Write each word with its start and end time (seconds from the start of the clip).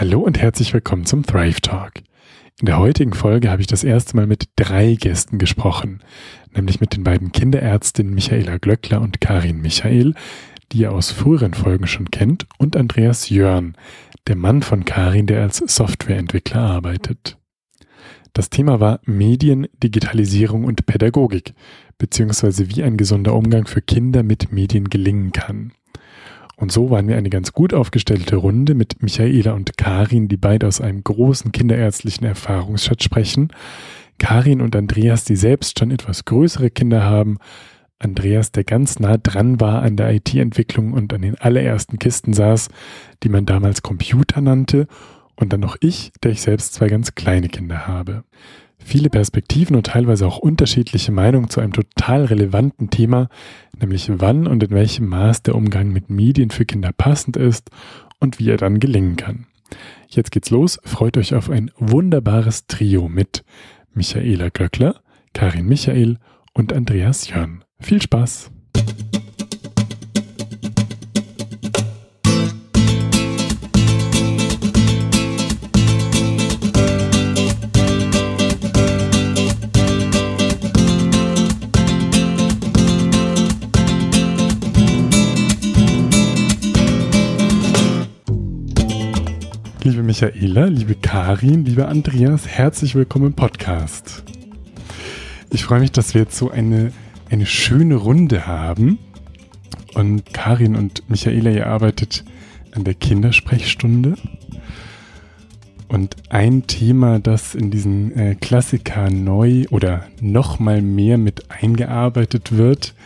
Hallo 0.00 0.20
und 0.20 0.38
herzlich 0.38 0.72
willkommen 0.72 1.04
zum 1.04 1.26
Thrive 1.26 1.60
Talk. 1.60 1.92
In 2.58 2.64
der 2.64 2.78
heutigen 2.78 3.12
Folge 3.12 3.50
habe 3.50 3.60
ich 3.60 3.66
das 3.66 3.84
erste 3.84 4.16
Mal 4.16 4.26
mit 4.26 4.48
drei 4.56 4.94
Gästen 4.94 5.36
gesprochen, 5.36 6.02
nämlich 6.54 6.80
mit 6.80 6.96
den 6.96 7.04
beiden 7.04 7.32
Kinderärztinnen 7.32 8.14
Michaela 8.14 8.56
Glöckler 8.56 9.02
und 9.02 9.20
Karin 9.20 9.60
Michael, 9.60 10.14
die 10.72 10.78
ihr 10.78 10.92
aus 10.92 11.10
früheren 11.10 11.52
Folgen 11.52 11.86
schon 11.86 12.10
kennt, 12.10 12.46
und 12.56 12.78
Andreas 12.78 13.28
Jörn, 13.28 13.76
der 14.26 14.36
Mann 14.36 14.62
von 14.62 14.86
Karin, 14.86 15.26
der 15.26 15.42
als 15.42 15.58
Softwareentwickler 15.58 16.62
arbeitet. 16.62 17.36
Das 18.32 18.48
Thema 18.48 18.80
war 18.80 19.00
Medien, 19.04 19.66
Digitalisierung 19.82 20.64
und 20.64 20.86
Pädagogik, 20.86 21.52
beziehungsweise 21.98 22.70
wie 22.70 22.82
ein 22.84 22.96
gesunder 22.96 23.34
Umgang 23.34 23.66
für 23.66 23.82
Kinder 23.82 24.22
mit 24.22 24.50
Medien 24.50 24.88
gelingen 24.88 25.32
kann. 25.32 25.72
Und 26.60 26.70
so 26.70 26.90
waren 26.90 27.08
wir 27.08 27.16
eine 27.16 27.30
ganz 27.30 27.54
gut 27.54 27.72
aufgestellte 27.72 28.36
Runde 28.36 28.74
mit 28.74 29.02
Michaela 29.02 29.52
und 29.54 29.78
Karin, 29.78 30.28
die 30.28 30.36
beide 30.36 30.66
aus 30.66 30.82
einem 30.82 31.02
großen 31.02 31.52
kinderärztlichen 31.52 32.26
Erfahrungsschatz 32.26 33.02
sprechen. 33.02 33.48
Karin 34.18 34.60
und 34.60 34.76
Andreas, 34.76 35.24
die 35.24 35.36
selbst 35.36 35.78
schon 35.78 35.90
etwas 35.90 36.26
größere 36.26 36.68
Kinder 36.68 37.02
haben. 37.02 37.38
Andreas, 37.98 38.52
der 38.52 38.64
ganz 38.64 38.98
nah 38.98 39.16
dran 39.16 39.58
war 39.58 39.80
an 39.80 39.96
der 39.96 40.12
IT-Entwicklung 40.12 40.92
und 40.92 41.14
an 41.14 41.22
den 41.22 41.34
allerersten 41.36 41.98
Kisten 41.98 42.34
saß, 42.34 42.68
die 43.22 43.30
man 43.30 43.46
damals 43.46 43.80
Computer 43.80 44.42
nannte. 44.42 44.86
Und 45.36 45.54
dann 45.54 45.60
noch 45.60 45.78
ich, 45.80 46.12
der 46.22 46.32
ich 46.32 46.42
selbst 46.42 46.74
zwei 46.74 46.88
ganz 46.88 47.14
kleine 47.14 47.48
Kinder 47.48 47.86
habe. 47.86 48.24
Viele 48.84 49.10
Perspektiven 49.10 49.76
und 49.76 49.86
teilweise 49.86 50.26
auch 50.26 50.38
unterschiedliche 50.38 51.12
Meinungen 51.12 51.48
zu 51.48 51.60
einem 51.60 51.72
total 51.72 52.24
relevanten 52.24 52.90
Thema, 52.90 53.28
nämlich 53.78 54.10
wann 54.12 54.46
und 54.46 54.62
in 54.62 54.70
welchem 54.70 55.06
Maß 55.06 55.42
der 55.42 55.54
Umgang 55.54 55.92
mit 55.92 56.10
Medien 56.10 56.50
für 56.50 56.64
Kinder 56.64 56.90
passend 56.92 57.36
ist 57.36 57.70
und 58.18 58.38
wie 58.38 58.50
er 58.50 58.56
dann 58.56 58.80
gelingen 58.80 59.16
kann. 59.16 59.46
Jetzt 60.08 60.32
geht's 60.32 60.50
los, 60.50 60.80
freut 60.84 61.16
euch 61.16 61.34
auf 61.34 61.50
ein 61.50 61.70
wunderbares 61.78 62.66
Trio 62.66 63.08
mit 63.08 63.44
Michaela 63.92 64.48
Glöckler, 64.48 65.00
Karin 65.32 65.66
Michael 65.66 66.18
und 66.52 66.72
Andreas 66.72 67.28
Jörn. 67.28 67.64
Viel 67.78 68.02
Spaß! 68.02 68.50
Michaela, 90.10 90.64
liebe 90.64 90.96
Karin, 90.96 91.64
lieber 91.64 91.86
Andreas, 91.86 92.48
herzlich 92.48 92.96
willkommen 92.96 93.26
im 93.26 93.32
Podcast. 93.34 94.24
Ich 95.50 95.62
freue 95.62 95.78
mich, 95.78 95.92
dass 95.92 96.14
wir 96.14 96.22
jetzt 96.22 96.36
so 96.36 96.50
eine, 96.50 96.90
eine 97.30 97.46
schöne 97.46 97.94
Runde 97.94 98.44
haben. 98.44 98.98
Und 99.94 100.34
Karin 100.34 100.74
und 100.74 101.08
Michaela, 101.08 101.52
ihr 101.52 101.68
arbeitet 101.68 102.24
an 102.72 102.82
der 102.82 102.94
Kindersprechstunde. 102.94 104.16
Und 105.86 106.16
ein 106.28 106.66
Thema, 106.66 107.20
das 107.20 107.54
in 107.54 107.70
diesen 107.70 108.10
äh, 108.18 108.34
Klassiker 108.34 109.10
neu 109.10 109.66
oder 109.70 110.06
nochmal 110.20 110.82
mehr 110.82 111.18
mit 111.18 111.52
eingearbeitet 111.52 112.50
wird, 112.50 112.96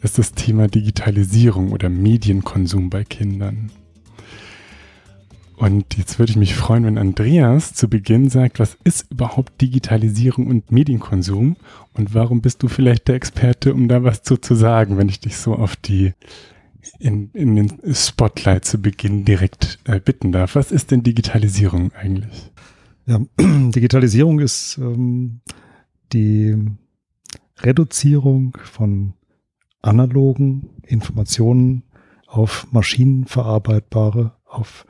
ist 0.00 0.16
das 0.16 0.32
Thema 0.32 0.68
Digitalisierung 0.68 1.72
oder 1.72 1.90
Medienkonsum 1.90 2.88
bei 2.88 3.04
Kindern. 3.04 3.70
Und 5.56 5.96
jetzt 5.96 6.18
würde 6.18 6.30
ich 6.30 6.36
mich 6.36 6.54
freuen, 6.54 6.84
wenn 6.84 6.98
Andreas 6.98 7.74
zu 7.74 7.88
Beginn 7.88 8.28
sagt, 8.28 8.58
was 8.58 8.76
ist 8.82 9.10
überhaupt 9.12 9.60
Digitalisierung 9.60 10.48
und 10.48 10.72
Medienkonsum 10.72 11.56
und 11.92 12.14
warum 12.14 12.40
bist 12.40 12.62
du 12.62 12.68
vielleicht 12.68 13.06
der 13.06 13.14
Experte, 13.14 13.72
um 13.72 13.86
da 13.86 14.02
was 14.02 14.22
zu, 14.22 14.36
zu 14.36 14.54
sagen, 14.54 14.96
wenn 14.96 15.08
ich 15.08 15.20
dich 15.20 15.36
so 15.36 15.54
auf 15.54 15.76
die 15.76 16.12
in, 16.98 17.30
in 17.32 17.56
den 17.56 17.94
Spotlight 17.94 18.64
zu 18.64 18.78
Beginn 18.78 19.24
direkt 19.24 19.78
äh, 19.84 20.00
bitten 20.00 20.32
darf. 20.32 20.54
Was 20.54 20.72
ist 20.72 20.90
denn 20.90 21.02
Digitalisierung 21.02 21.92
eigentlich? 21.92 22.52
Ja, 23.06 23.20
Digitalisierung 23.40 24.40
ist 24.40 24.78
ähm, 24.78 25.40
die 26.12 26.56
Reduzierung 27.58 28.56
von 28.64 29.14
analogen 29.82 30.70
Informationen 30.82 31.84
auf 32.26 32.66
maschinenverarbeitbare, 32.72 34.32
auf 34.46 34.86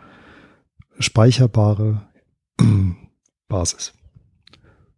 speicherbare 0.98 2.02
Basis. 3.48 3.92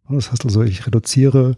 Das 0.09 0.31
heißt 0.31 0.45
also, 0.45 0.63
ich 0.63 0.85
reduziere 0.87 1.55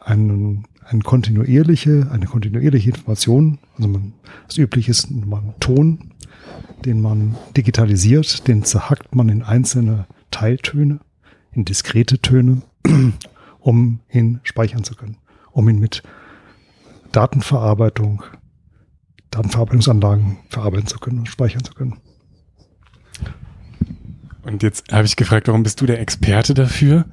einen, 0.00 0.66
eine 0.84 1.02
kontinuierliche, 1.02 2.08
eine 2.10 2.26
kontinuierliche 2.26 2.90
Information, 2.90 3.58
also 3.76 3.88
man, 3.88 4.14
das 4.46 4.56
übliche 4.56 4.90
ist 4.90 5.10
man 5.10 5.54
Ton, 5.60 6.14
den 6.84 7.00
man 7.02 7.36
digitalisiert, 7.56 8.48
den 8.48 8.64
zerhackt 8.64 9.14
man 9.14 9.28
in 9.28 9.42
einzelne 9.42 10.06
Teiltöne, 10.30 11.00
in 11.52 11.64
diskrete 11.64 12.20
Töne, 12.20 12.62
um 13.60 14.00
ihn 14.10 14.40
speichern 14.42 14.84
zu 14.84 14.94
können, 14.94 15.18
um 15.52 15.68
ihn 15.68 15.78
mit 15.78 16.02
Datenverarbeitung, 17.12 18.22
Datenverarbeitungsanlagen 19.30 20.38
verarbeiten 20.48 20.86
zu 20.86 20.98
können 20.98 21.20
und 21.20 21.28
speichern 21.28 21.64
zu 21.64 21.74
können. 21.74 21.98
Und 24.42 24.62
jetzt 24.62 24.92
habe 24.92 25.06
ich 25.06 25.16
gefragt, 25.16 25.48
warum 25.48 25.62
bist 25.62 25.80
du 25.80 25.86
der 25.86 26.00
Experte 26.00 26.54
dafür? 26.54 27.04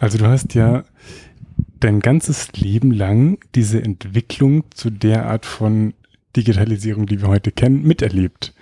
Also 0.00 0.18
du 0.18 0.26
hast 0.26 0.54
ja 0.54 0.84
dein 1.80 2.00
ganzes 2.00 2.52
Leben 2.52 2.90
lang 2.90 3.38
diese 3.54 3.82
Entwicklung 3.82 4.64
zu 4.70 4.90
der 4.90 5.26
Art 5.26 5.46
von 5.46 5.94
Digitalisierung, 6.36 7.06
die 7.06 7.20
wir 7.20 7.28
heute 7.28 7.52
kennen, 7.52 7.82
miterlebt. 7.82 8.54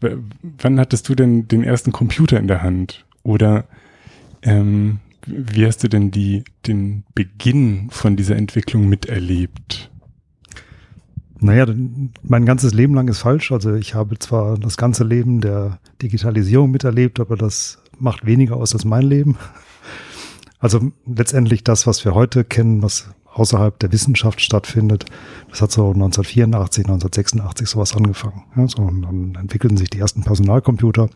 Wann 0.00 0.78
hattest 0.78 1.08
du 1.08 1.14
denn 1.14 1.48
den 1.48 1.64
ersten 1.64 1.92
Computer 1.92 2.38
in 2.38 2.46
der 2.48 2.62
Hand? 2.62 3.04
Oder 3.22 3.64
ähm, 4.42 5.00
wie 5.26 5.66
hast 5.66 5.82
du 5.82 5.88
denn 5.88 6.10
die, 6.10 6.44
den 6.66 7.04
Beginn 7.14 7.88
von 7.90 8.16
dieser 8.16 8.36
Entwicklung 8.36 8.88
miterlebt? 8.88 9.90
Naja, 11.40 11.66
mein 12.22 12.46
ganzes 12.46 12.74
Leben 12.74 12.94
lang 12.94 13.08
ist 13.08 13.20
falsch. 13.20 13.52
Also 13.52 13.74
ich 13.74 13.94
habe 13.94 14.18
zwar 14.18 14.58
das 14.58 14.76
ganze 14.76 15.04
Leben 15.04 15.40
der 15.40 15.78
Digitalisierung 16.02 16.70
miterlebt, 16.70 17.20
aber 17.20 17.36
das 17.36 17.78
macht 17.98 18.26
weniger 18.26 18.56
aus 18.56 18.74
als 18.74 18.84
mein 18.84 19.04
Leben. 19.04 19.36
Also 20.58 20.90
letztendlich 21.06 21.62
das, 21.62 21.86
was 21.86 22.04
wir 22.04 22.14
heute 22.14 22.44
kennen, 22.44 22.82
was 22.82 23.10
außerhalb 23.32 23.78
der 23.78 23.92
Wissenschaft 23.92 24.40
stattfindet, 24.40 25.04
das 25.48 25.62
hat 25.62 25.70
so 25.70 25.92
1984, 25.92 26.84
1986 26.84 27.68
sowas 27.68 27.94
angefangen. 27.94 28.42
Ja, 28.56 28.66
so, 28.66 28.82
und 28.82 29.02
dann 29.02 29.34
entwickelten 29.36 29.76
sich 29.76 29.90
die 29.90 30.00
ersten 30.00 30.24
Personalcomputer 30.24 31.08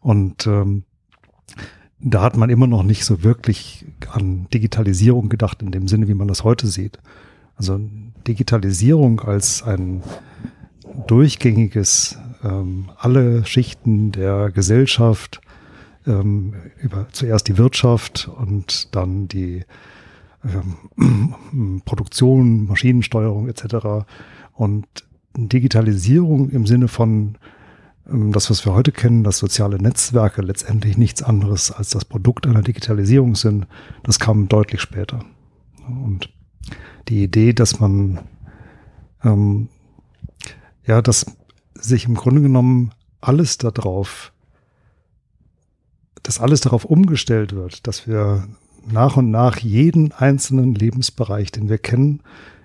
und 0.00 0.46
ähm, 0.46 0.84
da 1.98 2.22
hat 2.22 2.36
man 2.36 2.48
immer 2.48 2.66
noch 2.66 2.82
nicht 2.82 3.04
so 3.04 3.24
wirklich 3.24 3.84
an 4.12 4.46
Digitalisierung 4.54 5.28
gedacht 5.28 5.60
in 5.62 5.72
dem 5.72 5.88
Sinne, 5.88 6.08
wie 6.08 6.14
man 6.14 6.28
das 6.28 6.44
heute 6.44 6.66
sieht. 6.66 6.98
Also 7.56 7.80
Digitalisierung 8.26 9.20
als 9.20 9.62
ein 9.62 10.02
durchgängiges, 11.06 12.18
ähm, 12.42 12.90
alle 12.96 13.44
Schichten 13.44 14.12
der 14.12 14.50
Gesellschaft, 14.50 15.40
ähm, 16.06 16.54
über 16.80 17.06
zuerst 17.12 17.48
die 17.48 17.58
Wirtschaft 17.58 18.28
und 18.28 18.94
dann 18.94 19.28
die 19.28 19.64
ähm, 20.44 21.82
Produktion, 21.84 22.66
Maschinensteuerung 22.66 23.48
etc. 23.48 24.06
Und 24.54 24.86
Digitalisierung 25.36 26.50
im 26.50 26.66
Sinne 26.66 26.88
von 26.88 27.36
ähm, 28.10 28.32
das, 28.32 28.50
was 28.50 28.64
wir 28.64 28.74
heute 28.74 28.92
kennen, 28.92 29.24
dass 29.24 29.38
soziale 29.38 29.76
Netzwerke 29.76 30.42
letztendlich 30.42 30.96
nichts 30.96 31.22
anderes 31.22 31.70
als 31.70 31.90
das 31.90 32.04
Produkt 32.04 32.46
einer 32.46 32.62
Digitalisierung 32.62 33.34
sind, 33.34 33.66
das 34.02 34.18
kam 34.18 34.48
deutlich 34.48 34.80
später. 34.80 35.24
Und 35.86 36.30
die 37.08 37.22
Idee, 37.22 37.52
dass 37.52 37.80
man 37.80 38.20
ähm, 39.24 39.68
ja, 40.90 41.02
dass 41.02 41.26
sich 41.74 42.06
im 42.06 42.14
Grunde 42.14 42.42
genommen 42.42 42.92
alles 43.20 43.58
darauf, 43.58 44.32
dass 46.22 46.40
alles 46.40 46.60
darauf 46.60 46.84
umgestellt 46.84 47.54
wird, 47.54 47.86
dass 47.86 48.08
wir 48.08 48.48
nach 48.90 49.16
und 49.16 49.30
nach 49.30 49.58
jeden 49.58 50.12
einzelnen 50.12 50.74
Lebensbereich, 50.74 51.52
den 51.52 51.68
wir 51.68 51.78
kennen, 51.78 52.22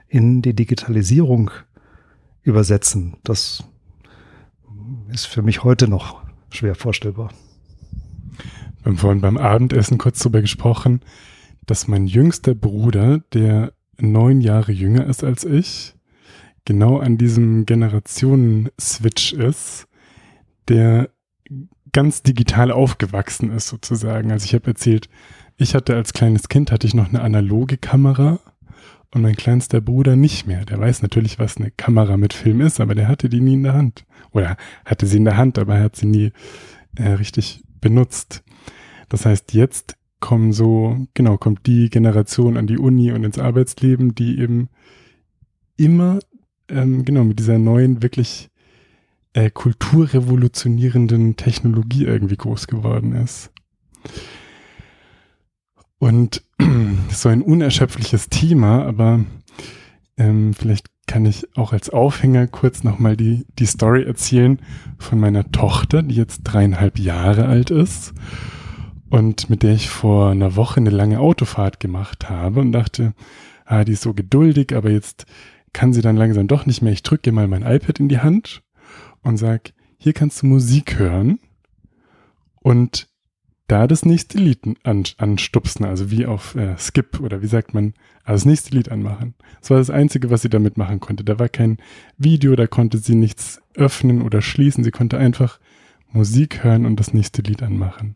in 0.07 0.41
die 0.41 0.55
Digitalisierung 0.55 1.51
übersetzen. 2.41 3.17
Das 3.23 3.63
ist 5.09 5.25
für 5.25 5.41
mich 5.41 5.63
heute 5.63 5.87
noch 5.87 6.23
schwer 6.49 6.73
vorstellbar. 6.73 7.29
Wir 8.81 8.91
haben 8.91 8.97
vorhin 8.97 9.21
beim 9.21 9.37
Abendessen 9.37 9.97
kurz 9.97 10.19
darüber 10.19 10.41
gesprochen, 10.41 11.01
dass 11.65 11.87
mein 11.87 12.07
jüngster 12.07 12.55
Bruder, 12.55 13.19
der 13.33 13.73
neun 13.99 14.41
Jahre 14.41 14.71
jünger 14.71 15.05
ist 15.05 15.23
als 15.23 15.43
ich, 15.43 15.95
genau 16.65 16.97
an 16.97 17.17
diesem 17.17 17.65
Generationen-Switch 17.65 19.33
ist, 19.33 19.87
der 20.67 21.09
ganz 21.91 22.23
digital 22.23 22.71
aufgewachsen 22.71 23.51
ist 23.51 23.67
sozusagen. 23.67 24.31
Also 24.31 24.45
ich 24.45 24.53
habe 24.53 24.67
erzählt, 24.67 25.07
ich 25.57 25.75
hatte 25.75 25.95
als 25.95 26.13
kleines 26.13 26.49
Kind 26.49 26.71
hatte 26.71 26.87
ich 26.87 26.93
noch 26.93 27.07
eine 27.07 27.21
analoge 27.21 27.77
Kamera 27.77 28.39
und 29.13 29.21
mein 29.21 29.37
kleinster 29.37 29.79
Bruder 29.79 30.17
nicht 30.17 30.45
mehr. 30.45 30.65
Der 30.65 30.79
weiß 30.79 31.01
natürlich, 31.01 31.39
was 31.39 31.55
eine 31.55 31.71
Kamera 31.71 32.17
mit 32.17 32.33
Film 32.33 32.59
ist, 32.59 32.81
aber 32.81 32.95
der 32.95 33.07
hatte 33.07 33.29
die 33.29 33.39
nie 33.39 33.53
in 33.53 33.63
der 33.63 33.73
Hand. 33.73 34.05
Oder 34.31 34.57
hatte 34.83 35.05
sie 35.05 35.17
in 35.17 35.25
der 35.25 35.37
Hand, 35.37 35.57
aber 35.57 35.77
er 35.77 35.83
hat 35.83 35.95
sie 35.95 36.07
nie 36.07 36.33
äh, 36.97 37.11
richtig 37.11 37.63
benutzt. 37.79 38.43
Das 39.07 39.25
heißt, 39.25 39.53
jetzt 39.53 39.95
kommen 40.19 40.53
so, 40.53 41.07
genau, 41.13 41.37
kommt 41.37 41.67
die 41.67 41.89
Generation 41.89 42.57
an 42.57 42.67
die 42.67 42.77
Uni 42.77 43.11
und 43.11 43.23
ins 43.23 43.39
Arbeitsleben, 43.39 44.15
die 44.15 44.39
eben 44.39 44.69
immer, 45.77 46.19
ähm, 46.69 47.05
genau, 47.05 47.23
mit 47.23 47.39
dieser 47.39 47.59
neuen, 47.59 48.01
wirklich 48.01 48.49
äh, 49.33 49.49
kulturrevolutionierenden 49.49 51.35
Technologie 51.35 52.05
irgendwie 52.05 52.37
groß 52.37 52.67
geworden 52.67 53.13
ist. 53.13 53.51
Und 55.99 56.43
so 57.09 57.29
ein 57.29 57.41
unerschöpfliches 57.41 58.29
Thema, 58.29 58.85
aber 58.85 59.25
ähm, 60.17 60.53
vielleicht 60.53 60.87
kann 61.07 61.25
ich 61.25 61.55
auch 61.55 61.71
als 61.71 61.89
Aufhänger 61.91 62.47
kurz 62.47 62.83
nochmal 62.83 63.15
die, 63.15 63.45
die 63.59 63.65
Story 63.67 64.03
erzählen 64.03 64.59
von 64.97 65.19
meiner 65.19 65.51
Tochter, 65.51 66.01
die 66.01 66.15
jetzt 66.15 66.41
dreieinhalb 66.43 66.97
Jahre 66.97 67.45
alt 67.45 67.69
ist 67.69 68.13
und 69.09 69.49
mit 69.49 69.63
der 69.63 69.73
ich 69.73 69.89
vor 69.89 70.29
einer 70.31 70.55
Woche 70.55 70.77
eine 70.77 70.89
lange 70.89 71.19
Autofahrt 71.19 71.79
gemacht 71.79 72.29
habe 72.29 72.61
und 72.61 72.71
dachte, 72.71 73.13
ah, 73.65 73.83
die 73.83 73.93
ist 73.93 74.01
so 74.01 74.13
geduldig, 74.13 74.75
aber 74.75 74.89
jetzt 74.89 75.25
kann 75.73 75.93
sie 75.93 76.01
dann 76.01 76.15
langsam 76.15 76.47
doch 76.47 76.65
nicht 76.65 76.81
mehr. 76.81 76.93
Ich 76.93 77.03
drücke 77.03 77.31
mal 77.31 77.47
mein 77.47 77.63
iPad 77.63 77.99
in 77.99 78.09
die 78.09 78.19
Hand 78.19 78.63
und 79.21 79.37
sag, 79.37 79.73
hier 79.97 80.13
kannst 80.13 80.41
du 80.41 80.47
Musik 80.47 80.97
hören 80.97 81.39
und 82.61 83.07
da 83.67 83.87
das 83.87 84.05
nächste 84.05 84.37
Lied 84.37 84.59
an, 84.83 85.03
anstupsen, 85.17 85.85
also 85.85 86.11
wie 86.11 86.25
auf 86.25 86.55
äh, 86.55 86.77
Skip 86.77 87.19
oder 87.19 87.41
wie 87.41 87.47
sagt 87.47 87.73
man, 87.73 87.93
also 88.23 88.41
das 88.41 88.45
nächste 88.45 88.75
Lied 88.75 88.89
anmachen. 88.89 89.33
Das 89.59 89.71
war 89.71 89.77
das 89.77 89.89
Einzige, 89.89 90.29
was 90.29 90.43
sie 90.43 90.49
damit 90.49 90.77
machen 90.77 90.99
konnte. 90.99 91.23
Da 91.23 91.39
war 91.39 91.49
kein 91.49 91.77
Video, 92.17 92.55
da 92.55 92.67
konnte 92.67 92.99
sie 92.99 93.15
nichts 93.15 93.61
öffnen 93.73 94.21
oder 94.21 94.41
schließen. 94.41 94.83
Sie 94.83 94.91
konnte 94.91 95.17
einfach 95.17 95.59
Musik 96.11 96.63
hören 96.63 96.85
und 96.85 96.99
das 96.99 97.13
nächste 97.13 97.41
Lied 97.41 97.63
anmachen. 97.63 98.15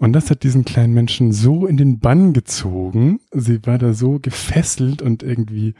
Und 0.00 0.12
das 0.12 0.30
hat 0.30 0.42
diesen 0.42 0.64
kleinen 0.64 0.92
Menschen 0.92 1.32
so 1.32 1.66
in 1.66 1.76
den 1.76 2.00
Bann 2.00 2.32
gezogen. 2.32 3.20
Sie 3.30 3.64
war 3.64 3.78
da 3.78 3.94
so 3.94 4.18
gefesselt 4.18 5.02
und 5.02 5.22
irgendwie, 5.22 5.74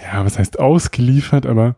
ja, 0.00 0.24
was 0.24 0.38
heißt 0.38 0.58
ausgeliefert, 0.58 1.46
aber 1.46 1.76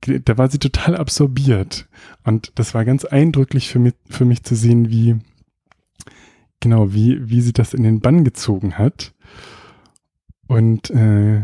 da 0.00 0.38
war 0.38 0.50
sie 0.50 0.58
total 0.58 0.96
absorbiert. 0.96 1.88
Und 2.24 2.52
das 2.56 2.74
war 2.74 2.84
ganz 2.84 3.04
eindrücklich 3.04 3.68
für 3.68 3.78
mich, 3.78 3.94
für 4.08 4.24
mich 4.24 4.42
zu 4.42 4.54
sehen, 4.54 4.90
wie, 4.90 5.16
genau, 6.60 6.92
wie, 6.92 7.30
wie 7.30 7.40
sie 7.40 7.52
das 7.52 7.74
in 7.74 7.82
den 7.82 8.00
Bann 8.00 8.24
gezogen 8.24 8.78
hat. 8.78 9.14
Und 10.48 10.90
äh, 10.90 11.42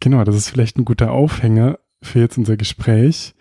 genau, 0.00 0.24
das 0.24 0.36
ist 0.36 0.50
vielleicht 0.50 0.78
ein 0.78 0.84
guter 0.84 1.12
Aufhänger 1.12 1.78
für 2.02 2.20
jetzt 2.20 2.38
unser 2.38 2.56
Gespräch, 2.56 3.34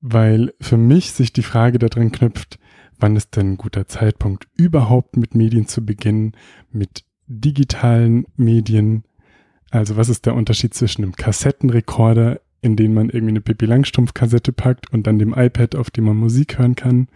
weil 0.00 0.54
für 0.60 0.76
mich 0.76 1.12
sich 1.12 1.32
die 1.32 1.42
Frage 1.42 1.78
darin 1.78 2.12
knüpft, 2.12 2.58
wann 3.02 3.16
ist 3.16 3.36
denn 3.36 3.52
ein 3.52 3.56
guter 3.56 3.86
Zeitpunkt, 3.86 4.48
überhaupt 4.56 5.16
mit 5.16 5.34
Medien 5.34 5.66
zu 5.66 5.84
beginnen, 5.84 6.32
mit 6.70 7.04
digitalen 7.26 8.26
Medien, 8.36 9.04
also 9.70 9.96
was 9.96 10.08
ist 10.08 10.26
der 10.26 10.34
Unterschied 10.34 10.74
zwischen 10.74 11.02
einem 11.02 11.16
Kassettenrekorder, 11.16 12.40
in 12.60 12.76
den 12.76 12.94
man 12.94 13.10
irgendwie 13.10 13.32
eine 13.32 13.40
Pippi 13.40 13.66
Langstrumpf-Kassette 13.66 14.52
packt 14.52 14.92
und 14.92 15.06
dann 15.06 15.18
dem 15.18 15.34
iPad, 15.34 15.74
auf 15.74 15.90
dem 15.90 16.04
man 16.04 16.16
Musik 16.16 16.58
hören 16.58 16.76
kann? 16.76 17.08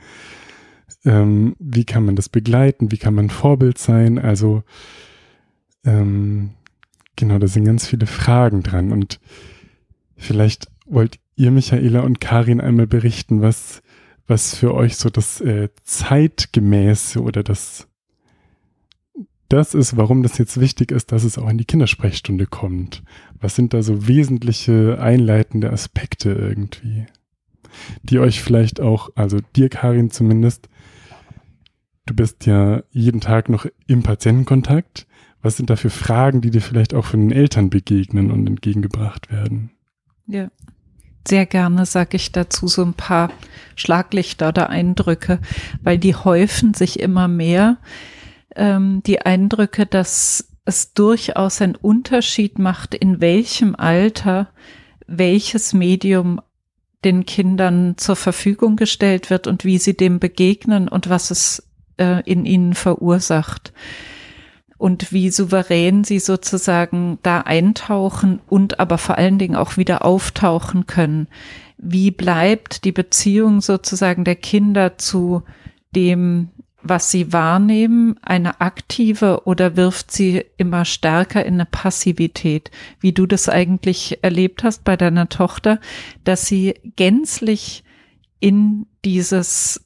Ähm, 1.04 1.54
wie 1.58 1.84
kann 1.84 2.04
man 2.04 2.16
das 2.16 2.28
begleiten? 2.28 2.90
Wie 2.90 2.98
kann 2.98 3.14
man 3.14 3.30
Vorbild 3.30 3.78
sein? 3.78 4.18
Also 4.18 4.64
ähm, 5.84 6.50
genau, 7.14 7.38
da 7.38 7.46
sind 7.46 7.64
ganz 7.64 7.86
viele 7.86 8.06
Fragen 8.06 8.62
dran. 8.62 8.90
Und 8.90 9.20
vielleicht 10.16 10.66
wollt 10.86 11.20
ihr, 11.36 11.52
Michaela 11.52 12.00
und 12.00 12.20
Karin, 12.20 12.60
einmal 12.60 12.86
berichten, 12.86 13.40
was, 13.40 13.82
was 14.26 14.56
für 14.56 14.74
euch 14.74 14.96
so 14.96 15.10
das 15.10 15.40
äh, 15.40 15.68
zeitgemäße 15.84 17.20
oder 17.22 17.42
das 17.42 17.88
das 19.48 19.74
ist, 19.74 19.96
warum 19.96 20.22
das 20.22 20.38
jetzt 20.38 20.60
wichtig 20.60 20.90
ist, 20.90 21.12
dass 21.12 21.24
es 21.24 21.38
auch 21.38 21.48
in 21.48 21.58
die 21.58 21.64
Kindersprechstunde 21.64 22.46
kommt. 22.46 23.02
Was 23.38 23.54
sind 23.54 23.74
da 23.74 23.82
so 23.82 24.08
wesentliche 24.08 24.98
einleitende 25.00 25.72
Aspekte 25.72 26.32
irgendwie, 26.32 27.06
die 28.02 28.18
euch 28.18 28.42
vielleicht 28.42 28.80
auch, 28.80 29.10
also 29.14 29.38
dir, 29.54 29.68
Karin 29.68 30.10
zumindest, 30.10 30.68
du 32.06 32.14
bist 32.14 32.46
ja 32.46 32.82
jeden 32.90 33.20
Tag 33.20 33.48
noch 33.48 33.66
im 33.86 34.02
Patientenkontakt. 34.02 35.06
Was 35.42 35.56
sind 35.56 35.70
da 35.70 35.76
für 35.76 35.90
Fragen, 35.90 36.40
die 36.40 36.50
dir 36.50 36.62
vielleicht 36.62 36.92
auch 36.92 37.04
von 37.04 37.20
den 37.20 37.30
Eltern 37.30 37.70
begegnen 37.70 38.32
und 38.32 38.48
entgegengebracht 38.48 39.30
werden? 39.30 39.70
Ja, 40.26 40.50
sehr 41.26 41.46
gerne 41.46 41.86
sage 41.86 42.16
ich 42.16 42.32
dazu 42.32 42.68
so 42.68 42.82
ein 42.82 42.94
paar 42.94 43.30
Schlaglichter 43.74 44.48
oder 44.48 44.70
Eindrücke, 44.70 45.40
weil 45.82 45.98
die 45.98 46.14
häufen 46.14 46.74
sich 46.74 47.00
immer 47.00 47.28
mehr 47.28 47.78
ähm, 48.54 49.02
die 49.06 49.20
Eindrücke, 49.20 49.86
dass 49.86 50.48
es 50.64 50.92
durchaus 50.94 51.62
einen 51.62 51.76
Unterschied 51.76 52.58
macht, 52.58 52.94
in 52.94 53.20
welchem 53.20 53.76
Alter 53.76 54.48
welches 55.06 55.72
Medium 55.72 56.40
den 57.04 57.24
Kindern 57.24 57.94
zur 57.96 58.16
Verfügung 58.16 58.76
gestellt 58.76 59.30
wird 59.30 59.46
und 59.46 59.64
wie 59.64 59.78
sie 59.78 59.96
dem 59.96 60.18
begegnen 60.18 60.88
und 60.88 61.08
was 61.08 61.30
es 61.30 61.62
äh, 61.98 62.22
in 62.28 62.44
ihnen 62.44 62.74
verursacht. 62.74 63.72
Und 64.78 65.12
wie 65.12 65.30
souverän 65.30 66.04
sie 66.04 66.18
sozusagen 66.18 67.18
da 67.22 67.40
eintauchen 67.40 68.40
und 68.48 68.78
aber 68.78 68.98
vor 68.98 69.16
allen 69.16 69.38
Dingen 69.38 69.56
auch 69.56 69.76
wieder 69.76 70.04
auftauchen 70.04 70.86
können. 70.86 71.28
Wie 71.78 72.10
bleibt 72.10 72.84
die 72.84 72.92
Beziehung 72.92 73.60
sozusagen 73.60 74.24
der 74.24 74.36
Kinder 74.36 74.98
zu 74.98 75.42
dem 75.94 76.50
was 76.88 77.10
sie 77.10 77.32
wahrnehmen, 77.32 78.16
eine 78.22 78.60
aktive 78.60 79.42
oder 79.44 79.76
wirft 79.76 80.10
sie 80.10 80.44
immer 80.56 80.84
stärker 80.84 81.44
in 81.44 81.54
eine 81.54 81.66
Passivität, 81.66 82.70
wie 83.00 83.12
du 83.12 83.26
das 83.26 83.48
eigentlich 83.48 84.22
erlebt 84.22 84.64
hast 84.64 84.84
bei 84.84 84.96
deiner 84.96 85.28
Tochter, 85.28 85.80
dass 86.24 86.46
sie 86.46 86.74
gänzlich 86.96 87.84
in 88.40 88.86
dieses 89.04 89.85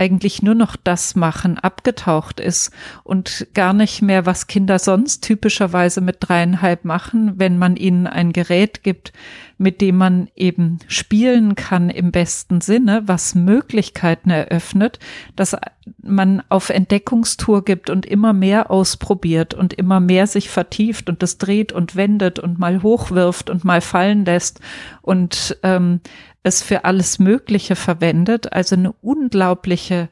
eigentlich 0.00 0.42
nur 0.42 0.54
noch 0.54 0.76
das 0.76 1.14
machen, 1.14 1.58
abgetaucht 1.58 2.40
ist 2.40 2.72
und 3.04 3.48
gar 3.52 3.74
nicht 3.74 4.00
mehr, 4.00 4.24
was 4.24 4.46
Kinder 4.46 4.78
sonst 4.78 5.22
typischerweise 5.22 6.00
mit 6.00 6.16
dreieinhalb 6.20 6.86
machen, 6.86 7.34
wenn 7.36 7.58
man 7.58 7.76
ihnen 7.76 8.06
ein 8.06 8.32
Gerät 8.32 8.82
gibt, 8.82 9.12
mit 9.58 9.82
dem 9.82 9.98
man 9.98 10.28
eben 10.34 10.78
spielen 10.88 11.54
kann 11.54 11.90
im 11.90 12.12
besten 12.12 12.62
Sinne, 12.62 13.02
was 13.04 13.34
Möglichkeiten 13.34 14.30
eröffnet, 14.30 14.98
dass 15.36 15.54
man 16.02 16.42
auf 16.48 16.70
Entdeckungstour 16.70 17.62
gibt 17.62 17.90
und 17.90 18.06
immer 18.06 18.32
mehr 18.32 18.70
ausprobiert 18.70 19.52
und 19.52 19.74
immer 19.74 20.00
mehr 20.00 20.26
sich 20.26 20.48
vertieft 20.48 21.10
und 21.10 21.22
das 21.22 21.36
dreht 21.36 21.72
und 21.72 21.94
wendet 21.94 22.38
und 22.38 22.58
mal 22.58 22.82
hochwirft 22.82 23.50
und 23.50 23.64
mal 23.64 23.82
fallen 23.82 24.24
lässt. 24.24 24.60
Und 25.02 25.58
ähm, 25.62 26.00
es 26.42 26.62
für 26.62 26.84
alles 26.84 27.18
Mögliche 27.18 27.76
verwendet, 27.76 28.52
also 28.52 28.76
eine 28.76 28.92
unglaubliche 28.92 30.08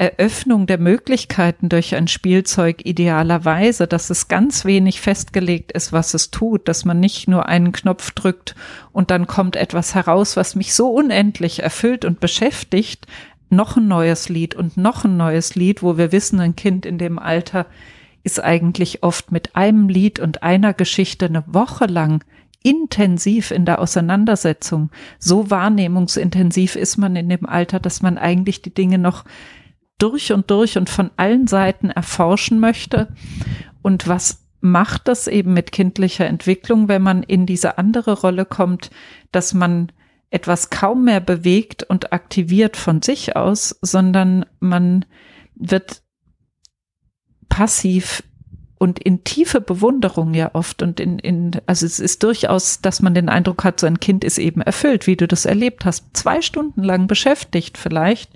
Eröffnung 0.00 0.66
der 0.66 0.78
Möglichkeiten 0.78 1.68
durch 1.68 1.94
ein 1.94 2.08
Spielzeug 2.08 2.86
idealerweise, 2.86 3.86
dass 3.86 4.08
es 4.08 4.28
ganz 4.28 4.64
wenig 4.64 4.98
festgelegt 5.00 5.72
ist, 5.72 5.92
was 5.92 6.14
es 6.14 6.30
tut, 6.30 6.68
dass 6.68 6.86
man 6.86 7.00
nicht 7.00 7.28
nur 7.28 7.46
einen 7.50 7.72
Knopf 7.72 8.10
drückt 8.12 8.54
und 8.92 9.10
dann 9.10 9.26
kommt 9.26 9.56
etwas 9.56 9.94
heraus, 9.94 10.38
was 10.38 10.54
mich 10.54 10.72
so 10.72 10.88
unendlich 10.88 11.62
erfüllt 11.62 12.06
und 12.06 12.18
beschäftigt, 12.18 13.06
noch 13.50 13.76
ein 13.76 13.88
neues 13.88 14.30
Lied 14.30 14.54
und 14.54 14.78
noch 14.78 15.04
ein 15.04 15.18
neues 15.18 15.54
Lied, 15.54 15.82
wo 15.82 15.98
wir 15.98 16.12
wissen, 16.12 16.40
ein 16.40 16.56
Kind 16.56 16.86
in 16.86 16.96
dem 16.96 17.18
Alter 17.18 17.66
ist 18.22 18.42
eigentlich 18.42 19.02
oft 19.02 19.32
mit 19.32 19.56
einem 19.56 19.88
Lied 19.88 20.18
und 20.18 20.42
einer 20.42 20.72
Geschichte 20.72 21.26
eine 21.26 21.44
Woche 21.46 21.86
lang 21.86 22.24
intensiv 22.62 23.50
in 23.50 23.64
der 23.64 23.80
Auseinandersetzung. 23.80 24.90
So 25.18 25.50
wahrnehmungsintensiv 25.50 26.76
ist 26.76 26.98
man 26.98 27.16
in 27.16 27.28
dem 27.28 27.46
Alter, 27.46 27.80
dass 27.80 28.02
man 28.02 28.18
eigentlich 28.18 28.62
die 28.62 28.74
Dinge 28.74 28.98
noch 28.98 29.24
durch 29.98 30.32
und 30.32 30.50
durch 30.50 30.76
und 30.78 30.90
von 30.90 31.10
allen 31.16 31.46
Seiten 31.46 31.90
erforschen 31.90 32.60
möchte. 32.60 33.08
Und 33.82 34.08
was 34.08 34.46
macht 34.60 35.08
das 35.08 35.26
eben 35.26 35.54
mit 35.54 35.72
kindlicher 35.72 36.26
Entwicklung, 36.26 36.88
wenn 36.88 37.02
man 37.02 37.22
in 37.22 37.46
diese 37.46 37.78
andere 37.78 38.20
Rolle 38.20 38.44
kommt, 38.44 38.90
dass 39.32 39.54
man 39.54 39.92
etwas 40.30 40.70
kaum 40.70 41.04
mehr 41.04 41.20
bewegt 41.20 41.82
und 41.82 42.12
aktiviert 42.12 42.76
von 42.76 43.02
sich 43.02 43.36
aus, 43.36 43.78
sondern 43.82 44.46
man 44.60 45.04
wird 45.54 46.02
passiv 47.48 48.22
und 48.80 48.98
in 48.98 49.24
tiefe 49.24 49.60
Bewunderung 49.60 50.32
ja 50.32 50.54
oft 50.54 50.82
und 50.82 51.00
in, 51.00 51.18
in, 51.18 51.50
also 51.66 51.84
es 51.84 52.00
ist 52.00 52.22
durchaus, 52.22 52.80
dass 52.80 53.02
man 53.02 53.12
den 53.12 53.28
Eindruck 53.28 53.62
hat, 53.62 53.78
so 53.78 53.86
ein 53.86 54.00
Kind 54.00 54.24
ist 54.24 54.38
eben 54.38 54.62
erfüllt, 54.62 55.06
wie 55.06 55.16
du 55.16 55.28
das 55.28 55.44
erlebt 55.44 55.84
hast, 55.84 56.06
zwei 56.14 56.40
Stunden 56.40 56.82
lang 56.82 57.06
beschäftigt 57.06 57.76
vielleicht. 57.76 58.32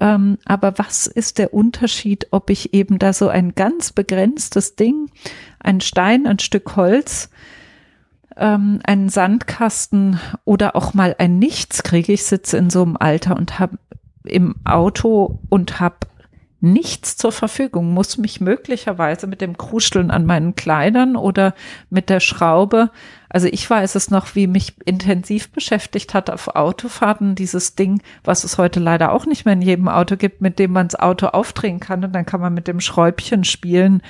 Ähm, 0.00 0.38
aber 0.44 0.78
was 0.78 1.08
ist 1.08 1.38
der 1.38 1.52
Unterschied, 1.52 2.28
ob 2.30 2.48
ich 2.50 2.74
eben 2.74 3.00
da 3.00 3.12
so 3.12 3.28
ein 3.28 3.56
ganz 3.56 3.90
begrenztes 3.90 4.76
Ding, 4.76 5.10
ein 5.58 5.80
Stein, 5.80 6.28
ein 6.28 6.38
Stück 6.38 6.76
Holz, 6.76 7.28
ähm, 8.36 8.78
einen 8.84 9.08
Sandkasten 9.08 10.20
oder 10.44 10.76
auch 10.76 10.94
mal 10.94 11.16
ein 11.18 11.40
Nichts 11.40 11.82
kriege. 11.82 12.12
Ich 12.12 12.22
sitze 12.22 12.56
in 12.56 12.70
so 12.70 12.82
einem 12.82 12.96
Alter 12.96 13.36
und 13.36 13.58
habe 13.58 13.78
im 14.22 14.54
Auto 14.64 15.40
und 15.48 15.80
habe 15.80 15.96
nichts 16.60 17.16
zur 17.16 17.32
Verfügung, 17.32 17.92
muss 17.92 18.18
mich 18.18 18.40
möglicherweise 18.40 19.26
mit 19.26 19.40
dem 19.40 19.58
Kruscheln 19.58 20.10
an 20.10 20.26
meinen 20.26 20.54
Kleidern 20.54 21.16
oder 21.16 21.54
mit 21.90 22.08
der 22.08 22.20
Schraube, 22.20 22.90
also 23.28 23.48
ich 23.48 23.68
weiß 23.68 23.96
es 23.96 24.10
noch, 24.10 24.34
wie 24.34 24.46
mich 24.46 24.74
intensiv 24.84 25.50
beschäftigt 25.50 26.14
hat 26.14 26.30
auf 26.30 26.48
Autofahrten, 26.54 27.34
dieses 27.34 27.74
Ding, 27.74 28.00
was 28.24 28.44
es 28.44 28.56
heute 28.56 28.80
leider 28.80 29.12
auch 29.12 29.26
nicht 29.26 29.44
mehr 29.44 29.54
in 29.54 29.62
jedem 29.62 29.88
Auto 29.88 30.16
gibt, 30.16 30.40
mit 30.40 30.58
dem 30.58 30.72
man 30.72 30.88
das 30.88 30.98
Auto 30.98 31.26
aufdrehen 31.26 31.80
kann 31.80 32.04
und 32.04 32.14
dann 32.14 32.24
kann 32.24 32.40
man 32.40 32.54
mit 32.54 32.68
dem 32.68 32.80
Schräubchen 32.80 33.44
spielen, 33.44 34.00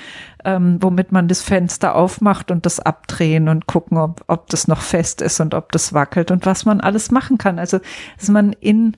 ähm, 0.45 0.77
womit 0.81 1.11
man 1.11 1.27
das 1.27 1.41
Fenster 1.41 1.95
aufmacht 1.95 2.51
und 2.51 2.65
das 2.65 2.79
abdrehen 2.79 3.49
und 3.49 3.67
gucken, 3.67 3.97
ob, 3.97 4.23
ob 4.27 4.49
das 4.49 4.67
noch 4.67 4.81
fest 4.81 5.21
ist 5.21 5.39
und 5.39 5.55
ob 5.55 5.71
das 5.71 5.93
wackelt 5.93 6.31
und 6.31 6.45
was 6.45 6.65
man 6.65 6.79
alles 6.79 7.09
machen 7.11 7.37
kann. 7.37 7.59
Also, 7.59 7.79
dass 8.17 8.29
man 8.29 8.53
in 8.53 8.95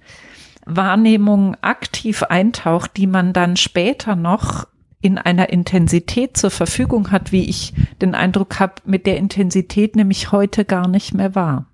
Wahrnehmung 0.75 1.55
aktiv 1.61 2.23
eintaucht, 2.23 2.97
die 2.97 3.07
man 3.07 3.33
dann 3.33 3.57
später 3.57 4.15
noch 4.15 4.67
in 5.01 5.17
einer 5.17 5.49
Intensität 5.49 6.35
zur 6.35 6.51
Verfügung 6.51 7.11
hat, 7.11 7.31
wie 7.31 7.49
ich 7.49 7.73
den 8.01 8.15
Eindruck 8.15 8.59
habe, 8.59 8.75
mit 8.85 9.05
der 9.05 9.17
Intensität 9.17 9.95
nämlich 9.95 10.31
heute 10.31 10.65
gar 10.65 10.87
nicht 10.87 11.13
mehr 11.13 11.35
wahr. 11.35 11.67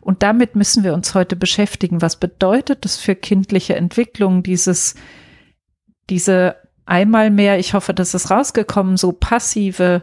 Und 0.00 0.24
damit 0.24 0.56
müssen 0.56 0.82
wir 0.82 0.94
uns 0.94 1.14
heute 1.14 1.36
beschäftigen. 1.36 2.02
Was 2.02 2.16
bedeutet 2.16 2.84
das 2.84 2.96
für 2.96 3.14
kindliche 3.14 3.76
Entwicklung, 3.76 4.42
dieses, 4.42 4.96
diese 6.10 6.56
einmal 6.84 7.30
mehr, 7.30 7.60
ich 7.60 7.74
hoffe, 7.74 7.94
das 7.94 8.12
ist 8.12 8.30
rausgekommen, 8.30 8.96
so 8.96 9.12
passive, 9.12 10.02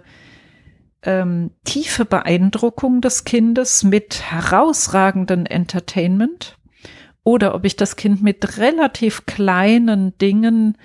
ähm, 1.04 1.52
tiefe 1.66 2.06
Beeindruckung 2.06 3.02
des 3.02 3.26
Kindes 3.26 3.84
mit 3.84 4.32
herausragenden 4.32 5.46
Entertainment 5.46 6.59
oder 7.24 7.56
ob 7.56 7.66
ich 7.66 7.76
das 7.76 7.96
Kind 7.96 8.22
mit 8.24 8.58
relativ 8.58 9.26
kleinen 9.26 10.18
Dingen 10.18 10.78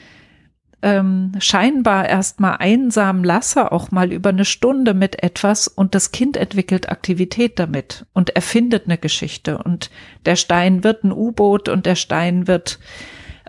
ähm, 0.84 1.32
scheinbar 1.38 2.06
erstmal 2.06 2.58
einsam 2.58 3.24
lasse, 3.24 3.72
auch 3.72 3.90
mal 3.90 4.12
über 4.12 4.28
eine 4.28 4.44
Stunde 4.44 4.92
mit 4.92 5.22
etwas 5.22 5.66
und 5.66 5.94
das 5.94 6.12
Kind 6.12 6.36
entwickelt 6.36 6.90
Aktivität 6.90 7.58
damit 7.58 8.04
und 8.12 8.36
erfindet 8.36 8.84
eine 8.84 8.98
Geschichte 8.98 9.56
und 9.56 9.90
der 10.26 10.36
Stein 10.36 10.84
wird 10.84 11.02
ein 11.02 11.12
U-Boot 11.12 11.70
und 11.70 11.86
der 11.86 11.94
Stein 11.94 12.46
wird 12.46 12.78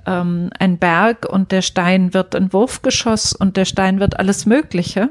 ähm, 0.06 0.50
ein 0.58 0.78
Berg 0.78 1.28
und 1.30 1.52
der 1.52 1.62
Stein 1.62 2.14
wird 2.14 2.36
ein 2.36 2.54
Wurfgeschoss 2.54 3.34
und 3.34 3.58
der 3.58 3.66
Stein 3.66 4.00
wird 4.00 4.18
alles 4.18 4.46
Mögliche. 4.46 5.10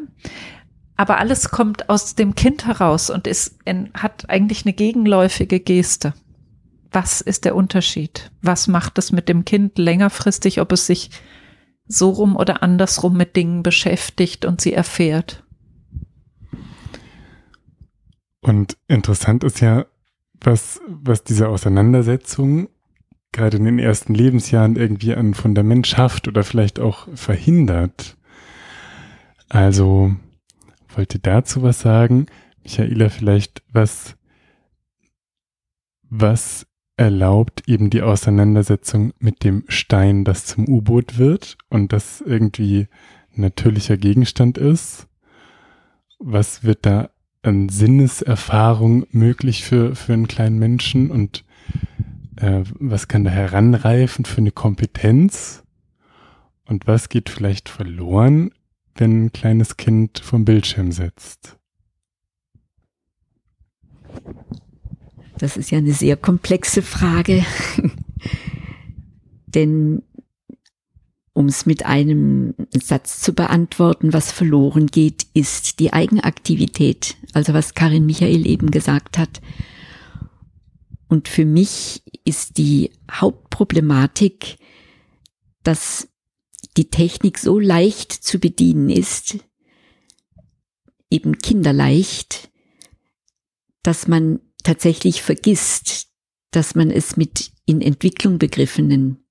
Aber 0.97 1.19
alles 1.19 1.51
kommt 1.51 1.91
aus 1.91 2.15
dem 2.15 2.37
Kind 2.37 2.67
heraus 2.67 3.11
und 3.11 3.27
ist, 3.27 3.59
hat 3.95 4.31
eigentlich 4.31 4.65
eine 4.65 4.73
gegenläufige 4.73 5.61
Geste 5.61 6.15
was 6.95 7.21
ist 7.21 7.45
der 7.45 7.57
Unterschied? 7.57 8.31
Was 8.41 8.69
macht 8.69 8.99
es 8.99 9.13
mit 9.13 9.29
dem 9.29 9.45
Kind 9.45 9.79
längerfristig, 9.79 10.61
ob 10.61 10.73
es 10.73 10.87
sich 10.87 11.11
so 11.87 12.11
rum 12.11 12.37
oder 12.37 12.63
andersrum 12.63 13.17
mit 13.17 13.37
Dingen 13.37 13.63
beschäftigt 13.63 14.45
und 14.45 14.61
sie 14.61 14.73
erfährt? 14.73 15.45
Und 18.41 18.77
interessant 18.89 19.43
ist 19.45 19.61
ja, 19.61 19.87
was, 20.41 20.81
was 20.87 21.25
diese 21.25 21.49
Auseinandersetzung 21.49 22.69
gerade 23.33 23.57
in 23.57 23.65
den 23.65 23.79
ersten 23.79 24.15
Lebensjahren 24.15 24.77
irgendwie 24.77 25.15
an 25.15 25.35
Fundament 25.35 25.87
schafft 25.87 26.29
oder 26.29 26.45
vielleicht 26.45 26.79
auch 26.79 27.09
verhindert. 27.15 28.17
Also 29.49 30.15
wollte 30.95 31.19
dazu 31.19 31.63
was 31.63 31.81
sagen, 31.81 32.27
Michaela, 32.63 33.09
vielleicht 33.09 33.63
was, 33.73 34.17
was 36.03 36.67
erlaubt 36.97 37.69
eben 37.69 37.91
die 37.91 38.03
Auseinandersetzung 38.03 39.13
mit 39.19 39.43
dem 39.43 39.65
Stein, 39.69 40.25
das 40.25 40.47
zum 40.47 40.69
U-Boot 40.69 41.19
wird 41.19 41.59
und 41.69 41.93
das 41.93 42.21
irgendwie 42.21 42.89
natürlicher 43.35 43.97
Gegenstand 43.97 44.59
ist. 44.59 45.09
Was 46.19 46.63
wird 46.63 46.87
da 46.87 47.11
an 47.43 47.69
Sinneserfahrung 47.69 49.07
möglich 49.11 49.65
für, 49.65 49.95
für 49.95 50.13
einen 50.13 50.29
kleinen 50.29 50.59
Menschen 50.59 51.11
und 51.11 51.45
äh, 52.37 52.63
was 52.79 53.09
kann 53.09 53.25
da 53.25 53.31
heranreifen 53.31 54.25
für 54.25 54.39
eine 54.39 54.53
Kompetenz 54.53 55.65
und 56.65 56.87
was 56.87 57.09
geht 57.09 57.29
vielleicht 57.29 57.69
verloren, 57.69 58.51
wenn 58.95 59.27
ein 59.27 59.33
kleines 59.33 59.77
Kind 59.77 60.21
vom 60.21 60.45
Bildschirm 60.45 60.93
sitzt? 60.93 61.59
Das 65.45 65.59
ist 65.59 65.71
ja 65.71 65.77
eine 65.77 65.93
sehr 65.93 66.17
komplexe 66.17 66.81
Frage. 66.81 67.45
Denn 69.47 70.03
um 71.35 71.49
es 71.49 71.67
mit 71.67 71.85
einem 71.85 72.55
Satz 72.71 73.21
zu 73.21 73.35
beantworten, 73.35 74.15
was 74.15 74.33
verloren 74.33 74.87
geht, 74.87 75.27
ist 75.35 75.81
die 75.81 75.93
Eigenaktivität. 75.93 77.19
Also 77.35 77.53
was 77.53 77.75
Karin 77.75 78.07
Michael 78.07 78.47
eben 78.47 78.71
gesagt 78.71 79.19
hat. 79.19 79.43
Und 81.09 81.29
für 81.29 81.45
mich 81.45 82.03
ist 82.25 82.57
die 82.57 82.93
Hauptproblematik, 83.11 84.57
dass 85.63 86.09
die 86.79 86.89
Technik 86.89 87.37
so 87.39 87.59
leicht 87.59 88.13
zu 88.13 88.39
bedienen 88.39 88.89
ist, 88.89 89.41
eben 91.11 91.37
kinderleicht, 91.37 92.51
dass 93.83 94.09
man 94.09 94.41
tatsächlich 94.65 95.23
vergisst, 95.23 96.09
dass 96.51 96.75
man 96.75 96.91
es 96.91 97.17
mit 97.17 97.53
in 97.67 97.81
Entwicklung 97.81 98.39
begriffenen 98.39 99.25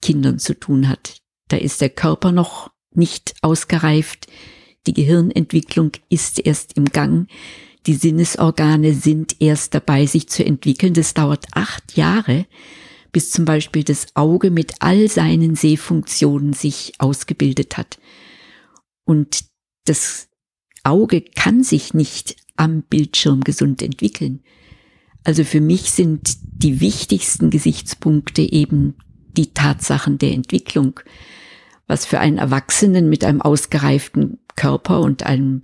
Kindern 0.00 0.38
zu 0.38 0.54
tun 0.54 0.88
hat. 0.88 1.20
Da 1.48 1.56
ist 1.56 1.80
der 1.80 1.90
Körper 1.90 2.30
noch 2.30 2.70
nicht 2.94 3.34
ausgereift, 3.42 4.28
die 4.86 4.92
Gehirnentwicklung 4.92 5.92
ist 6.08 6.38
erst 6.38 6.76
im 6.76 6.84
Gang, 6.86 7.28
die 7.86 7.94
Sinnesorgane 7.94 8.94
sind 8.94 9.40
erst 9.40 9.74
dabei, 9.74 10.06
sich 10.06 10.28
zu 10.28 10.44
entwickeln. 10.44 10.94
Das 10.94 11.14
dauert 11.14 11.46
acht 11.52 11.96
Jahre, 11.96 12.46
bis 13.12 13.30
zum 13.30 13.44
Beispiel 13.44 13.84
das 13.84 14.06
Auge 14.14 14.50
mit 14.50 14.74
all 14.80 15.08
seinen 15.08 15.54
Sehfunktionen 15.54 16.54
sich 16.54 16.94
ausgebildet 16.98 17.76
hat. 17.76 17.98
Und 19.04 19.44
das 19.84 20.28
Auge 20.82 21.22
kann 21.22 21.62
sich 21.62 21.92
nicht 21.92 22.36
am 22.56 22.82
Bildschirm 22.82 23.42
gesund 23.42 23.82
entwickeln. 23.82 24.42
Also 25.24 25.42
für 25.42 25.60
mich 25.60 25.90
sind 25.90 26.36
die 26.42 26.80
wichtigsten 26.80 27.50
Gesichtspunkte 27.50 28.42
eben 28.42 28.94
die 29.36 29.52
Tatsachen 29.52 30.18
der 30.18 30.32
Entwicklung. 30.32 31.00
Was 31.86 32.06
für 32.06 32.20
einen 32.20 32.38
Erwachsenen 32.38 33.08
mit 33.08 33.24
einem 33.24 33.40
ausgereiften 33.42 34.38
Körper 34.54 35.00
und 35.00 35.24
einem 35.24 35.62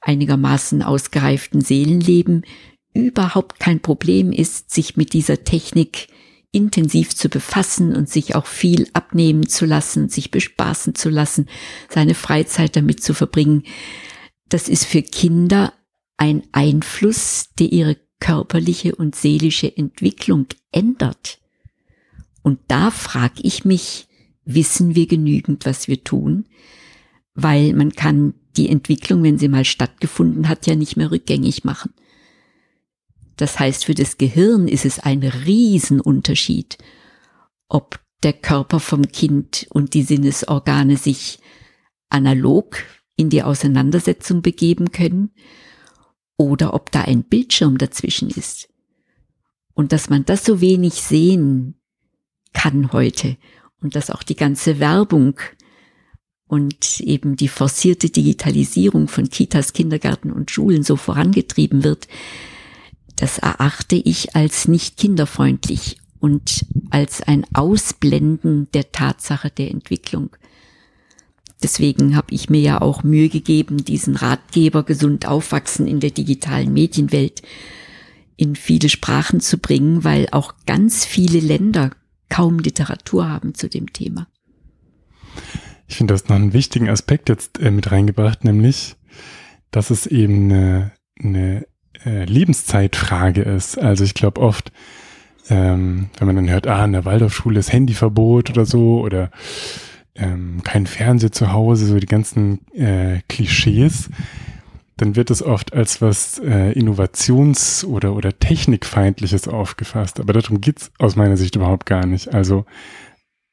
einigermaßen 0.00 0.82
ausgereiften 0.82 1.60
Seelenleben 1.60 2.44
überhaupt 2.94 3.60
kein 3.60 3.80
Problem 3.80 4.32
ist, 4.32 4.70
sich 4.70 4.96
mit 4.96 5.12
dieser 5.12 5.44
Technik 5.44 6.08
intensiv 6.50 7.14
zu 7.14 7.28
befassen 7.28 7.94
und 7.94 8.08
sich 8.08 8.34
auch 8.34 8.46
viel 8.46 8.88
abnehmen 8.94 9.48
zu 9.48 9.66
lassen, 9.66 10.08
sich 10.08 10.30
bespaßen 10.30 10.94
zu 10.94 11.10
lassen, 11.10 11.46
seine 11.90 12.14
Freizeit 12.14 12.74
damit 12.76 13.02
zu 13.02 13.12
verbringen. 13.12 13.64
Das 14.48 14.68
ist 14.68 14.86
für 14.86 15.02
Kinder 15.02 15.74
ein 16.16 16.42
Einfluss, 16.52 17.50
der 17.58 17.70
ihre 17.70 17.96
körperliche 18.20 18.94
und 18.94 19.14
seelische 19.14 19.76
Entwicklung 19.76 20.46
ändert. 20.72 21.38
Und 22.42 22.60
da 22.68 22.90
frage 22.90 23.42
ich 23.42 23.64
mich, 23.64 24.08
wissen 24.44 24.94
wir 24.94 25.06
genügend, 25.06 25.66
was 25.66 25.88
wir 25.88 26.02
tun? 26.02 26.46
Weil 27.34 27.74
man 27.74 27.92
kann 27.92 28.34
die 28.56 28.68
Entwicklung, 28.68 29.22
wenn 29.22 29.38
sie 29.38 29.48
mal 29.48 29.64
stattgefunden 29.64 30.48
hat, 30.48 30.66
ja 30.66 30.74
nicht 30.74 30.96
mehr 30.96 31.10
rückgängig 31.10 31.64
machen. 31.64 31.92
Das 33.36 33.60
heißt, 33.60 33.84
für 33.84 33.94
das 33.94 34.18
Gehirn 34.18 34.66
ist 34.66 34.84
es 34.84 34.98
ein 34.98 35.22
Riesenunterschied, 35.22 36.78
ob 37.68 38.00
der 38.24 38.32
Körper 38.32 38.80
vom 38.80 39.08
Kind 39.12 39.66
und 39.70 39.94
die 39.94 40.02
Sinnesorgane 40.02 40.96
sich 40.96 41.38
analog 42.08 42.78
in 43.14 43.30
die 43.30 43.42
Auseinandersetzung 43.42 44.42
begeben 44.42 44.90
können 44.90 45.30
oder 46.38 46.72
ob 46.72 46.90
da 46.90 47.02
ein 47.02 47.24
Bildschirm 47.24 47.76
dazwischen 47.76 48.30
ist. 48.30 48.70
Und 49.74 49.92
dass 49.92 50.08
man 50.08 50.24
das 50.24 50.44
so 50.44 50.62
wenig 50.62 50.94
sehen 50.94 51.74
kann 52.54 52.92
heute 52.92 53.36
und 53.82 53.94
dass 53.94 54.10
auch 54.10 54.22
die 54.22 54.36
ganze 54.36 54.80
Werbung 54.80 55.38
und 56.46 57.00
eben 57.00 57.36
die 57.36 57.48
forcierte 57.48 58.08
Digitalisierung 58.08 59.08
von 59.08 59.28
Kitas, 59.28 59.74
Kindergärten 59.74 60.32
und 60.32 60.50
Schulen 60.50 60.82
so 60.82 60.96
vorangetrieben 60.96 61.84
wird, 61.84 62.08
das 63.16 63.38
erachte 63.38 63.96
ich 63.96 64.34
als 64.34 64.68
nicht 64.68 64.96
kinderfreundlich 64.96 65.98
und 66.20 66.64
als 66.90 67.20
ein 67.22 67.44
Ausblenden 67.52 68.70
der 68.72 68.92
Tatsache 68.92 69.50
der 69.50 69.70
Entwicklung. 69.70 70.30
Deswegen 71.62 72.14
habe 72.14 72.32
ich 72.32 72.48
mir 72.50 72.60
ja 72.60 72.80
auch 72.80 73.02
Mühe 73.02 73.28
gegeben, 73.28 73.84
diesen 73.84 74.14
Ratgeber 74.14 74.84
gesund 74.84 75.26
aufwachsen 75.26 75.86
in 75.86 76.00
der 76.00 76.10
digitalen 76.10 76.72
Medienwelt 76.72 77.42
in 78.36 78.54
viele 78.54 78.88
Sprachen 78.88 79.40
zu 79.40 79.58
bringen, 79.58 80.04
weil 80.04 80.28
auch 80.30 80.54
ganz 80.66 81.04
viele 81.04 81.40
Länder 81.40 81.90
kaum 82.28 82.60
Literatur 82.60 83.28
haben 83.28 83.54
zu 83.54 83.68
dem 83.68 83.92
Thema. 83.92 84.28
Ich 85.88 85.96
finde, 85.96 86.12
du 86.12 86.14
hast 86.14 86.28
noch 86.28 86.36
einen 86.36 86.52
wichtigen 86.52 86.88
Aspekt 86.88 87.28
jetzt 87.28 87.58
äh, 87.58 87.70
mit 87.70 87.90
reingebracht, 87.90 88.44
nämlich, 88.44 88.96
dass 89.70 89.90
es 89.90 90.06
eben 90.06 90.52
eine, 90.52 90.92
eine 91.18 91.66
äh, 92.04 92.24
Lebenszeitfrage 92.24 93.42
ist. 93.42 93.78
Also 93.78 94.04
ich 94.04 94.14
glaube 94.14 94.40
oft, 94.40 94.70
ähm, 95.48 96.10
wenn 96.18 96.26
man 96.26 96.36
dann 96.36 96.50
hört, 96.50 96.66
ah, 96.66 96.84
in 96.84 96.92
der 96.92 97.04
Waldorfschule 97.04 97.58
ist 97.58 97.72
Handyverbot 97.72 98.50
oder 98.50 98.66
so 98.66 99.00
oder 99.00 99.30
ähm, 100.18 100.62
kein 100.64 100.86
Fernseher 100.86 101.32
zu 101.32 101.52
Hause, 101.52 101.86
so 101.86 101.98
die 101.98 102.06
ganzen 102.06 102.66
äh, 102.74 103.20
Klischees, 103.28 104.10
dann 104.96 105.14
wird 105.14 105.30
es 105.30 105.42
oft 105.42 105.72
als 105.72 106.02
was 106.02 106.38
äh, 106.40 106.72
Innovations- 106.72 107.84
oder, 107.84 108.14
oder 108.14 108.36
Technikfeindliches 108.38 109.46
aufgefasst. 109.46 110.18
Aber 110.18 110.32
darum 110.32 110.60
geht's 110.60 110.90
aus 110.98 111.14
meiner 111.14 111.36
Sicht 111.36 111.54
überhaupt 111.54 111.86
gar 111.86 112.04
nicht. 112.04 112.34
Also 112.34 112.66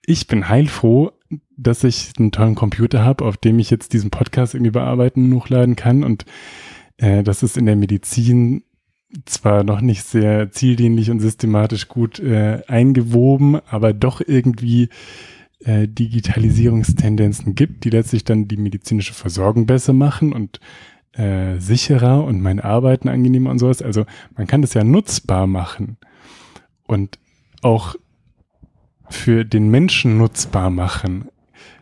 ich 0.05 0.27
bin 0.27 0.49
heilfroh, 0.49 1.11
dass 1.55 1.83
ich 1.83 2.13
einen 2.17 2.31
tollen 2.31 2.55
Computer 2.55 3.03
habe, 3.03 3.25
auf 3.25 3.37
dem 3.37 3.59
ich 3.59 3.69
jetzt 3.69 3.93
diesen 3.93 4.09
Podcast 4.09 4.55
irgendwie 4.55 4.71
bearbeiten 4.71 5.25
und 5.25 5.39
hochladen 5.39 5.75
kann. 5.75 6.03
Und 6.03 6.25
äh, 6.97 7.23
das 7.23 7.43
ist 7.43 7.57
in 7.57 7.67
der 7.67 7.75
Medizin 7.75 8.63
zwar 9.25 9.63
noch 9.63 9.81
nicht 9.81 10.03
sehr 10.03 10.51
zieldienlich 10.51 11.11
und 11.11 11.19
systematisch 11.19 11.87
gut 11.87 12.19
äh, 12.19 12.61
eingewoben, 12.67 13.59
aber 13.67 13.93
doch 13.93 14.19
irgendwie 14.25 14.89
äh, 15.65 15.87
Digitalisierungstendenzen 15.87 17.55
gibt, 17.55 17.83
die 17.83 17.89
letztlich 17.89 18.23
dann 18.23 18.47
die 18.47 18.57
medizinische 18.57 19.13
Versorgung 19.13 19.65
besser 19.65 19.93
machen 19.93 20.31
und 20.31 20.59
äh, 21.13 21.59
sicherer 21.59 22.23
und 22.23 22.41
mein 22.41 22.59
Arbeiten 22.59 23.09
angenehmer 23.09 23.49
und 23.49 23.59
sowas. 23.59 23.81
Also 23.81 24.05
man 24.35 24.47
kann 24.47 24.61
das 24.61 24.73
ja 24.73 24.83
nutzbar 24.83 25.47
machen 25.47 25.97
und 26.87 27.19
auch 27.61 27.95
für 29.09 29.43
den 29.43 29.69
Menschen 29.69 30.17
nutzbar 30.17 30.69
machen. 30.69 31.29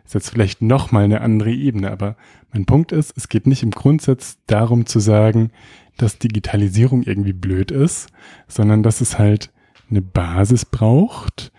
Ist 0.06 0.14
jetzt 0.14 0.30
vielleicht 0.30 0.62
nochmal 0.62 1.06
eine 1.06 1.22
andere 1.22 1.52
Ebene, 1.52 1.92
aber 1.92 2.16
mein 2.54 2.66
Punkt 2.66 2.92
ist, 2.92 3.14
es 3.18 3.30
geht 3.30 3.48
nicht 3.48 3.64
im 3.64 3.72
Grundsatz 3.72 4.38
darum 4.48 4.86
zu 4.86 5.00
sagen, 5.00 5.52
dass 5.98 6.20
Digitalisierung 6.20 7.04
irgendwie 7.04 7.34
blöd 7.34 7.72
ist, 7.72 8.08
sondern 8.48 8.84
dass 8.84 9.02
es 9.02 9.18
halt 9.18 9.52
eine 9.90 10.02
Basis 10.02 10.66
braucht 10.66 11.53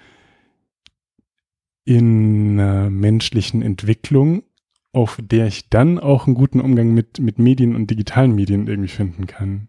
in 1.85 2.59
einer 2.59 2.91
menschlichen 2.91 3.63
Entwicklung, 3.63 4.43
auf 4.93 5.19
der 5.21 5.47
ich 5.47 5.69
dann 5.69 5.99
auch 5.99 6.27
einen 6.27 6.35
guten 6.35 6.61
Umgang 6.61 6.95
mit, 6.95 7.19
mit 7.19 7.39
Medien 7.39 7.75
und 7.75 7.91
digitalen 7.91 8.35
Medien 8.35 8.67
irgendwie 8.67 8.89
finden 8.89 9.27
kann. 9.27 9.69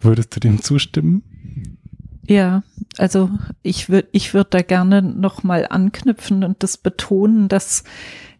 Würdest 0.00 0.34
du 0.34 0.40
dem 0.40 0.62
zustimmen? 0.62 1.78
Ja, 2.26 2.62
also 2.98 3.30
ich 3.62 3.88
würde 3.88 4.08
ich 4.12 4.32
würde 4.32 4.50
da 4.50 4.62
gerne 4.62 5.02
nochmal 5.02 5.66
anknüpfen 5.68 6.44
und 6.44 6.62
das 6.62 6.76
betonen, 6.76 7.48
dass 7.48 7.82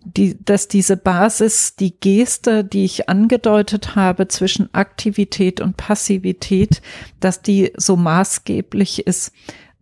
die, 0.05 0.43
dass 0.45 0.69
diese 0.69 0.97
Basis, 0.97 1.77
die 1.77 1.99
Geste, 1.99 2.65
die 2.65 2.85
ich 2.85 3.09
angedeutet 3.09 3.95
habe 3.95 4.29
zwischen 4.29 4.73
Aktivität 4.75 5.61
und 5.61 5.77
Passivität, 5.77 6.83
dass 7.21 7.43
die 7.43 7.73
so 7.77 7.97
maßgeblich 7.97 9.07
ist 9.07 9.33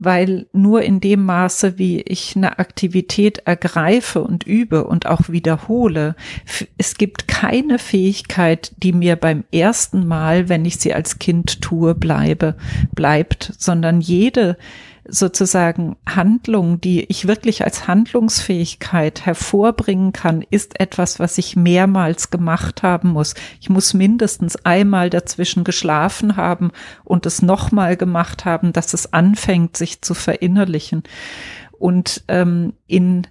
weil 0.00 0.46
nur 0.52 0.82
in 0.82 1.00
dem 1.00 1.24
Maße, 1.26 1.78
wie 1.78 2.00
ich 2.00 2.34
eine 2.34 2.58
Aktivität 2.58 3.42
ergreife 3.44 4.22
und 4.22 4.44
übe 4.44 4.84
und 4.84 5.06
auch 5.06 5.28
wiederhole, 5.28 6.16
es 6.78 6.96
gibt 6.96 7.28
keine 7.28 7.78
Fähigkeit, 7.78 8.72
die 8.78 8.94
mir 8.94 9.16
beim 9.16 9.44
ersten 9.52 10.06
Mal, 10.06 10.48
wenn 10.48 10.64
ich 10.64 10.78
sie 10.78 10.94
als 10.94 11.18
Kind 11.18 11.60
tue, 11.60 11.94
bleibe, 11.94 12.56
bleibt, 12.94 13.52
sondern 13.58 14.00
jede 14.00 14.56
sozusagen 15.10 15.96
Handlung, 16.08 16.80
die 16.80 17.04
ich 17.04 17.26
wirklich 17.26 17.64
als 17.64 17.86
Handlungsfähigkeit 17.86 19.26
hervorbringen 19.26 20.12
kann, 20.12 20.42
ist 20.50 20.80
etwas, 20.80 21.18
was 21.18 21.38
ich 21.38 21.56
mehrmals 21.56 22.30
gemacht 22.30 22.82
haben 22.82 23.10
muss. 23.10 23.34
Ich 23.60 23.68
muss 23.68 23.94
mindestens 23.94 24.56
einmal 24.64 25.10
dazwischen 25.10 25.64
geschlafen 25.64 26.36
haben 26.36 26.70
und 27.04 27.26
es 27.26 27.42
nochmal 27.42 27.96
gemacht 27.96 28.44
haben, 28.44 28.72
dass 28.72 28.94
es 28.94 29.12
anfängt, 29.12 29.76
sich 29.76 30.00
zu 30.02 30.14
verinnerlichen. 30.14 31.02
Und 31.78 32.22
ähm, 32.28 32.74
in 32.86 33.26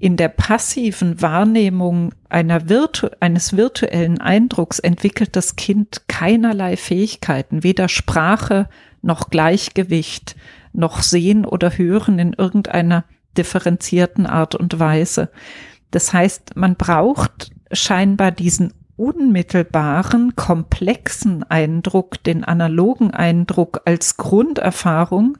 in 0.00 0.16
der 0.16 0.28
passiven 0.28 1.20
Wahrnehmung 1.20 2.14
einer 2.28 2.68
virtu 2.68 3.08
eines 3.18 3.56
virtuellen 3.56 4.20
Eindrucks 4.20 4.78
entwickelt 4.78 5.34
das 5.34 5.56
Kind 5.56 6.02
keinerlei 6.06 6.76
Fähigkeiten, 6.76 7.64
weder 7.64 7.88
Sprache 7.88 8.68
noch 9.02 9.30
Gleichgewicht, 9.30 10.36
noch 10.72 11.02
sehen 11.02 11.44
oder 11.44 11.76
hören 11.76 12.18
in 12.18 12.32
irgendeiner 12.32 13.04
differenzierten 13.36 14.26
Art 14.26 14.54
und 14.54 14.78
Weise. 14.78 15.30
Das 15.90 16.12
heißt, 16.12 16.56
man 16.56 16.76
braucht 16.76 17.50
scheinbar 17.72 18.30
diesen 18.30 18.72
unmittelbaren, 18.96 20.34
komplexen 20.34 21.44
Eindruck, 21.44 22.22
den 22.24 22.44
analogen 22.44 23.12
Eindruck 23.12 23.82
als 23.84 24.16
Grunderfahrung, 24.16 25.38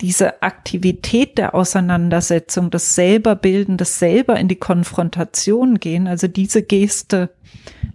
diese 0.00 0.42
Aktivität 0.42 1.38
der 1.38 1.54
Auseinandersetzung, 1.54 2.70
das 2.70 2.94
Selberbilden, 2.94 3.76
das 3.76 3.98
selber 3.98 4.38
in 4.38 4.48
die 4.48 4.56
Konfrontation 4.56 5.78
gehen, 5.78 6.08
also 6.08 6.26
diese 6.26 6.62
Geste 6.62 7.30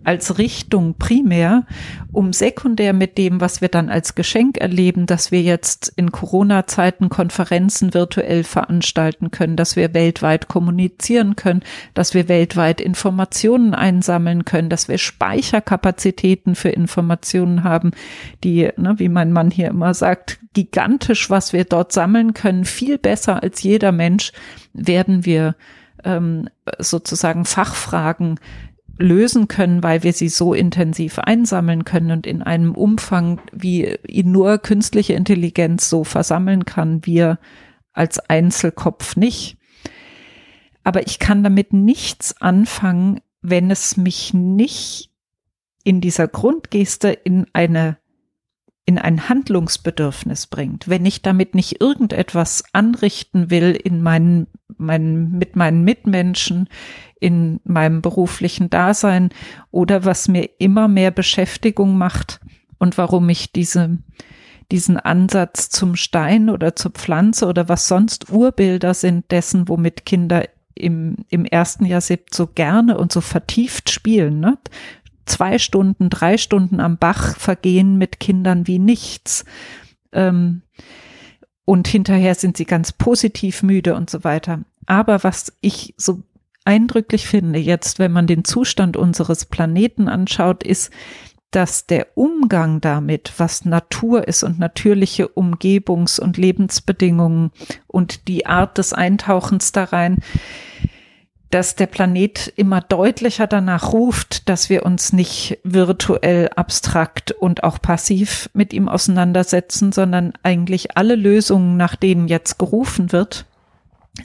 als 0.04 0.38
Richtung 0.38 0.96
primär, 0.98 1.66
um 2.14 2.32
sekundär 2.32 2.94
mit 2.94 3.18
dem, 3.18 3.42
was 3.42 3.60
wir 3.60 3.68
dann 3.68 3.90
als 3.90 4.16
Geschenk 4.16 4.58
erleben, 4.58 5.06
dass 5.06 5.32
wir 5.32 5.42
jetzt 5.42 5.92
in 5.98 6.14
Corona-Zeiten 6.14 7.10
Konferenzen 7.10 7.94
virtuell 7.94 8.46
veranstalten 8.46 9.32
können, 9.32 9.58
dass 9.58 9.76
wir 9.76 9.94
weltweit 9.94 10.48
kommunizieren 10.48 11.36
können, 11.36 11.62
dass 11.94 12.14
wir 12.14 12.30
weltweit 12.30 12.80
Informationen 12.80 13.74
einsammeln 13.74 14.46
können, 14.46 14.70
dass 14.70 14.88
wir 14.88 14.98
Speicherkapazitäten 14.98 16.56
für 16.56 16.70
Informationen 16.70 17.66
haben, 17.66 17.92
die, 18.46 18.70
ne, 18.78 18.96
wie 18.98 19.10
mein 19.10 19.34
Mann 19.34 19.52
hier 19.52 19.68
immer 19.68 19.94
sagt, 19.94 20.40
gigantisch, 20.54 21.30
was 21.30 21.54
wir 21.54 21.57
dort 21.66 21.92
sammeln 21.92 22.34
können, 22.34 22.66
viel 22.66 22.98
besser 22.98 23.42
als 23.44 23.64
jeder 23.64 23.92
Mensch 23.92 24.32
werden 24.74 25.26
wir 25.26 25.56
ähm, 26.04 26.50
sozusagen 26.80 27.46
Fachfragen 27.46 28.40
lösen 29.00 29.48
können, 29.48 29.84
weil 29.84 30.04
wir 30.04 30.14
sie 30.14 30.30
so 30.30 30.54
intensiv 30.54 31.20
einsammeln 31.20 31.86
können 31.86 32.12
und 32.12 32.28
in 32.28 32.42
einem 32.42 32.74
Umfang, 32.74 33.40
wie 33.52 33.96
ihn 34.08 34.32
nur 34.32 34.58
künstliche 34.58 35.14
Intelligenz 35.14 35.90
so 35.90 36.04
versammeln 36.04 36.66
kann, 36.66 37.06
wir 37.06 37.40
als 37.94 38.20
Einzelkopf 38.20 39.16
nicht. 39.16 39.58
Aber 40.84 41.06
ich 41.06 41.20
kann 41.20 41.44
damit 41.44 41.74
nichts 41.74 42.42
anfangen, 42.42 43.20
wenn 43.42 43.70
es 43.70 43.98
mich 43.98 44.34
nicht 44.34 45.12
in 45.84 46.02
dieser 46.02 46.28
Grundgeste 46.28 47.10
in 47.10 47.46
eine 47.54 47.98
in 48.88 48.98
ein 48.98 49.28
Handlungsbedürfnis 49.28 50.48
bringt, 50.48 50.88
wenn 50.88 51.06
ich 51.06 51.22
damit 51.22 51.56
nicht 51.56 51.82
irgendetwas 51.82 52.64
anrichten 52.72 53.52
will 53.52 53.72
in 53.72 54.02
meinen, 54.02 54.48
meinen, 54.78 55.38
mit 55.38 55.58
meinen 55.58 55.84
Mitmenschen, 55.84 56.70
in 57.20 57.60
meinem 57.66 58.02
beruflichen 58.02 58.70
Dasein 58.70 59.30
oder 59.72 60.06
was 60.06 60.30
mir 60.30 60.50
immer 60.58 60.88
mehr 60.88 61.12
Beschäftigung 61.12 61.98
macht 61.98 62.40
und 62.80 62.98
warum 62.98 63.28
ich 63.28 63.52
diese, 63.52 63.98
diesen 64.72 64.98
Ansatz 64.98 65.70
zum 65.70 65.98
Stein 65.98 66.50
oder 66.50 66.74
zur 66.78 66.92
Pflanze 66.92 67.48
oder 67.48 67.68
was 67.68 67.90
sonst 67.90 68.32
Urbilder 68.32 68.94
sind 68.94 69.30
dessen, 69.32 69.68
womit 69.68 70.06
Kinder 70.06 70.46
im, 70.76 71.18
im 71.28 71.44
ersten 71.44 71.84
Jahr 71.84 72.02
so 72.02 72.48
gerne 72.48 72.98
und 72.98 73.12
so 73.12 73.20
vertieft 73.20 73.90
spielen. 73.90 74.40
Ne? 74.40 74.58
Zwei 75.28 75.60
Stunden, 75.60 76.10
drei 76.10 76.38
Stunden 76.38 76.80
am 76.80 76.98
Bach 76.98 77.38
vergehen 77.38 77.98
mit 77.98 78.20
Kindern 78.20 78.68
wie 78.68 78.80
nichts. 78.80 79.46
Ähm, 80.12 80.62
und 81.66 81.88
hinterher 81.88 82.36
sind 82.36 82.58
sie 82.58 82.66
ganz 82.66 82.94
positiv 82.94 83.62
müde 83.62 83.96
und 83.96 84.10
so 84.10 84.24
weiter. 84.24 84.62
Aber 84.86 85.24
was 85.24 85.54
ich 85.62 85.94
so 85.98 86.24
eindrücklich 86.64 87.28
finde 87.28 87.60
jetzt, 87.60 88.00
wenn 88.00 88.12
man 88.12 88.28
den 88.28 88.44
Zustand 88.46 88.98
unseres 88.98 89.46
Planeten 89.46 90.08
anschaut, 90.08 90.64
ist, 90.64 90.92
dass 91.52 91.86
der 91.86 92.08
Umgang 92.16 92.82
damit, 92.82 93.34
was 93.38 93.64
Natur 93.64 94.28
ist 94.28 94.44
und 94.44 94.60
natürliche 94.60 95.28
Umgebungs- 95.28 96.20
und 96.20 96.38
Lebensbedingungen 96.38 97.52
und 97.88 98.28
die 98.28 98.46
Art 98.46 98.78
des 98.78 98.92
Eintauchens 98.94 99.72
da 99.72 99.86
rein, 99.86 100.18
dass 101.50 101.76
der 101.76 101.88
Planet 101.88 102.52
immer 102.56 102.82
deutlicher 102.82 103.48
danach 103.48 103.94
ruft, 103.94 104.50
dass 104.50 104.70
wir 104.70 104.86
uns 104.86 105.14
nicht 105.14 105.60
virtuell, 105.64 106.50
abstrakt 106.56 107.32
und 107.32 107.64
auch 107.64 107.82
passiv 107.82 108.50
mit 108.54 108.74
ihm 108.74 108.90
auseinandersetzen, 108.90 109.92
sondern 109.92 110.34
eigentlich 110.44 110.98
alle 110.98 111.16
Lösungen, 111.16 111.78
nach 111.78 111.96
denen 111.96 112.28
jetzt 112.28 112.60
gerufen 112.60 113.12
wird, 113.12 113.46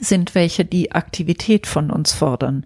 sind 0.01 0.35
welche, 0.35 0.65
die 0.65 0.91
Aktivität 0.91 1.65
von 1.67 1.91
uns 1.91 2.13
fordern. 2.13 2.65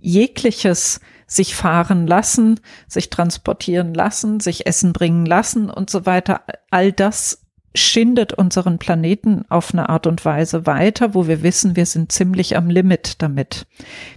Jegliches 0.00 1.00
sich 1.26 1.54
fahren 1.54 2.06
lassen, 2.06 2.60
sich 2.86 3.10
transportieren 3.10 3.92
lassen, 3.92 4.40
sich 4.40 4.66
Essen 4.66 4.94
bringen 4.94 5.26
lassen 5.26 5.68
und 5.68 5.90
so 5.90 6.06
weiter, 6.06 6.42
all 6.70 6.90
das 6.90 7.42
schindet 7.74 8.32
unseren 8.32 8.78
Planeten 8.78 9.44
auf 9.48 9.72
eine 9.72 9.88
Art 9.88 10.06
und 10.06 10.24
Weise 10.24 10.66
weiter, 10.66 11.14
wo 11.14 11.28
wir 11.28 11.42
wissen, 11.42 11.76
wir 11.76 11.86
sind 11.86 12.12
ziemlich 12.12 12.56
am 12.56 12.70
Limit 12.70 13.22
damit. 13.22 13.66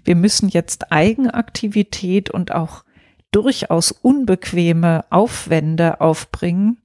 Wir 0.03 0.15
müssen 0.15 0.49
jetzt 0.49 0.91
Eigenaktivität 0.91 2.29
und 2.29 2.53
auch 2.53 2.83
durchaus 3.31 3.91
unbequeme 3.91 5.05
Aufwände 5.09 6.01
aufbringen 6.01 6.77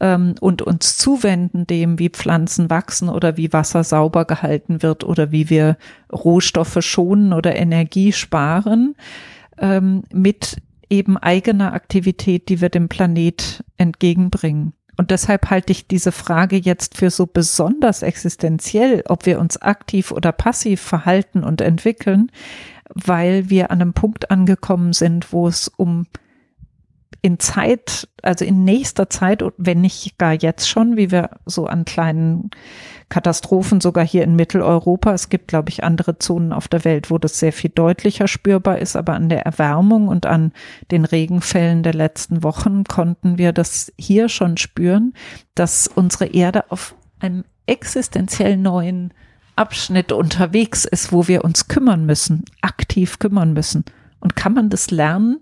ähm, 0.00 0.34
und 0.40 0.62
uns 0.62 0.96
zuwenden 0.96 1.66
dem, 1.66 1.98
wie 1.98 2.08
Pflanzen 2.08 2.70
wachsen 2.70 3.08
oder 3.08 3.36
wie 3.36 3.52
Wasser 3.52 3.84
sauber 3.84 4.24
gehalten 4.24 4.82
wird 4.82 5.04
oder 5.04 5.32
wie 5.32 5.50
wir 5.50 5.76
Rohstoffe 6.12 6.78
schonen 6.80 7.32
oder 7.32 7.56
Energie 7.56 8.12
sparen, 8.12 8.94
ähm, 9.58 10.02
mit 10.12 10.56
eben 10.88 11.16
eigener 11.16 11.72
Aktivität, 11.72 12.48
die 12.48 12.60
wir 12.60 12.68
dem 12.68 12.88
Planet 12.88 13.64
entgegenbringen. 13.76 14.72
Und 14.96 15.10
deshalb 15.10 15.50
halte 15.50 15.72
ich 15.72 15.86
diese 15.86 16.12
Frage 16.12 16.56
jetzt 16.56 16.96
für 16.96 17.10
so 17.10 17.26
besonders 17.26 18.02
existenziell, 18.02 19.02
ob 19.06 19.26
wir 19.26 19.38
uns 19.38 19.60
aktiv 19.60 20.10
oder 20.10 20.32
passiv 20.32 20.80
verhalten 20.80 21.44
und 21.44 21.60
entwickeln, 21.60 22.30
weil 22.88 23.50
wir 23.50 23.70
an 23.70 23.82
einem 23.82 23.92
Punkt 23.92 24.30
angekommen 24.30 24.92
sind, 24.92 25.32
wo 25.32 25.48
es 25.48 25.68
um 25.68 26.06
in 27.26 27.40
Zeit, 27.40 28.08
also 28.22 28.44
in 28.44 28.62
nächster 28.62 29.10
Zeit, 29.10 29.42
wenn 29.56 29.80
nicht 29.80 30.16
gar 30.16 30.32
jetzt 30.32 30.68
schon, 30.68 30.96
wie 30.96 31.10
wir 31.10 31.30
so 31.44 31.66
an 31.66 31.84
kleinen 31.84 32.52
Katastrophen 33.08 33.80
sogar 33.80 34.06
hier 34.06 34.22
in 34.22 34.36
Mitteleuropa. 34.36 35.12
Es 35.12 35.28
gibt, 35.28 35.48
glaube 35.48 35.70
ich, 35.70 35.82
andere 35.82 36.20
Zonen 36.20 36.52
auf 36.52 36.68
der 36.68 36.84
Welt, 36.84 37.10
wo 37.10 37.18
das 37.18 37.40
sehr 37.40 37.52
viel 37.52 37.70
deutlicher 37.70 38.28
spürbar 38.28 38.78
ist, 38.78 38.94
aber 38.94 39.14
an 39.14 39.28
der 39.28 39.44
Erwärmung 39.44 40.06
und 40.06 40.24
an 40.24 40.52
den 40.92 41.04
Regenfällen 41.04 41.82
der 41.82 41.94
letzten 41.94 42.44
Wochen 42.44 42.84
konnten 42.84 43.38
wir 43.38 43.52
das 43.52 43.92
hier 43.98 44.28
schon 44.28 44.56
spüren, 44.56 45.12
dass 45.56 45.88
unsere 45.88 46.26
Erde 46.26 46.70
auf 46.70 46.94
einem 47.18 47.42
existenziell 47.66 48.56
neuen 48.56 49.12
Abschnitt 49.56 50.12
unterwegs 50.12 50.84
ist, 50.84 51.10
wo 51.12 51.26
wir 51.26 51.44
uns 51.44 51.66
kümmern 51.66 52.06
müssen, 52.06 52.44
aktiv 52.60 53.18
kümmern 53.18 53.52
müssen. 53.52 53.84
Und 54.20 54.36
kann 54.36 54.54
man 54.54 54.70
das 54.70 54.92
lernen, 54.92 55.40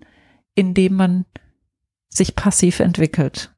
indem 0.55 0.95
man 0.95 1.25
sich 2.15 2.35
passiv 2.35 2.79
entwickelt? 2.79 3.53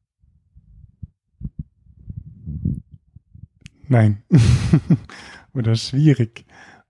Nein. 3.88 4.24
Oder 5.54 5.76
schwierig. 5.76 6.46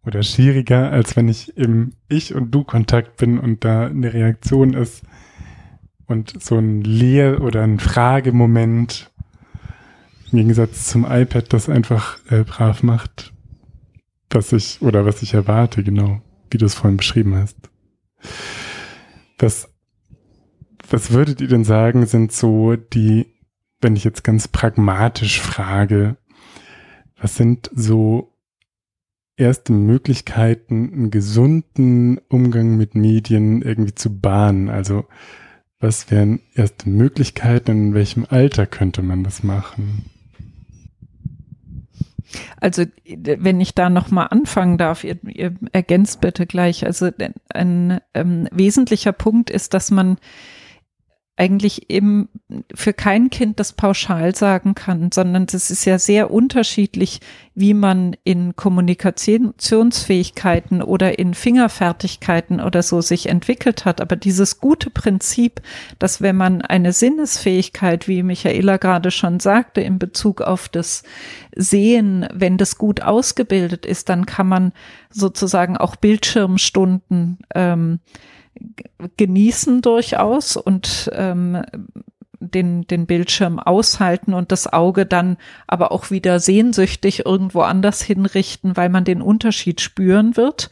Oder 0.05 0.23
schwieriger, 0.23 0.91
als 0.91 1.15
wenn 1.15 1.27
ich 1.27 1.57
im 1.57 1.93
Ich- 2.07 2.33
und 2.33 2.51
Du-Kontakt 2.51 3.17
bin 3.17 3.39
und 3.39 3.65
da 3.65 3.87
eine 3.87 4.13
Reaktion 4.13 4.73
ist 4.73 5.03
und 6.05 6.41
so 6.41 6.57
ein 6.57 6.81
Lehr- 6.81 7.41
oder 7.41 7.63
ein 7.63 7.79
Fragemoment 7.79 9.11
im 10.31 10.39
Gegensatz 10.39 10.87
zum 10.87 11.05
iPad 11.09 11.53
das 11.53 11.69
einfach 11.69 12.19
äh, 12.29 12.43
brav 12.43 12.83
macht, 12.83 13.33
was 14.29 14.51
ich 14.51 14.81
oder 14.81 15.05
was 15.05 15.21
ich 15.21 15.33
erwarte, 15.33 15.83
genau, 15.83 16.21
wie 16.51 16.57
du 16.57 16.65
es 16.65 16.75
vorhin 16.75 16.97
beschrieben 16.97 17.35
hast. 17.35 17.57
Was, 19.39 19.69
was 20.89 21.11
würdet 21.11 21.41
ihr 21.41 21.47
denn 21.47 21.63
sagen, 21.63 22.05
sind 22.05 22.31
so 22.31 22.75
die, 22.75 23.27
wenn 23.81 23.95
ich 23.95 24.03
jetzt 24.03 24.23
ganz 24.23 24.47
pragmatisch 24.47 25.41
frage, 25.41 26.17
was 27.19 27.35
sind 27.35 27.69
so 27.73 28.33
erste 29.35 29.73
Möglichkeiten, 29.73 30.91
einen 30.93 31.11
gesunden 31.11 32.19
Umgang 32.29 32.77
mit 32.77 32.95
Medien 32.95 33.61
irgendwie 33.61 33.95
zu 33.95 34.19
bahnen? 34.19 34.69
Also 34.69 35.05
was 35.79 36.09
wären 36.09 36.39
erste 36.55 36.89
Möglichkeiten, 36.89 37.71
in 37.71 37.93
welchem 37.93 38.25
Alter 38.27 38.65
könnte 38.65 39.03
man 39.03 39.23
das 39.23 39.43
machen? 39.43 40.05
Also 42.59 42.83
wenn 43.05 43.61
ich 43.61 43.73
da 43.75 43.89
noch 43.89 44.11
mal 44.11 44.25
anfangen 44.25 44.77
darf, 44.77 45.03
ihr, 45.03 45.17
ihr 45.23 45.55
ergänzt 45.71 46.19
bitte 46.19 46.45
gleich. 46.45 46.85
Also 46.85 47.09
ein, 47.19 47.33
ein 47.49 48.01
ähm, 48.13 48.49
wesentlicher 48.51 49.13
Punkt 49.13 49.49
ist, 49.49 49.73
dass 49.73 49.91
man 49.91 50.17
eigentlich 51.37 51.89
eben 51.91 52.29
für 52.73 52.93
kein 52.93 53.29
Kind 53.29 53.59
das 53.59 53.73
pauschal 53.73 54.33
sagen 54.35 54.73
kann, 54.73 55.11
sondern 55.13 55.45
es 55.45 55.69
ist 55.69 55.85
ja 55.85 55.99
sehr 55.99 56.31
unterschiedlich, 56.31 57.19
wie 57.53 57.75
man 57.75 58.15
in 58.23 58.55
Kommunikationsfähigkeiten 58.55 60.81
oder 60.81 61.19
in 61.19 61.35
Fingerfertigkeiten 61.35 62.59
oder 62.59 62.81
so 62.81 63.01
sich 63.01 63.29
entwickelt 63.29 63.85
hat. 63.85 64.01
Aber 64.01 64.15
dieses 64.15 64.59
gute 64.59 64.89
Prinzip, 64.89 65.61
dass 65.99 66.21
wenn 66.21 66.37
man 66.37 66.63
eine 66.63 66.91
Sinnesfähigkeit, 66.91 68.07
wie 68.07 68.23
Michaela 68.23 68.77
gerade 68.77 69.11
schon 69.11 69.39
sagte, 69.39 69.81
in 69.81 69.99
Bezug 69.99 70.41
auf 70.41 70.67
das 70.67 71.03
Sehen, 71.55 72.27
wenn 72.33 72.57
das 72.57 72.79
gut 72.79 73.03
ausgebildet 73.03 73.85
ist, 73.85 74.09
dann 74.09 74.25
kann 74.25 74.47
man 74.47 74.73
sozusagen 75.11 75.77
auch 75.77 75.97
Bildschirmstunden 75.97 77.37
ähm, 77.53 77.99
genießen 79.17 79.81
durchaus 79.81 80.57
und 80.57 81.09
ähm, 81.13 81.61
den, 82.39 82.85
den 82.87 83.05
Bildschirm 83.05 83.59
aushalten 83.59 84.33
und 84.33 84.51
das 84.51 84.71
Auge 84.71 85.05
dann 85.05 85.37
aber 85.65 85.91
auch 85.91 86.11
wieder 86.11 86.39
sehnsüchtig 86.39 87.25
irgendwo 87.25 87.61
anders 87.61 88.01
hinrichten, 88.01 88.77
weil 88.77 88.89
man 88.89 89.03
den 89.03 89.21
Unterschied 89.21 89.81
spüren 89.81 90.37
wird. 90.37 90.69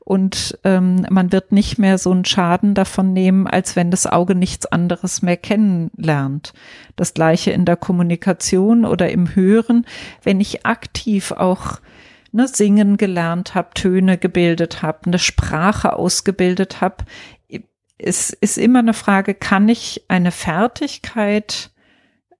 Und 0.00 0.58
ähm, 0.64 1.04
man 1.10 1.32
wird 1.32 1.52
nicht 1.52 1.78
mehr 1.78 1.98
so 1.98 2.10
einen 2.10 2.24
Schaden 2.24 2.72
davon 2.72 3.12
nehmen, 3.12 3.46
als 3.46 3.76
wenn 3.76 3.90
das 3.90 4.06
Auge 4.06 4.34
nichts 4.34 4.64
anderes 4.64 5.20
mehr 5.20 5.36
kennenlernt. 5.36 6.54
Das 6.96 7.12
gleiche 7.12 7.50
in 7.50 7.66
der 7.66 7.76
Kommunikation 7.76 8.86
oder 8.86 9.10
im 9.10 9.34
Hören. 9.34 9.84
Wenn 10.22 10.40
ich 10.40 10.64
aktiv 10.64 11.32
auch 11.32 11.80
ne, 12.32 12.48
singen 12.48 12.96
gelernt 12.96 13.54
habe, 13.54 13.70
Töne 13.74 14.18
gebildet 14.18 14.82
habe, 14.82 15.06
eine 15.06 15.18
Sprache 15.18 15.94
ausgebildet 15.94 16.80
habe. 16.80 17.04
Es 17.98 18.30
ist 18.30 18.58
immer 18.58 18.78
eine 18.78 18.94
Frage, 18.94 19.34
kann 19.34 19.68
ich 19.68 20.04
eine 20.08 20.30
Fertigkeit 20.30 21.70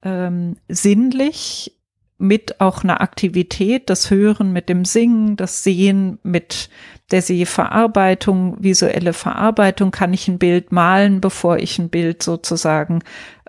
ähm, 0.03 0.57
sinnlich 0.69 1.73
mit 2.19 2.61
auch 2.61 2.83
einer 2.83 3.01
Aktivität, 3.01 3.89
das 3.89 4.11
Hören 4.11 4.53
mit 4.53 4.69
dem 4.69 4.85
Singen, 4.85 5.37
das 5.37 5.63
Sehen 5.63 6.19
mit 6.25 6.69
der 7.13 7.23
Sehverarbeitung, 7.23 8.57
visuelle 8.63 9.13
Verarbeitung, 9.13 9.93
kann 9.93 10.13
ich 10.13 10.27
ein 10.27 10.39
Bild 10.39 10.73
malen, 10.73 11.21
bevor 11.21 11.59
ich 11.59 11.79
ein 11.79 11.89
Bild 11.89 12.23
sozusagen 12.23 13.01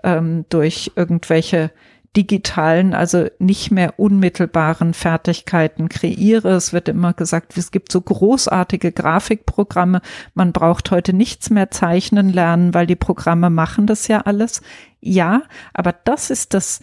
ähm, 0.04 0.44
durch 0.48 0.92
irgendwelche 0.94 1.72
digitalen, 2.16 2.92
also 2.92 3.28
nicht 3.38 3.70
mehr 3.70 3.98
unmittelbaren 3.98 4.94
Fertigkeiten 4.94 5.88
kreiere. 5.88 6.50
Es 6.50 6.72
wird 6.72 6.88
immer 6.88 7.12
gesagt, 7.12 7.56
es 7.56 7.70
gibt 7.70 7.92
so 7.92 8.00
großartige 8.00 8.90
Grafikprogramme. 8.90 10.00
Man 10.34 10.52
braucht 10.52 10.90
heute 10.90 11.12
nichts 11.12 11.50
mehr 11.50 11.70
zeichnen 11.70 12.32
lernen, 12.32 12.74
weil 12.74 12.86
die 12.86 12.96
Programme 12.96 13.48
machen 13.48 13.86
das 13.86 14.08
ja 14.08 14.22
alles. 14.22 14.60
Ja, 15.00 15.42
aber 15.72 15.92
das 15.92 16.30
ist 16.30 16.52
das 16.52 16.80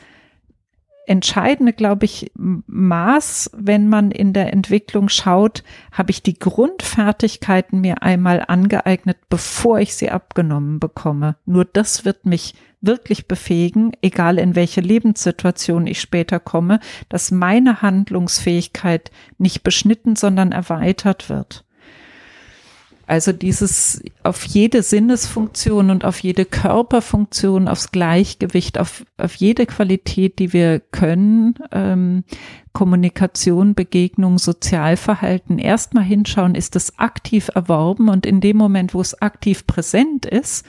entscheidende, 1.07 1.73
glaube 1.73 2.05
ich, 2.05 2.31
Maß, 2.35 3.51
wenn 3.55 3.87
man 3.87 4.11
in 4.11 4.33
der 4.33 4.51
Entwicklung 4.53 5.09
schaut, 5.09 5.63
habe 5.91 6.11
ich 6.11 6.21
die 6.21 6.37
Grundfertigkeiten 6.37 7.81
mir 7.81 8.01
einmal 8.01 8.43
angeeignet, 8.47 9.17
bevor 9.29 9.79
ich 9.79 9.95
sie 9.95 10.09
abgenommen 10.09 10.79
bekomme. 10.79 11.37
Nur 11.45 11.65
das 11.65 12.03
wird 12.03 12.25
mich 12.25 12.55
wirklich 12.81 13.27
befähigen, 13.27 13.91
egal 14.01 14.37
in 14.37 14.55
welche 14.55 14.81
Lebenssituation 14.81 15.87
ich 15.87 15.99
später 15.99 16.39
komme, 16.39 16.79
dass 17.09 17.31
meine 17.31 17.81
Handlungsfähigkeit 17.81 19.11
nicht 19.37 19.63
beschnitten, 19.63 20.15
sondern 20.15 20.51
erweitert 20.51 21.29
wird. 21.29 21.63
Also 23.07 23.31
dieses 23.31 24.03
auf 24.23 24.43
jede 24.43 24.83
Sinnesfunktion 24.83 25.91
und 25.91 26.03
auf 26.03 26.19
jede 26.19 26.43
Körperfunktion, 26.43 27.69
aufs 27.69 27.93
Gleichgewicht, 27.93 28.77
auf, 28.77 29.05
auf 29.17 29.35
jede 29.35 29.65
Qualität, 29.65 30.39
die 30.39 30.51
wir 30.51 30.81
können, 30.81 31.55
ähm, 31.71 32.25
Kommunikation, 32.73 33.75
Begegnung, 33.75 34.37
Sozialverhalten, 34.37 35.57
erstmal 35.57 36.03
hinschauen, 36.03 36.53
ist 36.53 36.75
es 36.75 36.99
aktiv 36.99 37.49
erworben 37.55 38.09
und 38.09 38.25
in 38.25 38.41
dem 38.41 38.57
Moment, 38.57 38.93
wo 38.93 38.99
es 38.99 39.19
aktiv 39.21 39.65
präsent 39.65 40.25
ist, 40.25 40.65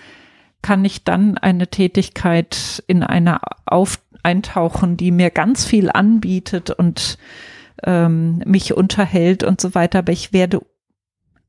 kann 0.63 0.85
ich 0.85 1.05
dann 1.05 1.39
eine 1.39 1.69
Tätigkeit 1.69 2.83
in 2.87 3.03
einer 3.03 3.41
auf 3.65 4.01
eintauchen, 4.23 4.97
die 4.97 5.11
mir 5.11 5.31
ganz 5.31 5.65
viel 5.65 5.91
anbietet 5.91 6.71
und 6.71 7.19
ähm, 7.85 8.43
mich 8.45 8.75
unterhält 8.75 9.45
und 9.45 9.61
so 9.61 9.75
weiter. 9.75 10.01
Aber 10.01 10.13
ich 10.13 10.33
werde 10.33 10.61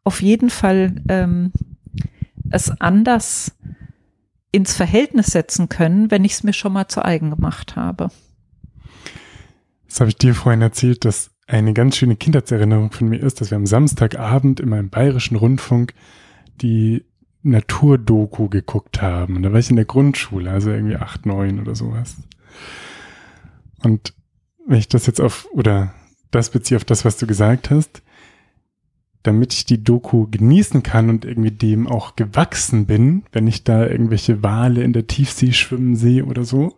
auf 0.04 0.22
jeden 0.22 0.50
Fall 0.50 0.96
ähm, 1.10 1.52
es 2.52 2.70
anders 2.80 3.56
ins 4.52 4.76
Verhältnis 4.76 5.28
setzen 5.28 5.70
können, 5.70 6.10
wenn 6.12 6.24
ich 6.24 6.34
es 6.34 6.44
mir 6.44 6.54
schon 6.54 6.74
mal 6.74 6.88
zu 6.88 7.04
eigen 7.04 7.30
gemacht 7.30 7.76
habe. 7.76 8.10
Das 9.88 10.00
habe 10.00 10.10
ich 10.10 10.18
dir 10.18 10.36
vorhin 10.36 10.62
erzählt, 10.62 11.06
dass 11.06 11.32
eine 11.48 11.74
ganz 11.74 11.98
schöne 11.98 12.16
Kindheitserinnerung 12.16 12.92
von 12.92 13.10
mir 13.10 13.18
ist, 13.18 13.42
dass 13.42 13.50
wir 13.50 13.56
am 13.56 13.66
Samstagabend 13.66 14.60
in 14.60 14.70
meinem 14.70 14.90
bayerischen 14.90 15.36
Rundfunk 15.36 15.94
die 16.62 17.06
Naturdoku 17.42 18.50
geguckt 18.50 19.02
haben. 19.02 19.38
Und 19.38 19.44
da 19.44 19.52
war 19.52 19.60
ich 19.60 19.70
in 19.70 19.76
der 19.76 19.86
Grundschule, 19.86 20.52
also 20.52 20.72
irgendwie 20.72 20.98
acht, 20.98 21.26
neun 21.26 21.60
oder 21.60 21.76
sowas. 21.76 22.18
Und 23.82 24.14
wenn 24.68 24.78
ich 24.78 24.90
das 24.90 25.06
jetzt 25.06 25.22
auf, 25.22 25.48
oder 25.52 25.94
das 26.32 26.50
beziehe 26.50 26.78
auf 26.78 26.86
das, 26.86 27.06
was 27.06 27.18
du 27.18 27.28
gesagt 27.28 27.70
hast, 27.70 28.02
damit 29.24 29.54
ich 29.54 29.66
die 29.66 29.84
Doku 29.84 30.28
genießen 30.30 30.84
kann 30.84 31.10
und 31.10 31.26
irgendwie 31.26 31.52
dem 31.52 31.88
auch 31.88 32.16
gewachsen 32.16 32.86
bin, 32.86 33.24
wenn 33.32 33.48
ich 33.48 33.64
da 33.64 33.86
irgendwelche 33.86 34.44
Wale 34.44 34.84
in 34.84 34.94
der 34.94 35.08
Tiefsee 35.08 35.52
schwimmen 35.52 35.96
sehe 35.96 36.26
oder 36.26 36.46
so, 36.46 36.76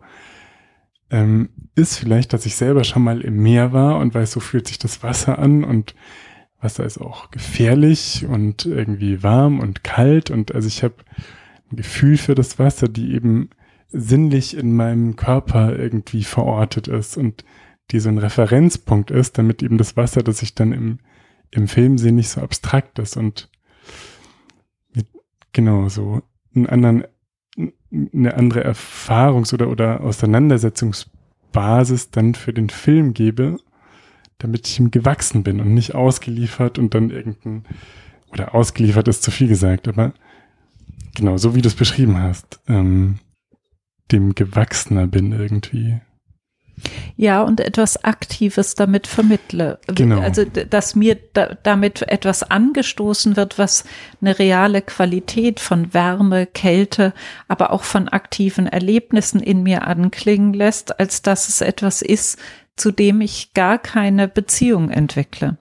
ähm, 1.10 1.50
ist 1.74 1.96
vielleicht, 1.96 2.32
dass 2.32 2.46
ich 2.46 2.56
selber 2.56 2.84
schon 2.84 3.04
mal 3.04 3.20
im 3.20 3.36
Meer 3.36 3.72
war 3.72 3.98
und 3.98 4.14
weiß, 4.14 4.32
so 4.32 4.40
fühlt 4.40 4.66
sich 4.66 4.78
das 4.78 5.02
Wasser 5.02 5.38
an 5.38 5.62
und 5.62 5.94
Wasser 6.62 6.84
ist 6.84 6.98
auch 6.98 7.30
gefährlich 7.30 8.26
und 8.28 8.66
irgendwie 8.66 9.22
warm 9.22 9.60
und 9.60 9.84
kalt. 9.84 10.30
Und 10.30 10.54
also 10.54 10.68
ich 10.68 10.82
habe 10.82 10.96
ein 11.70 11.76
Gefühl 11.76 12.16
für 12.16 12.34
das 12.34 12.58
Wasser, 12.58 12.88
die 12.88 13.14
eben 13.14 13.50
sinnlich 13.88 14.56
in 14.56 14.74
meinem 14.74 15.16
Körper 15.16 15.78
irgendwie 15.78 16.24
verortet 16.24 16.88
ist 16.88 17.16
und 17.16 17.44
die 17.90 18.00
so 18.00 18.08
ein 18.08 18.18
Referenzpunkt 18.18 19.10
ist, 19.10 19.38
damit 19.38 19.62
eben 19.62 19.78
das 19.78 19.96
Wasser, 19.96 20.22
das 20.22 20.42
ich 20.42 20.54
dann 20.54 20.72
im, 20.72 20.98
im 21.50 21.68
Film 21.68 21.98
sehe, 21.98 22.12
nicht 22.12 22.30
so 22.30 22.40
abstrakt 22.40 22.98
ist. 22.98 23.16
Und 23.16 23.50
mit, 24.94 25.06
genau 25.52 25.88
so 25.88 26.22
einen 26.54 26.66
anderen, 26.66 27.04
eine 27.92 28.34
andere 28.34 28.64
Erfahrungs- 28.64 29.52
oder, 29.52 29.68
oder 29.68 30.00
Auseinandersetzungsbasis 30.00 32.10
dann 32.10 32.34
für 32.34 32.52
den 32.52 32.70
Film 32.70 33.14
gebe, 33.14 33.58
damit 34.42 34.68
ich 34.68 34.78
ihm 34.78 34.90
gewachsen 34.90 35.42
bin 35.42 35.60
und 35.60 35.72
nicht 35.72 35.94
ausgeliefert 35.94 36.78
und 36.78 36.94
dann 36.94 37.10
irgendein, 37.10 37.64
oder 38.30 38.54
ausgeliefert 38.54 39.08
ist 39.08 39.22
zu 39.22 39.30
viel 39.30 39.48
gesagt, 39.48 39.88
aber 39.88 40.12
genau, 41.14 41.36
so 41.36 41.54
wie 41.54 41.62
du 41.62 41.68
es 41.68 41.74
beschrieben 41.74 42.20
hast, 42.20 42.60
ähm, 42.68 43.18
dem 44.10 44.34
gewachsener 44.34 45.06
bin 45.06 45.32
irgendwie. 45.32 46.00
Ja, 47.16 47.42
und 47.42 47.60
etwas 47.60 48.02
Aktives 48.02 48.74
damit 48.74 49.06
vermittle. 49.06 49.78
Genau. 49.86 50.20
Also, 50.20 50.44
dass 50.44 50.94
mir 50.94 51.16
da, 51.32 51.56
damit 51.62 52.02
etwas 52.08 52.42
angestoßen 52.42 53.36
wird, 53.36 53.58
was 53.58 53.84
eine 54.20 54.38
reale 54.38 54.82
Qualität 54.82 55.60
von 55.60 55.94
Wärme, 55.94 56.46
Kälte, 56.46 57.12
aber 57.48 57.72
auch 57.72 57.84
von 57.84 58.08
aktiven 58.08 58.66
Erlebnissen 58.66 59.40
in 59.40 59.62
mir 59.62 59.86
anklingen 59.86 60.54
lässt, 60.54 60.98
als 60.98 61.22
dass 61.22 61.48
es 61.48 61.60
etwas 61.60 62.02
ist, 62.02 62.38
zu 62.76 62.90
dem 62.90 63.20
ich 63.20 63.54
gar 63.54 63.78
keine 63.78 64.28
Beziehung 64.28 64.90
entwickle. 64.90 65.58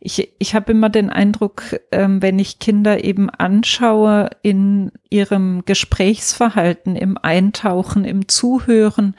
Ich, 0.00 0.30
ich 0.38 0.54
habe 0.54 0.72
immer 0.72 0.90
den 0.90 1.08
Eindruck, 1.08 1.80
ähm, 1.90 2.20
wenn 2.20 2.38
ich 2.38 2.58
Kinder 2.58 3.02
eben 3.02 3.30
anschaue 3.30 4.28
in 4.42 4.92
ihrem 5.08 5.64
Gesprächsverhalten, 5.64 6.96
im 6.96 7.16
Eintauchen, 7.16 8.04
im 8.04 8.28
Zuhören, 8.28 9.16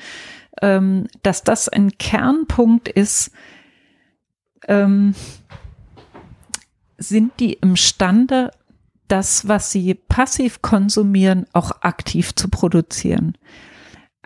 ähm, 0.61 1.07
dass 1.23 1.43
das 1.43 1.67
ein 1.69 1.97
Kernpunkt 1.97 2.87
ist, 2.87 3.31
ähm, 4.67 5.15
sind 6.97 7.39
die 7.39 7.53
imstande, 7.53 8.51
das, 9.07 9.47
was 9.47 9.71
sie 9.71 9.93
passiv 9.93 10.61
konsumieren, 10.61 11.45
auch 11.53 11.81
aktiv 11.81 12.33
zu 12.35 12.49
produzieren. 12.49 13.37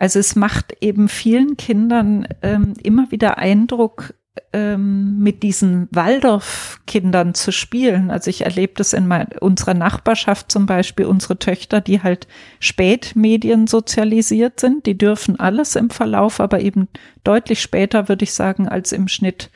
Also 0.00 0.18
es 0.18 0.34
macht 0.34 0.78
eben 0.80 1.10
vielen 1.10 1.58
Kindern 1.58 2.26
ähm, 2.40 2.72
immer 2.82 3.10
wieder 3.10 3.36
Eindruck, 3.36 4.14
ähm, 4.54 5.18
mit 5.18 5.42
diesen 5.42 5.88
Waldorf-Kindern 5.90 7.34
zu 7.34 7.52
spielen. 7.52 8.10
Also 8.10 8.30
ich 8.30 8.46
erlebe 8.46 8.72
das 8.76 8.94
in 8.94 9.06
mein, 9.06 9.28
unserer 9.40 9.74
Nachbarschaft 9.74 10.50
zum 10.50 10.64
Beispiel, 10.64 11.04
unsere 11.04 11.38
Töchter, 11.38 11.82
die 11.82 12.02
halt 12.02 12.28
spät 12.60 13.12
mediensozialisiert 13.14 14.58
sind, 14.58 14.86
die 14.86 14.96
dürfen 14.96 15.38
alles 15.38 15.76
im 15.76 15.90
Verlauf, 15.90 16.40
aber 16.40 16.60
eben 16.60 16.88
deutlich 17.22 17.60
später, 17.60 18.08
würde 18.08 18.22
ich 18.22 18.32
sagen, 18.32 18.68
als 18.68 18.92
im 18.92 19.06
Schnitt 19.06 19.50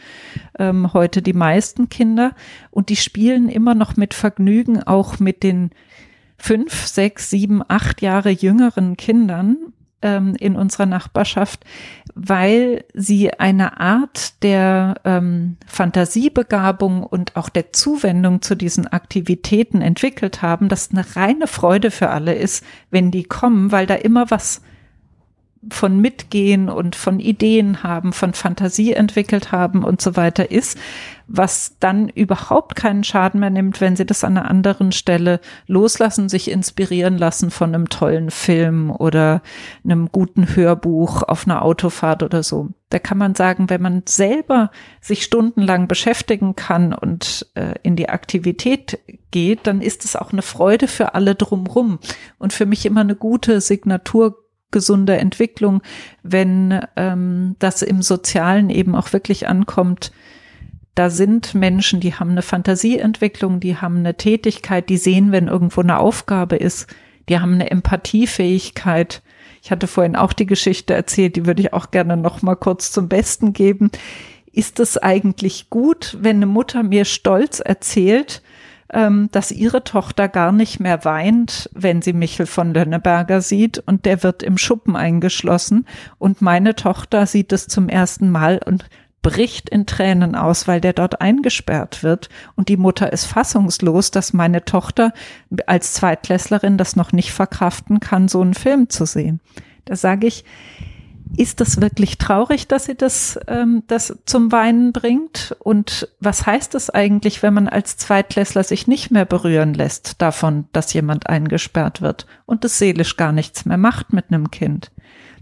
ähm, 0.59 0.93
heute 0.93 1.23
die 1.23 1.33
meisten 1.33 1.89
Kinder. 1.89 2.33
Und 2.71 2.91
die 2.91 2.97
spielen 2.97 3.49
immer 3.49 3.75
noch 3.75 3.97
mit 3.97 4.13
Vergnügen 4.13 4.83
auch 4.83 5.19
mit 5.21 5.43
den 5.43 5.71
fünf, 6.37 6.87
sechs, 6.87 7.31
sieben, 7.31 7.63
acht 7.67 8.03
Jahre 8.03 8.29
jüngeren 8.29 8.99
Kindern 8.99 9.57
ähm, 10.05 10.37
in 10.39 10.55
unserer 10.55 10.87
Nachbarschaft, 10.87 11.65
weil 12.15 12.85
sie 12.95 13.33
eine 13.33 13.81
Art 13.81 14.43
der 14.45 14.95
ähm, 15.05 15.57
Fantasiebegabung 15.67 17.03
und 17.03 17.35
auch 17.35 17.49
der 17.49 17.73
Zuwendung 17.73 18.43
zu 18.43 18.55
diesen 18.55 18.87
Aktivitäten 18.87 19.81
entwickelt 19.81 20.43
haben, 20.43 20.69
dass 20.69 20.91
eine 20.93 21.17
reine 21.17 21.49
Freude 21.49 21.91
für 21.91 22.11
alle 22.11 22.35
ist, 22.35 22.65
wenn 22.91 23.11
die 23.11 23.25
kommen, 23.25 23.73
weil 23.73 23.87
da 23.87 23.95
immer 23.95 24.31
was 24.31 24.61
von 25.71 26.01
Mitgehen 26.01 26.69
und 26.69 26.97
von 26.97 27.21
Ideen 27.21 27.83
haben, 27.83 28.13
von 28.13 28.35
Fantasie 28.35 28.93
entwickelt 28.93 29.53
haben 29.53 29.85
und 29.85 30.01
so 30.01 30.17
weiter 30.17 30.51
ist, 30.51 30.79
was 31.27 31.77
dann 31.81 32.09
überhaupt 32.09 32.77
keinen 32.77 33.03
Schaden 33.03 33.41
mehr 33.41 33.51
nimmt, 33.51 33.81
wenn 33.81 33.97
sie 33.97 34.05
das 34.05 34.25
an 34.25 34.37
einer 34.37 34.51
anderen 34.51 34.93
Stelle 34.93 35.41
loslassen, 35.67 36.29
sich 36.29 36.51
inspirieren 36.51 37.17
lassen 37.17 37.51
von 37.51 37.75
einem 37.75 37.89
tollen 37.89 38.31
Film 38.31 38.91
oder 38.91 39.43
einem 39.85 40.11
guten 40.13 40.55
Hörbuch 40.55 41.23
auf 41.23 41.47
einer 41.47 41.63
Autofahrt 41.63 42.23
oder 42.23 42.43
so. 42.43 42.69
Da 42.91 42.99
kann 42.99 43.19
man 43.19 43.35
sagen, 43.35 43.71
wenn 43.71 43.83
man 43.83 44.03
selber 44.07 44.71
sich 45.01 45.25
stundenlang 45.25 45.89
beschäftigen 45.89 46.57
kann 46.57 46.93
und 46.93 47.47
äh, 47.55 47.75
in 47.83 47.97
die 47.97 48.09
Aktivität 48.11 48.99
geht, 49.31 49.67
dann 49.67 49.81
ist 49.81 50.05
es 50.05 50.15
auch 50.17 50.33
eine 50.33 50.43
Freude 50.43 50.89
für 50.89 51.15
alle 51.15 51.35
drumrum 51.35 51.99
und 52.39 52.53
für 52.53 52.67
mich 52.67 52.87
immer 52.87 53.01
eine 53.01 53.17
gute 53.17 53.61
Signatur 53.61 54.44
gesunde 54.75 55.17
Entwicklung, 55.17 55.81
wenn 56.25 56.81
ähm, 56.97 57.55
das 57.61 57.81
im 57.81 58.03
Sozialen 58.03 58.69
eben 58.69 58.95
auch 58.95 59.13
wirklich 59.13 59.49
ankommt. 59.49 60.13
Da 60.97 61.11
sind 61.11 61.55
Menschen, 61.55 62.01
die 62.01 62.15
haben 62.15 62.33
eine 62.33 62.43
Fantasieentwicklung, 62.43 63.61
die 63.61 63.77
haben 63.77 63.99
eine 63.99 64.17
Tätigkeit, 64.17 64.89
die 64.89 64.97
sehen, 64.97 65.33
wenn 65.33 65.47
irgendwo 65.47 65.81
eine 65.81 65.99
Aufgabe 65.99 66.57
ist, 66.57 66.89
die 67.29 67.39
haben 67.39 67.55
eine 67.55 67.71
Empathiefähigkeit. 67.71 69.23
Ich 69.63 69.71
hatte 69.71 69.87
vorhin 69.87 70.17
auch 70.17 70.33
die 70.33 70.47
Geschichte 70.47 70.93
erzählt, 70.93 71.37
die 71.37 71.47
würde 71.47 71.63
ich 71.63 71.73
auch 71.73 71.93
gerne 71.93 72.17
noch 72.17 72.43
mal 72.43 72.57
kurz 72.57 72.91
zum 72.91 73.09
Besten 73.09 73.53
geben. 73.53 73.91
Ist 74.53 74.81
es 74.81 74.99
eigentlich 74.99 75.71
gut, 75.71 76.19
wenn 76.21 76.37
eine 76.37 76.47
Mutter 76.47 76.83
mir 76.83 77.05
stolz 77.05 77.61
erzählt, 77.61 78.43
ähm, 78.95 79.29
dass 79.33 79.51
ihre 79.51 79.85
Tochter 79.85 80.29
gar 80.29 80.53
nicht 80.53 80.81
mehr 80.81 81.05
weint, 81.05 81.69
wenn 81.75 82.01
sie 82.01 82.13
Michel 82.13 82.47
von 82.47 82.73
Lönneberger 82.73 83.41
sieht 83.41 83.81
und 83.81 84.07
der 84.07 84.23
wird 84.23 84.43
im 84.43 84.57
Schuppen 84.57 84.97
eingeschlossen 84.97 85.87
und 86.19 86.41
meine 86.41 86.75
Tochter 86.77 87.27
sieht 87.27 87.53
es 87.53 87.67
zum 87.67 87.89
ersten 87.89 88.31
Mal 88.31 88.61
und 88.65 88.87
bricht 89.23 89.69
in 89.71 89.87
Tränen 89.87 90.37
aus, 90.37 90.69
weil 90.69 90.81
der 90.81 90.93
dort 90.93 91.23
eingesperrt 91.23 92.03
wird. 92.03 92.29
Und 92.57 92.69
die 92.69 92.77
Mutter 92.77 93.11
ist 93.11 93.25
fassungslos, 93.25 94.11
dass 94.11 94.35
meine 94.35 94.67
Tochter 94.67 95.13
als 95.67 95.95
Zweitklässlerin 95.95 96.77
das 96.77 96.95
noch 96.95 97.13
nicht 97.13 97.33
verkraften 97.33 98.01
kann, 98.01 98.29
so 98.29 98.43
einen 98.43 98.53
Film 98.53 98.91
zu 98.91 99.07
sehen. 99.07 99.41
Da 99.87 99.97
sage 99.97 100.27
ich, 100.27 100.45
ist 101.37 101.61
das 101.61 101.81
wirklich 101.81 102.19
traurig, 102.19 102.69
dass 102.69 102.85
sie 102.85 102.95
das, 102.95 103.39
ähm, 103.47 103.83
das 103.87 104.19
zum 104.25 104.53
Weinen 104.53 104.93
bringt? 104.93 105.57
Und 105.61 106.09
was 106.21 106.47
heißt 106.47 106.75
es 106.75 106.91
eigentlich, 106.91 107.43
wenn 107.43 107.55
man 107.55 107.69
als 107.69 107.97
Zweitklässler 107.97 108.65
sich 108.65 108.87
nicht 108.87 109.11
mehr 109.11 109.25
berühren 109.25 109.75
lässt 109.75 110.21
davon, 110.21 110.67
dass 110.73 110.93
jemand 110.93 111.29
eingesperrt 111.29 112.01
wird 112.01 112.27
und 112.47 112.65
es 112.65 112.79
seelisch 112.79 113.17
gar 113.17 113.33
nichts 113.33 113.65
mehr 113.65 113.79
macht 113.79 114.13
mit 114.13 114.27
einem 114.29 114.51
Kind? 114.51 114.91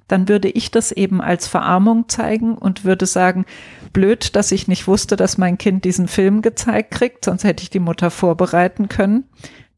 Dann 0.08 0.28
würde 0.28 0.48
ich 0.48 0.70
das 0.70 0.92
eben 0.92 1.20
als 1.20 1.46
Verarmung 1.46 2.08
zeigen 2.08 2.54
und 2.56 2.84
würde 2.84 3.06
sagen, 3.06 3.46
blöd, 3.92 4.36
dass 4.36 4.52
ich 4.52 4.68
nicht 4.68 4.86
wusste, 4.86 5.16
dass 5.16 5.38
mein 5.38 5.56
Kind 5.58 5.84
diesen 5.84 6.08
Film 6.08 6.42
gezeigt 6.42 6.90
kriegt, 6.90 7.24
sonst 7.24 7.44
hätte 7.44 7.62
ich 7.62 7.70
die 7.70 7.78
Mutter 7.78 8.10
vorbereiten 8.10 8.88
können 8.88 9.24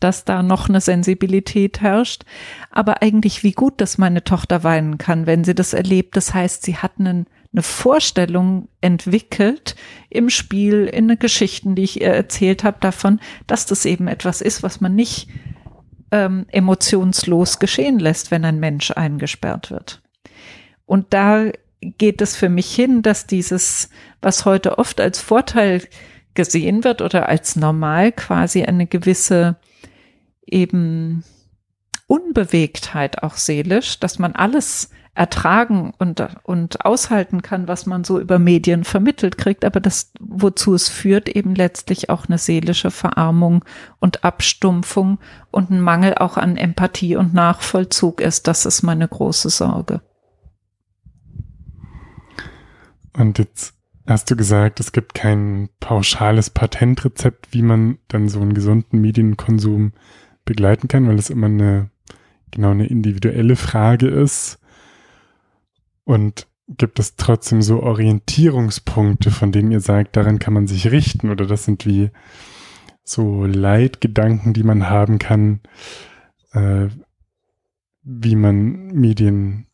dass 0.05 0.27
da 0.27 0.43
noch 0.43 0.69
eine 0.69 0.83
Sensibilität 0.83 1.81
herrscht. 1.81 2.25
Aber 2.71 3.01
eigentlich 3.01 3.43
wie 3.43 3.53
gut, 3.53 3.81
dass 3.81 3.97
meine 3.97 4.23
Tochter 4.23 4.63
weinen 4.63 4.99
kann, 4.99 5.27
wenn 5.27 5.45
sie 5.45 5.55
das 5.55 5.73
erlebt. 5.73 6.15
Das 6.15 6.35
heißt, 6.35 6.63
sie 6.63 6.77
hat 6.77 6.93
einen, 6.99 7.27
eine 7.55 7.63
Vorstellung 7.63 8.69
entwickelt 8.83 9.77
im 10.11 10.29
Spiel, 10.29 10.85
in 10.85 11.09
den 11.09 11.19
Geschichten, 11.19 11.75
die 11.75 11.85
ich 11.85 12.03
ihr 12.03 12.09
erzählt 12.09 12.65
habe, 12.65 12.77
davon, 12.81 13.19
dass 13.47 13.65
das 13.65 13.87
eben 13.87 14.07
etwas 14.07 14.43
ist, 14.43 14.63
was 14.63 14.83
man 14.83 14.95
nicht 14.95 15.29
ähm, 16.11 16.45
emotionslos 16.51 17.59
geschehen 17.59 17.99
lässt, 17.99 18.31
wenn 18.31 18.45
ein 18.45 18.61
Mensch 18.61 18.91
eingesperrt 18.91 19.71
wird. 19.71 20.03
Und 20.85 21.15
da 21.15 21.47
geht 21.81 22.21
es 22.21 22.37
für 22.37 22.51
mich 22.51 22.75
hin, 22.75 23.01
dass 23.01 23.27
dieses, 23.27 23.89
was 24.21 24.45
heute 24.45 24.77
oft 24.77 25.01
als 25.01 25.19
Vorteil 25.19 25.81
gesehen 26.35 26.85
wird 26.85 27.01
oder 27.01 27.31
als 27.31 27.57
normal 27.57 28.13
quasi 28.13 28.65
eine 28.65 28.87
gewisse 28.87 29.57
eben 30.47 31.25
Unbewegtheit 32.07 33.23
auch 33.23 33.37
seelisch, 33.37 33.99
dass 33.99 34.19
man 34.19 34.33
alles 34.33 34.91
ertragen 35.15 35.93
und, 35.99 36.27
und 36.43 36.85
aushalten 36.85 37.41
kann, 37.41 37.69
was 37.69 37.87
man 37.87 38.03
so 38.03 38.19
über 38.19 38.39
Medien 38.39 38.83
vermittelt 38.83 39.39
kriegt, 39.39 39.65
aber 39.65 39.81
das, 39.81 40.13
wozu 40.19 40.75
es 40.75 40.89
führt, 40.89 41.29
eben 41.29 41.55
letztlich 41.55 42.11
auch 42.11 42.27
eine 42.27 42.39
seelische 42.39 42.91
Verarmung 42.91 43.65
und 44.01 44.25
Abstumpfung 44.25 45.19
und 45.53 45.71
ein 45.71 45.81
Mangel 45.81 46.17
auch 46.17 46.37
an 46.37 46.57
Empathie 46.57 47.15
und 47.15 47.33
Nachvollzug 47.33 48.21
ist, 48.21 48.49
das 48.49 48.67
ist 48.67 48.83
meine 48.83 49.07
große 49.07 49.51
Sorge. 49.51 50.01
Und 53.17 53.39
jetzt 53.39 53.75
hast 54.09 54.31
du 54.33 54.37
gesagt, 54.37 54.81
es 54.81 54.91
gibt 54.91 55.15
kein 55.15 55.69
pauschales 55.79 56.51
Patentrezept, 56.51 57.53
wie 57.53 57.63
man 57.63 57.99
dann 58.09 58.29
so 58.29 58.41
einen 58.41 58.55
gesunden 58.55 59.01
Medienkonsum 59.01 59.93
begleiten 60.45 60.89
kann, 60.89 61.07
weil 61.09 61.19
es 61.19 61.31
immer 61.31 61.47
eine 61.47 61.91
genau 62.55 62.71
eine 62.71 62.87
individuelle 62.87 63.57
Frage 63.57 64.09
ist. 64.09 64.59
Und 66.05 66.47
gibt 66.69 66.99
es 66.99 67.17
trotzdem 67.17 67.63
so 67.63 67.83
Orientierungspunkte, 67.83 69.31
von 69.31 69.53
denen 69.53 69.73
ihr 69.73 69.81
sagt, 69.81 70.17
daran 70.17 70.39
kann 70.39 70.55
man 70.55 70.67
sich 70.67 70.91
richten? 70.91 71.31
Oder 71.31 71.47
das 71.47 71.65
sind 71.65 71.85
wie 71.85 72.11
so 73.03 73.45
Leitgedanken, 73.45 74.55
die 74.55 74.63
man 74.63 74.89
haben 74.89 75.19
kann, 75.19 75.61
äh, 76.53 76.87
wie 78.03 78.37
man 78.37 78.89
Medien 78.89 79.67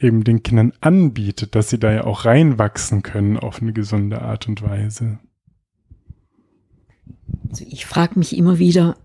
eben 0.00 0.24
den 0.24 0.42
Kindern 0.42 0.72
anbietet, 0.80 1.54
dass 1.54 1.70
sie 1.70 1.78
da 1.78 1.92
ja 1.92 2.04
auch 2.04 2.24
reinwachsen 2.24 3.02
können 3.02 3.36
auf 3.36 3.60
eine 3.60 3.72
gesunde 3.72 4.22
Art 4.22 4.48
und 4.48 4.62
Weise. 4.62 5.18
Also 7.48 7.64
ich 7.68 7.86
frage 7.86 8.18
mich 8.18 8.36
immer 8.36 8.58
wieder, 8.58 8.96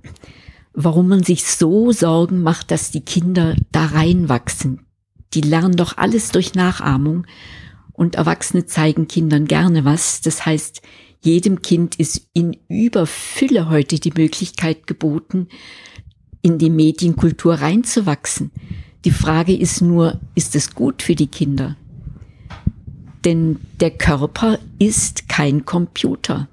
warum 0.74 1.08
man 1.08 1.24
sich 1.24 1.46
so 1.46 1.92
Sorgen 1.92 2.42
macht, 2.42 2.72
dass 2.72 2.92
die 2.92 3.02
Kinder 3.02 3.56
da 3.72 3.86
reinwachsen. 3.86 4.86
Die 5.34 5.42
lernen 5.42 5.76
doch 5.76 5.98
alles 5.98 6.30
durch 6.30 6.56
Nachahmung 6.56 7.26
und 7.92 8.16
Erwachsene 8.16 8.66
zeigen 8.66 9.08
Kindern 9.08 9.46
gerne 9.46 9.86
was. 9.86 10.22
Das 10.22 10.46
heißt, 10.46 10.82
jedem 11.22 11.62
Kind 11.62 11.96
ist 11.96 12.28
in 12.34 12.58
Überfülle 12.68 13.70
heute 13.70 14.00
die 14.00 14.14
Möglichkeit 14.16 14.88
geboten, 14.88 15.48
in 16.42 16.58
die 16.58 16.70
Medienkultur 16.70 17.56
reinzuwachsen. 17.56 18.52
Die 19.06 19.12
Frage 19.12 19.56
ist 19.56 19.82
nur, 19.82 20.20
ist 20.36 20.56
es 20.56 20.76
gut 20.76 21.02
für 21.02 21.16
die 21.16 21.28
Kinder? 21.28 21.78
Denn 23.24 23.60
der 23.80 23.92
Körper 23.92 24.60
ist 24.80 25.30
kein 25.30 25.66
Computer. 25.66 26.50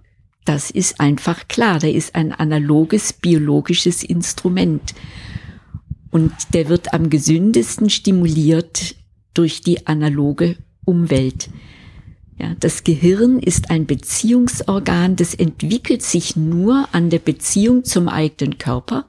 Das 0.51 0.69
ist 0.69 0.99
einfach 0.99 1.47
klar. 1.47 1.79
Der 1.79 1.95
ist 1.95 2.17
ein 2.17 2.33
analoges 2.33 3.13
biologisches 3.13 4.03
Instrument. 4.03 4.97
Und 6.11 6.33
der 6.55 6.69
wird 6.69 6.93
am 6.93 7.09
gesündesten 7.09 7.89
stimuliert 7.89 8.97
durch 9.33 9.61
die 9.61 9.87
analoge 9.87 10.57
Umwelt. 10.85 11.51
Ja, 12.37 12.57
das 12.59 12.83
Gehirn 12.83 13.39
ist 13.39 13.71
ein 13.71 13.87
Beziehungsorgan, 13.87 15.15
das 15.15 15.37
entwickelt 15.37 16.03
sich 16.03 16.35
nur 16.35 16.89
an 16.91 17.11
der 17.11 17.21
Beziehung 17.21 17.85
zum 17.85 18.09
eigenen 18.09 18.59
Körper 18.59 19.07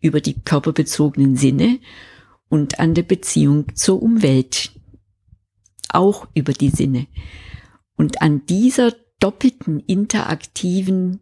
über 0.00 0.20
die 0.20 0.40
körperbezogenen 0.40 1.36
Sinne 1.36 1.78
und 2.48 2.80
an 2.80 2.94
der 2.94 3.04
Beziehung 3.04 3.76
zur 3.76 4.02
Umwelt, 4.02 4.72
auch 5.90 6.26
über 6.34 6.52
die 6.52 6.70
Sinne. 6.70 7.06
Und 7.96 8.22
an 8.22 8.44
dieser 8.46 8.92
doppelten 9.24 9.80
interaktiven, 9.80 11.20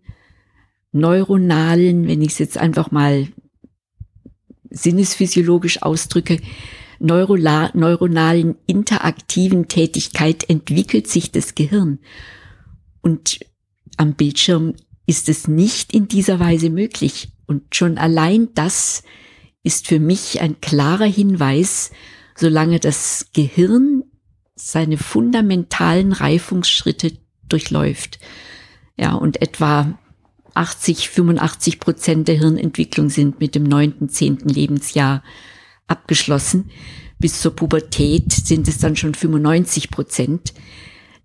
neuronalen, 0.90 2.08
wenn 2.08 2.20
ich 2.20 2.32
es 2.32 2.38
jetzt 2.38 2.58
einfach 2.58 2.90
mal 2.90 3.28
sinnesphysiologisch 4.70 5.82
ausdrücke, 5.82 6.40
neuronalen 6.98 8.56
interaktiven 8.66 9.68
Tätigkeit 9.68 10.50
entwickelt 10.50 11.06
sich 11.06 11.30
das 11.30 11.54
Gehirn. 11.54 12.00
Und 13.02 13.38
am 13.96 14.14
Bildschirm 14.14 14.74
ist 15.06 15.28
es 15.28 15.46
nicht 15.46 15.94
in 15.94 16.08
dieser 16.08 16.40
Weise 16.40 16.70
möglich. 16.70 17.28
Und 17.46 17.74
schon 17.76 17.98
allein 17.98 18.48
das 18.54 19.04
ist 19.62 19.86
für 19.86 20.00
mich 20.00 20.40
ein 20.40 20.60
klarer 20.60 21.06
Hinweis, 21.06 21.92
solange 22.36 22.80
das 22.80 23.28
Gehirn 23.32 24.02
seine 24.56 24.98
fundamentalen 24.98 26.12
Reifungsschritte 26.12 27.21
durchläuft. 27.52 28.18
Ja, 28.96 29.14
und 29.14 29.40
etwa 29.42 29.98
80, 30.54 31.08
85 31.10 31.80
Prozent 31.80 32.28
der 32.28 32.38
Hirnentwicklung 32.38 33.10
sind 33.10 33.40
mit 33.40 33.54
dem 33.54 33.64
neunten, 33.64 34.08
zehnten 34.08 34.48
Lebensjahr 34.48 35.22
abgeschlossen. 35.86 36.70
Bis 37.18 37.40
zur 37.40 37.54
Pubertät 37.54 38.32
sind 38.32 38.68
es 38.68 38.78
dann 38.78 38.96
schon 38.96 39.14
95 39.14 39.90
Prozent. 39.90 40.52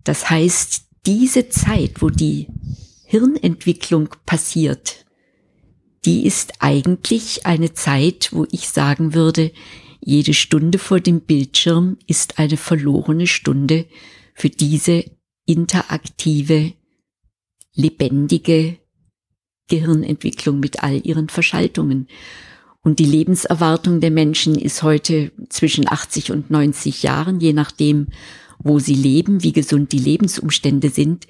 Das 0.04 0.30
heißt, 0.30 0.84
diese 1.06 1.50
Zeit, 1.50 2.02
wo 2.02 2.10
die 2.10 2.48
Hirnentwicklung 3.06 4.10
passiert, 4.26 5.06
die 6.06 6.26
ist 6.26 6.54
eigentlich 6.60 7.46
eine 7.46 7.74
Zeit, 7.74 8.30
wo 8.32 8.46
ich 8.52 8.70
sagen 8.70 9.14
würde, 9.14 9.52
jede 10.00 10.34
Stunde 10.34 10.78
vor 10.78 11.00
dem 11.00 11.22
Bildschirm 11.22 11.98
ist 12.08 12.40
eine 12.40 12.56
verlorene 12.56 13.28
Stunde 13.28 13.88
für 14.34 14.50
diese 14.50 15.04
interaktive, 15.48 16.74
lebendige 17.74 18.78
Gehirnentwicklung 19.68 20.60
mit 20.60 20.84
all 20.84 21.06
ihren 21.06 21.30
Verschaltungen. 21.30 22.08
Und 22.82 23.00
die 23.00 23.06
Lebenserwartung 23.06 24.00
der 24.00 24.12
Menschen 24.12 24.56
ist 24.56 24.84
heute 24.84 25.32
zwischen 25.50 25.88
80 25.88 26.32
und 26.32 26.52
90 26.52 27.04
Jahren, 27.04 27.40
je 27.40 27.54
nachdem, 27.54 28.08
wo 28.60 28.80
sie 28.80 28.96
leben, 28.96 29.44
wie 29.44 29.54
gesund 29.54 29.92
die 29.92 30.00
Lebensumstände 30.00 30.90
sind. 30.90 31.28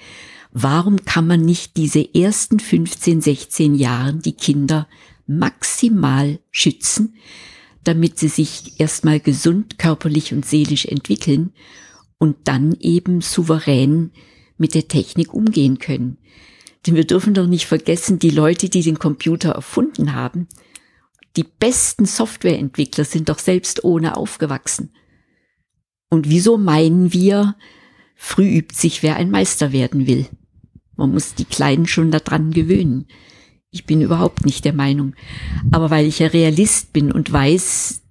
Warum 0.52 1.04
kann 1.06 1.28
man 1.28 1.42
nicht 1.42 1.78
diese 1.78 2.14
ersten 2.14 2.60
15, 2.60 3.22
16 3.22 3.76
Jahren 3.76 4.22
die 4.22 4.34
Kinder 4.34 4.88
maximal 5.26 6.40
schützen, 6.52 7.16
damit 7.84 8.18
sie 8.18 8.30
sich 8.30 8.80
erstmal 8.80 9.20
gesund 9.20 9.78
körperlich 9.78 10.34
und 10.34 10.46
seelisch 10.46 10.86
entwickeln 10.86 11.54
und 12.20 12.36
dann 12.46 12.76
eben 12.80 13.22
souverän 13.22 14.12
mit 14.58 14.74
der 14.74 14.88
Technik 14.88 15.34
umgehen 15.34 15.80
können. 15.80 16.18
Denn 16.86 16.96
wir 16.96 17.06
dürfen 17.06 17.34
doch 17.34 17.48
nicht 17.48 17.66
vergessen, 17.66 18.20
die 18.20 18.30
Leute, 18.30 18.70
die 18.70 18.82
den 18.82 19.00
Computer 19.00 19.52
erfunden 19.52 20.14
haben, 20.14 20.48
die 21.36 21.44
besten 21.44 22.06
Softwareentwickler 22.06 23.06
sind 23.06 23.30
doch 23.30 23.40
selbst 23.40 23.84
ohne 23.84 24.18
aufgewachsen. 24.18 24.92
Und 26.10 26.30
wieso 26.30 26.58
meinen 26.58 27.14
wir, 27.14 27.56
früh 28.16 28.58
übt 28.58 28.76
sich, 28.76 29.04
wer 29.04 29.18
ein 29.18 29.30
Meister 29.30 29.72
werden 29.72 30.08
will? 30.08 30.28
Man 30.96 31.12
muss 31.12 31.36
die 31.36 31.46
Kleinen 31.46 31.86
schon 31.86 32.10
daran 32.10 32.52
gewöhnen. 32.52 33.06
Ich 33.70 33.86
bin 33.86 34.02
überhaupt 34.02 34.46
nicht 34.46 34.66
der 34.66 34.74
Meinung. 34.74 35.14
Aber 35.72 35.92
weil 35.92 36.08
ich 36.08 36.20
ja 36.20 36.28
Realist 36.28 36.94
bin 36.94 37.12
und 37.12 37.32
weiß, 37.32 38.02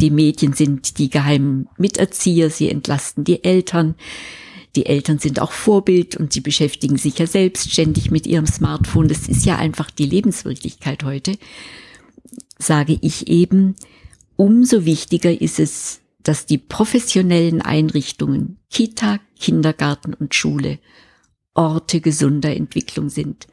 die 0.00 0.10
Medien 0.10 0.54
sind 0.54 0.98
die 0.98 1.10
geheimen 1.10 1.68
Miterzieher, 1.76 2.50
sie 2.50 2.70
entlasten 2.70 3.24
die 3.24 3.44
Eltern. 3.44 3.94
Die 4.76 4.86
Eltern 4.86 5.18
sind 5.18 5.40
auch 5.40 5.52
Vorbild 5.52 6.16
und 6.16 6.32
sie 6.32 6.40
beschäftigen 6.40 6.96
sich 6.96 7.18
ja 7.18 7.26
selbstständig 7.26 8.10
mit 8.10 8.26
ihrem 8.26 8.46
Smartphone. 8.46 9.08
Das 9.08 9.28
ist 9.28 9.44
ja 9.44 9.56
einfach 9.56 9.90
die 9.90 10.06
Lebenswirklichkeit 10.06 11.04
heute. 11.04 11.36
Sage 12.58 12.98
ich 13.00 13.28
eben, 13.28 13.74
umso 14.36 14.84
wichtiger 14.84 15.38
ist 15.38 15.58
es, 15.58 16.00
dass 16.22 16.46
die 16.46 16.58
professionellen 16.58 17.62
Einrichtungen, 17.62 18.58
Kita, 18.70 19.18
Kindergarten 19.38 20.14
und 20.14 20.34
Schule, 20.34 20.78
Orte 21.54 22.00
gesunder 22.00 22.54
Entwicklung 22.54 23.08
sind 23.08 23.48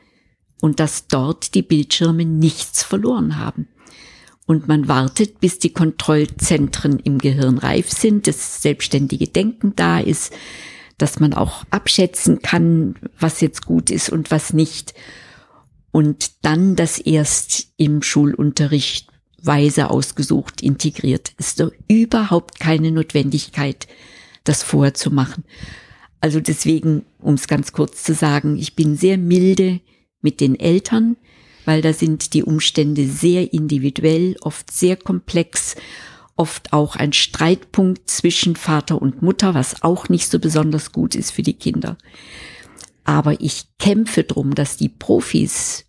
und 0.61 0.79
dass 0.79 1.07
dort 1.07 1.55
die 1.55 1.61
Bildschirme 1.61 2.25
nichts 2.25 2.83
verloren 2.83 3.37
haben 3.37 3.67
und 4.47 4.67
man 4.67 4.87
wartet, 4.87 5.39
bis 5.39 5.59
die 5.59 5.73
Kontrollzentren 5.73 6.99
im 6.99 7.19
Gehirn 7.19 7.59
reif 7.59 7.91
sind, 7.91 8.25
das 8.27 8.61
selbstständige 8.61 9.27
Denken 9.27 9.73
da 9.75 9.99
ist, 9.99 10.33
dass 10.97 11.19
man 11.19 11.33
auch 11.33 11.65
abschätzen 11.69 12.41
kann, 12.41 12.95
was 13.19 13.41
jetzt 13.41 13.65
gut 13.65 13.91
ist 13.91 14.09
und 14.09 14.31
was 14.31 14.53
nicht. 14.53 14.95
Und 15.91 16.45
dann 16.45 16.75
das 16.75 16.97
erst 16.97 17.67
im 17.75 18.01
Schulunterricht 18.01 19.09
weise 19.43 19.89
ausgesucht 19.89 20.61
integriert. 20.61 21.33
Ist 21.37 21.59
doch 21.59 21.71
überhaupt 21.87 22.59
keine 22.59 22.91
Notwendigkeit, 22.91 23.87
das 24.45 24.63
vorher 24.63 24.93
zu 24.93 25.11
machen. 25.11 25.43
Also 26.21 26.39
deswegen, 26.39 27.05
um 27.19 27.35
es 27.35 27.47
ganz 27.47 27.73
kurz 27.73 28.03
zu 28.03 28.13
sagen, 28.13 28.57
ich 28.57 28.75
bin 28.75 28.95
sehr 28.95 29.17
milde 29.17 29.81
mit 30.21 30.39
den 30.39 30.59
Eltern, 30.59 31.17
weil 31.67 31.81
da 31.81 31.91
sind 31.91 32.33
die 32.33 32.43
Umstände 32.43 33.05
sehr 33.05 33.51
individuell, 33.51 34.37
oft 34.39 34.71
sehr 34.71 34.95
komplex, 34.95 35.75
oft 36.37 36.71
auch 36.71 36.95
ein 36.95 37.11
Streitpunkt 37.11 38.09
zwischen 38.09 38.55
Vater 38.55 39.01
und 39.01 39.21
Mutter, 39.21 39.53
was 39.53 39.83
auch 39.83 40.07
nicht 40.07 40.31
so 40.31 40.39
besonders 40.39 40.93
gut 40.93 41.13
ist 41.13 41.31
für 41.31 41.43
die 41.43 41.55
Kinder. 41.55 41.97
Aber 43.03 43.41
ich 43.41 43.65
kämpfe 43.79 44.23
drum, 44.23 44.55
dass 44.55 44.77
die 44.77 44.87
Profis, 44.87 45.85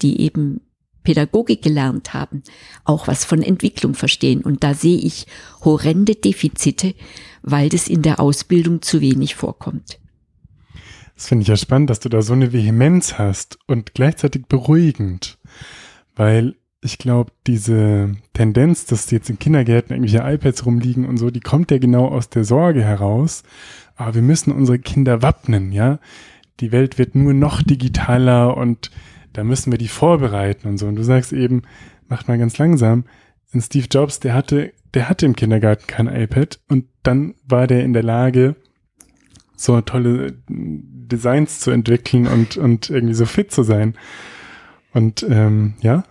die 0.00 0.22
eben 0.22 0.62
Pädagogik 1.02 1.60
gelernt 1.60 2.14
haben, 2.14 2.42
auch 2.84 3.06
was 3.06 3.26
von 3.26 3.42
Entwicklung 3.42 3.92
verstehen. 3.94 4.40
Und 4.40 4.64
da 4.64 4.72
sehe 4.72 4.98
ich 4.98 5.26
horrende 5.62 6.14
Defizite, 6.14 6.94
weil 7.42 7.68
das 7.68 7.86
in 7.86 8.00
der 8.00 8.18
Ausbildung 8.18 8.80
zu 8.80 9.02
wenig 9.02 9.34
vorkommt. 9.34 9.98
Das 11.22 11.28
finde 11.28 11.42
ich 11.42 11.48
ja 11.48 11.56
spannend, 11.56 11.88
dass 11.88 12.00
du 12.00 12.08
da 12.08 12.20
so 12.20 12.32
eine 12.32 12.52
Vehemenz 12.52 13.16
hast 13.16 13.56
und 13.68 13.94
gleichzeitig 13.94 14.46
beruhigend, 14.46 15.38
weil 16.16 16.56
ich 16.80 16.98
glaube, 16.98 17.30
diese 17.46 18.16
Tendenz, 18.32 18.86
dass 18.86 19.08
jetzt 19.12 19.30
in 19.30 19.38
Kindergärten 19.38 19.94
irgendwelche 19.94 20.28
iPads 20.28 20.66
rumliegen 20.66 21.04
und 21.06 21.18
so, 21.18 21.30
die 21.30 21.38
kommt 21.38 21.70
ja 21.70 21.78
genau 21.78 22.08
aus 22.08 22.28
der 22.28 22.42
Sorge 22.42 22.82
heraus. 22.82 23.44
Aber 23.94 24.16
wir 24.16 24.22
müssen 24.22 24.50
unsere 24.50 24.80
Kinder 24.80 25.22
wappnen, 25.22 25.70
ja. 25.70 26.00
Die 26.58 26.72
Welt 26.72 26.98
wird 26.98 27.14
nur 27.14 27.34
noch 27.34 27.62
digitaler 27.62 28.56
und 28.56 28.90
da 29.32 29.44
müssen 29.44 29.70
wir 29.70 29.78
die 29.78 29.86
vorbereiten 29.86 30.66
und 30.66 30.78
so. 30.78 30.88
Und 30.88 30.96
du 30.96 31.04
sagst 31.04 31.32
eben, 31.32 31.62
macht 32.08 32.26
mal 32.26 32.36
ganz 32.36 32.58
langsam. 32.58 33.04
Und 33.54 33.60
Steve 33.60 33.86
Jobs, 33.88 34.18
der 34.18 34.34
hatte, 34.34 34.72
der 34.92 35.08
hatte 35.08 35.26
im 35.26 35.36
Kindergarten 35.36 35.86
kein 35.86 36.08
iPad 36.08 36.58
und 36.68 36.86
dann 37.04 37.36
war 37.46 37.68
der 37.68 37.84
in 37.84 37.92
der 37.92 38.02
Lage, 38.02 38.56
so 39.54 39.80
tolle 39.82 40.34
Designs 41.08 41.60
zu 41.60 41.70
entwickeln 41.70 42.26
und, 42.26 42.56
und 42.56 42.90
irgendwie 42.90 43.14
so 43.14 43.26
fit 43.26 43.52
zu 43.52 43.62
sein. 43.62 43.96
Und 44.92 45.24
ähm, 45.28 45.74
ja. 45.80 46.04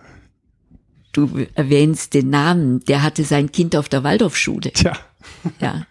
Du 1.12 1.46
erwähnst 1.54 2.14
den 2.14 2.30
Namen, 2.30 2.80
der 2.84 3.02
hatte 3.02 3.24
sein 3.24 3.52
Kind 3.52 3.76
auf 3.76 3.88
der 3.88 4.02
Waldorfschule. 4.04 4.72
Tja. 4.72 4.96
Ja. 5.60 5.86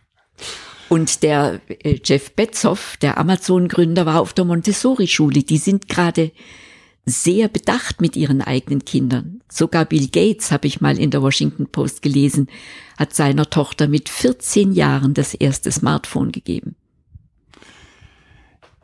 Und 0.89 1.23
der 1.23 1.61
äh, 1.67 1.99
Jeff 2.03 2.35
Betzoff, 2.35 2.97
der 2.97 3.17
Amazon-Gründer, 3.17 4.05
war 4.05 4.19
auf 4.19 4.33
der 4.33 4.45
Montessori-Schule. 4.45 5.43
Die 5.43 5.57
sind 5.57 5.87
gerade 5.87 6.31
sehr 7.05 7.47
bedacht 7.47 8.01
mit 8.01 8.15
ihren 8.15 8.41
eigenen 8.41 8.83
Kindern. 8.83 9.41
Sogar 9.49 9.85
Bill 9.85 10.07
Gates, 10.07 10.51
habe 10.51 10.67
ich 10.67 10.81
mal 10.81 10.99
in 10.99 11.11
der 11.11 11.21
Washington 11.21 11.67
Post 11.67 12.01
gelesen, 12.01 12.47
hat 12.97 13.13
seiner 13.13 13.49
Tochter 13.49 13.87
mit 13.87 14.09
14 14.09 14.73
Jahren 14.73 15.13
das 15.13 15.33
erste 15.33 15.71
Smartphone 15.71 16.31
gegeben. 16.31 16.75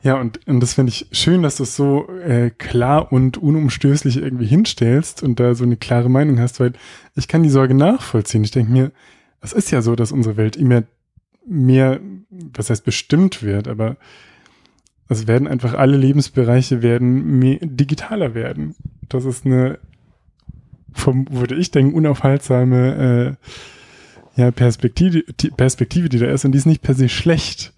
Ja, 0.03 0.19
und, 0.19 0.45
und 0.47 0.59
das 0.59 0.75
finde 0.75 0.91
ich 0.91 1.07
schön, 1.11 1.41
dass 1.41 1.57
du 1.57 1.63
es 1.63 1.75
so 1.75 2.07
äh, 2.19 2.51
klar 2.51 3.11
und 3.11 3.37
unumstößlich 3.37 4.17
irgendwie 4.17 4.45
hinstellst 4.45 5.23
und 5.23 5.39
da 5.39 5.55
so 5.55 5.63
eine 5.63 5.75
klare 5.75 6.09
Meinung 6.09 6.39
hast, 6.39 6.59
weil 6.59 6.73
ich 7.15 7.27
kann 7.27 7.43
die 7.43 7.49
Sorge 7.49 7.73
nachvollziehen. 7.73 8.43
Ich 8.43 8.51
denke 8.51 8.71
mir, 8.71 8.91
es 9.41 9.53
ist 9.53 9.71
ja 9.71 9.81
so, 9.81 9.95
dass 9.95 10.11
unsere 10.11 10.37
Welt 10.37 10.55
immer 10.55 10.83
mehr, 11.45 11.99
was 12.29 12.69
heißt 12.69 12.85
bestimmt 12.85 13.41
wird, 13.41 13.67
aber 13.67 13.97
es 15.09 15.25
werden 15.27 15.47
einfach 15.47 15.73
alle 15.73 15.97
Lebensbereiche 15.97 16.81
werden 16.81 17.39
mehr, 17.39 17.59
digitaler 17.61 18.35
werden. 18.35 18.75
Das 19.09 19.25
ist 19.25 19.45
eine, 19.45 19.79
vom, 20.91 21.27
würde 21.31 21.55
ich 21.55 21.71
denken, 21.71 21.95
unaufhaltsame 21.95 23.37
äh, 24.35 24.41
ja, 24.41 24.51
Perspektive, 24.51 25.23
Perspektive, 25.55 26.09
die 26.09 26.19
da 26.19 26.27
ist 26.27 26.45
und 26.45 26.51
die 26.51 26.57
ist 26.57 26.65
nicht 26.65 26.81
per 26.81 26.93
se 26.93 27.09
schlecht. 27.09 27.73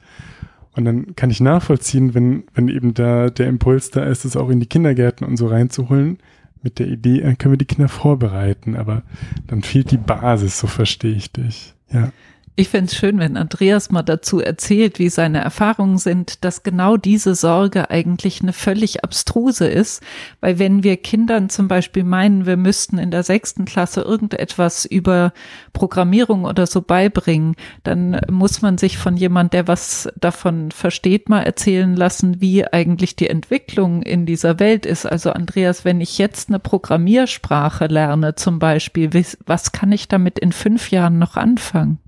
Und 0.80 0.86
dann 0.86 1.14
kann 1.18 1.30
ich 1.30 1.42
nachvollziehen, 1.42 2.14
wenn, 2.14 2.46
wenn 2.54 2.70
eben 2.70 2.94
da 2.94 3.30
der 3.30 3.48
Impuls 3.48 3.92
da 3.92 4.04
ist, 4.04 4.24
es 4.24 4.38
auch 4.38 4.50
in 4.50 4.62
die 4.62 4.66
Kindergärten 4.66 5.28
und 5.28 5.36
so 5.36 5.48
reinzuholen, 5.48 6.20
mit 6.64 6.80
der 6.80 6.88
Idee, 6.88 7.20
dann 7.20 7.38
können 7.38 7.52
wir 7.52 7.58
die 7.58 7.66
Kinder 7.66 7.90
vorbereiten, 7.90 8.78
aber 8.78 9.04
dann 9.48 9.62
fehlt 9.62 9.92
die 9.92 9.98
Basis, 9.98 10.58
so 10.58 10.68
verstehe 10.68 11.16
ich 11.16 11.34
dich. 11.34 11.74
Ja. 11.92 12.14
Ich 12.60 12.68
fände 12.68 12.92
es 12.92 12.98
schön, 12.98 13.20
wenn 13.20 13.38
Andreas 13.38 13.90
mal 13.90 14.04
dazu 14.04 14.42
erzählt, 14.42 15.00
wie 15.00 15.08
seine 15.08 15.40
Erfahrungen 15.40 15.98
sind, 15.98 16.44
dass 16.44 16.62
genau 16.62 16.98
diese 16.98 17.34
Sorge 17.34 17.90
eigentlich 17.90 18.42
eine 18.42 18.52
völlig 18.52 19.02
abstruse 19.02 19.66
ist, 19.66 20.04
weil 20.42 20.60
wenn 20.60 20.84
wir 20.84 20.98
Kindern 20.98 21.48
zum 21.48 21.70
Beispiel 21.70 22.04
meinen, 22.04 22.46
wir 22.46 22.58
müssten 22.58 22.98
in 22.98 23.12
der 23.12 23.24
sechsten 23.24 23.64
Klasse 23.64 24.02
irgendetwas 24.02 24.84
über 24.84 25.32
Programmierung 25.72 26.44
oder 26.44 26.68
so 26.68 26.82
beibringen, 26.82 27.56
dann 27.84 28.20
muss 28.30 28.62
man 28.62 28.78
sich 28.78 28.98
von 28.98 29.16
jemand, 29.16 29.54
der 29.54 29.70
was 29.70 30.10
davon 30.20 30.72
versteht, 30.72 31.30
mal 31.30 31.44
erzählen 31.44 31.96
lassen, 31.96 32.42
wie 32.42 32.68
eigentlich 32.68 33.16
die 33.16 33.30
Entwicklung 33.30 34.02
in 34.02 34.26
dieser 34.26 34.60
Welt 34.60 34.86
ist. 34.86 35.06
Also 35.06 35.32
Andreas, 35.32 35.86
wenn 35.86 36.02
ich 36.02 36.18
jetzt 36.18 36.50
eine 36.50 36.60
Programmiersprache 36.60 37.88
lerne 37.88 38.36
zum 38.36 38.60
Beispiel, 38.60 39.12
was 39.46 39.72
kann 39.72 39.94
ich 39.94 40.10
damit 40.10 40.38
in 40.40 40.52
fünf 40.52 40.92
Jahren 40.92 41.20
noch 41.20 41.38
anfangen? 41.38 42.00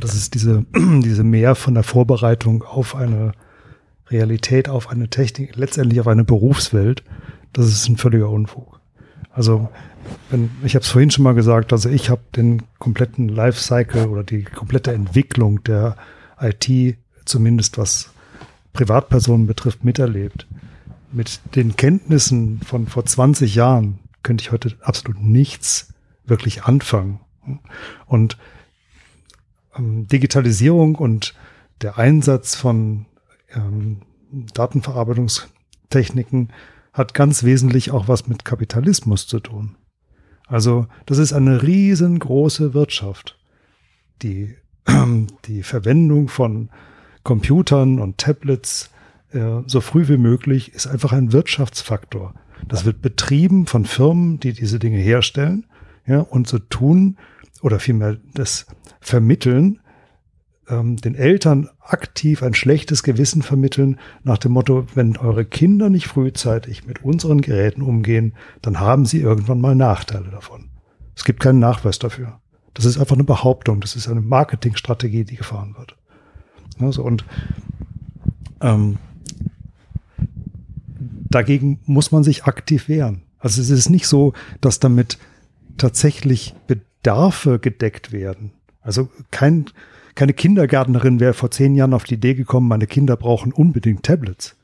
Das 0.00 0.14
ist 0.14 0.34
diese, 0.34 0.64
diese 0.74 1.24
Mehr 1.24 1.54
von 1.54 1.74
der 1.74 1.82
Vorbereitung 1.82 2.62
auf 2.62 2.94
eine 2.94 3.32
Realität, 4.08 4.68
auf 4.68 4.90
eine 4.90 5.08
Technik, 5.08 5.56
letztendlich 5.56 6.00
auf 6.00 6.08
eine 6.08 6.24
Berufswelt. 6.24 7.04
Das 7.52 7.66
ist 7.66 7.88
ein 7.88 7.96
völliger 7.96 8.28
Unfug. 8.28 8.80
Also 9.32 9.68
wenn, 10.30 10.50
ich 10.64 10.74
habe 10.74 10.82
es 10.82 10.88
vorhin 10.88 11.10
schon 11.10 11.24
mal 11.24 11.34
gesagt, 11.34 11.72
also 11.72 11.88
ich 11.88 12.10
habe 12.10 12.22
den 12.34 12.62
kompletten 12.78 13.28
Lifecycle 13.28 14.08
oder 14.08 14.24
die 14.24 14.42
komplette 14.42 14.92
Entwicklung 14.92 15.62
der 15.64 15.96
IT, 16.40 16.96
zumindest 17.24 17.78
was 17.78 18.10
Privatpersonen 18.72 19.46
betrifft, 19.46 19.84
miterlebt. 19.84 20.46
Mit 21.12 21.40
den 21.54 21.76
Kenntnissen 21.76 22.60
von 22.60 22.86
vor 22.86 23.04
20 23.04 23.54
Jahren 23.54 23.98
könnte 24.22 24.42
ich 24.42 24.52
heute 24.52 24.76
absolut 24.80 25.20
nichts 25.20 25.92
wirklich 26.24 26.64
anfangen. 26.64 27.20
Und 28.06 28.36
Digitalisierung 29.80 30.94
und 30.94 31.34
der 31.82 31.98
Einsatz 31.98 32.54
von 32.54 33.06
ähm, 33.54 34.02
Datenverarbeitungstechniken 34.54 36.52
hat 36.92 37.14
ganz 37.14 37.44
wesentlich 37.44 37.90
auch 37.90 38.08
was 38.08 38.28
mit 38.28 38.44
Kapitalismus 38.44 39.26
zu 39.26 39.40
tun. 39.40 39.76
Also 40.46 40.86
das 41.06 41.18
ist 41.18 41.32
eine 41.32 41.62
riesengroße 41.62 42.74
Wirtschaft. 42.74 43.38
Die, 44.22 44.56
die 45.46 45.62
Verwendung 45.62 46.28
von 46.28 46.70
Computern 47.22 48.00
und 48.00 48.18
Tablets 48.18 48.90
äh, 49.32 49.62
so 49.66 49.80
früh 49.80 50.08
wie 50.08 50.16
möglich 50.16 50.74
ist 50.74 50.86
einfach 50.86 51.12
ein 51.12 51.32
Wirtschaftsfaktor. 51.32 52.34
Das 52.68 52.84
wird 52.84 53.00
betrieben 53.00 53.66
von 53.66 53.84
Firmen, 53.84 54.38
die 54.40 54.52
diese 54.52 54.78
Dinge 54.78 54.98
herstellen 54.98 55.66
ja, 56.06 56.20
und 56.20 56.46
so 56.46 56.58
tun, 56.58 57.16
oder 57.62 57.78
vielmehr 57.78 58.18
das 58.34 58.66
vermitteln, 59.00 59.80
ähm, 60.68 60.96
den 60.96 61.14
Eltern 61.14 61.68
aktiv 61.80 62.42
ein 62.42 62.54
schlechtes 62.54 63.02
Gewissen 63.02 63.42
vermitteln, 63.42 63.98
nach 64.22 64.38
dem 64.38 64.52
Motto, 64.52 64.86
wenn 64.94 65.16
eure 65.16 65.44
Kinder 65.44 65.90
nicht 65.90 66.06
frühzeitig 66.06 66.86
mit 66.86 67.04
unseren 67.04 67.40
Geräten 67.40 67.82
umgehen, 67.82 68.34
dann 68.62 68.80
haben 68.80 69.04
sie 69.04 69.20
irgendwann 69.20 69.60
mal 69.60 69.74
Nachteile 69.74 70.30
davon. 70.30 70.70
Es 71.16 71.24
gibt 71.24 71.40
keinen 71.40 71.58
Nachweis 71.58 71.98
dafür. 71.98 72.40
Das 72.74 72.84
ist 72.84 72.98
einfach 72.98 73.16
eine 73.16 73.24
Behauptung, 73.24 73.80
das 73.80 73.96
ist 73.96 74.08
eine 74.08 74.20
Marketingstrategie, 74.20 75.24
die 75.24 75.36
gefahren 75.36 75.74
wird. 75.76 75.96
Also 76.78 77.02
und 77.02 77.24
ähm, 78.60 78.98
dagegen 80.98 81.80
muss 81.84 82.12
man 82.12 82.22
sich 82.22 82.44
aktiv 82.44 82.88
wehren. 82.88 83.22
Also 83.38 83.60
es 83.60 83.70
ist 83.70 83.90
nicht 83.90 84.06
so, 84.06 84.34
dass 84.60 84.80
damit 84.80 85.18
tatsächlich 85.78 86.54
Bedarfe 87.02 87.58
gedeckt 87.58 88.12
werden. 88.12 88.52
Also 88.82 89.08
kein, 89.30 89.66
keine 90.14 90.32
Kindergärtnerin 90.32 91.20
wäre 91.20 91.34
vor 91.34 91.50
zehn 91.50 91.74
Jahren 91.74 91.94
auf 91.94 92.04
die 92.04 92.14
Idee 92.14 92.34
gekommen, 92.34 92.68
meine 92.68 92.86
Kinder 92.86 93.16
brauchen 93.16 93.52
unbedingt 93.52 94.02
Tablets. 94.04 94.56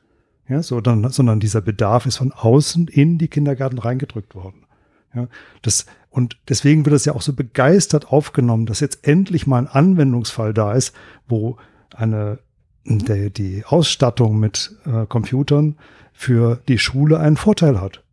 Ja, 0.47 0.63
so 0.63 0.79
dann, 0.79 1.09
sondern 1.09 1.39
dieser 1.39 1.61
Bedarf 1.61 2.05
ist 2.05 2.17
von 2.17 2.31
außen 2.31 2.87
in 2.87 3.17
die 3.17 3.27
Kindergärten 3.27 3.79
reingedrückt 3.79 4.33
worden. 4.33 4.65
Ja, 5.13 5.27
das, 5.61 5.87
und 6.09 6.37
deswegen 6.47 6.85
wird 6.85 6.95
es 6.95 7.05
ja 7.05 7.13
auch 7.13 7.21
so 7.21 7.33
begeistert 7.33 8.11
aufgenommen, 8.11 8.65
dass 8.65 8.79
jetzt 8.79 9.05
endlich 9.07 9.47
mal 9.47 9.59
ein 9.59 9.67
Anwendungsfall 9.67 10.53
da 10.53 10.73
ist, 10.73 10.95
wo 11.27 11.57
eine, 11.93 12.39
der, 12.85 13.29
die 13.29 13.65
Ausstattung 13.65 14.39
mit 14.39 14.75
äh, 14.85 15.05
Computern 15.05 15.75
für 16.13 16.61
die 16.67 16.79
Schule 16.79 17.19
einen 17.19 17.37
Vorteil 17.37 17.81
hat. 17.81 18.03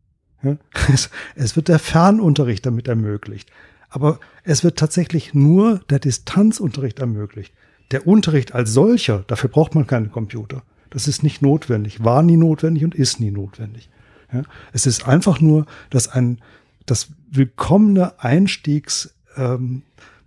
Ja, 0.43 0.57
es, 0.93 1.11
es 1.37 1.57
wird 1.57 1.69
der 1.69 1.79
Fernunterricht 1.79 2.67
damit 2.67 2.89
ermöglicht. 2.89 3.51
Aber 3.95 4.19
es 4.43 4.65
wird 4.65 4.77
tatsächlich 4.77 5.35
nur 5.35 5.79
der 5.89 6.01
Distanzunterricht 6.01 6.99
ermöglicht. 6.99 7.55
Der 7.93 8.09
Unterricht 8.09 8.53
als 8.53 8.73
solcher, 8.73 9.23
dafür 9.29 9.49
braucht 9.49 9.77
man 9.77 9.87
keinen 9.87 10.11
Computer. 10.11 10.65
Das 10.91 11.07
ist 11.07 11.23
nicht 11.23 11.43
notwendig, 11.43 12.03
war 12.03 12.25
nie 12.25 12.37
notwendig 12.37 12.83
und 12.83 12.97
ist 12.97 13.21
nie 13.21 13.31
notwendig. 13.31 13.89
Ja, 14.33 14.43
es 14.73 14.87
ist 14.87 15.07
einfach 15.07 15.41
nur, 15.41 15.67
dass 15.91 16.09
ein 16.09 16.41
das 16.87 17.11
willkommene 17.31 18.19
Einstiegsmoment 18.19 19.65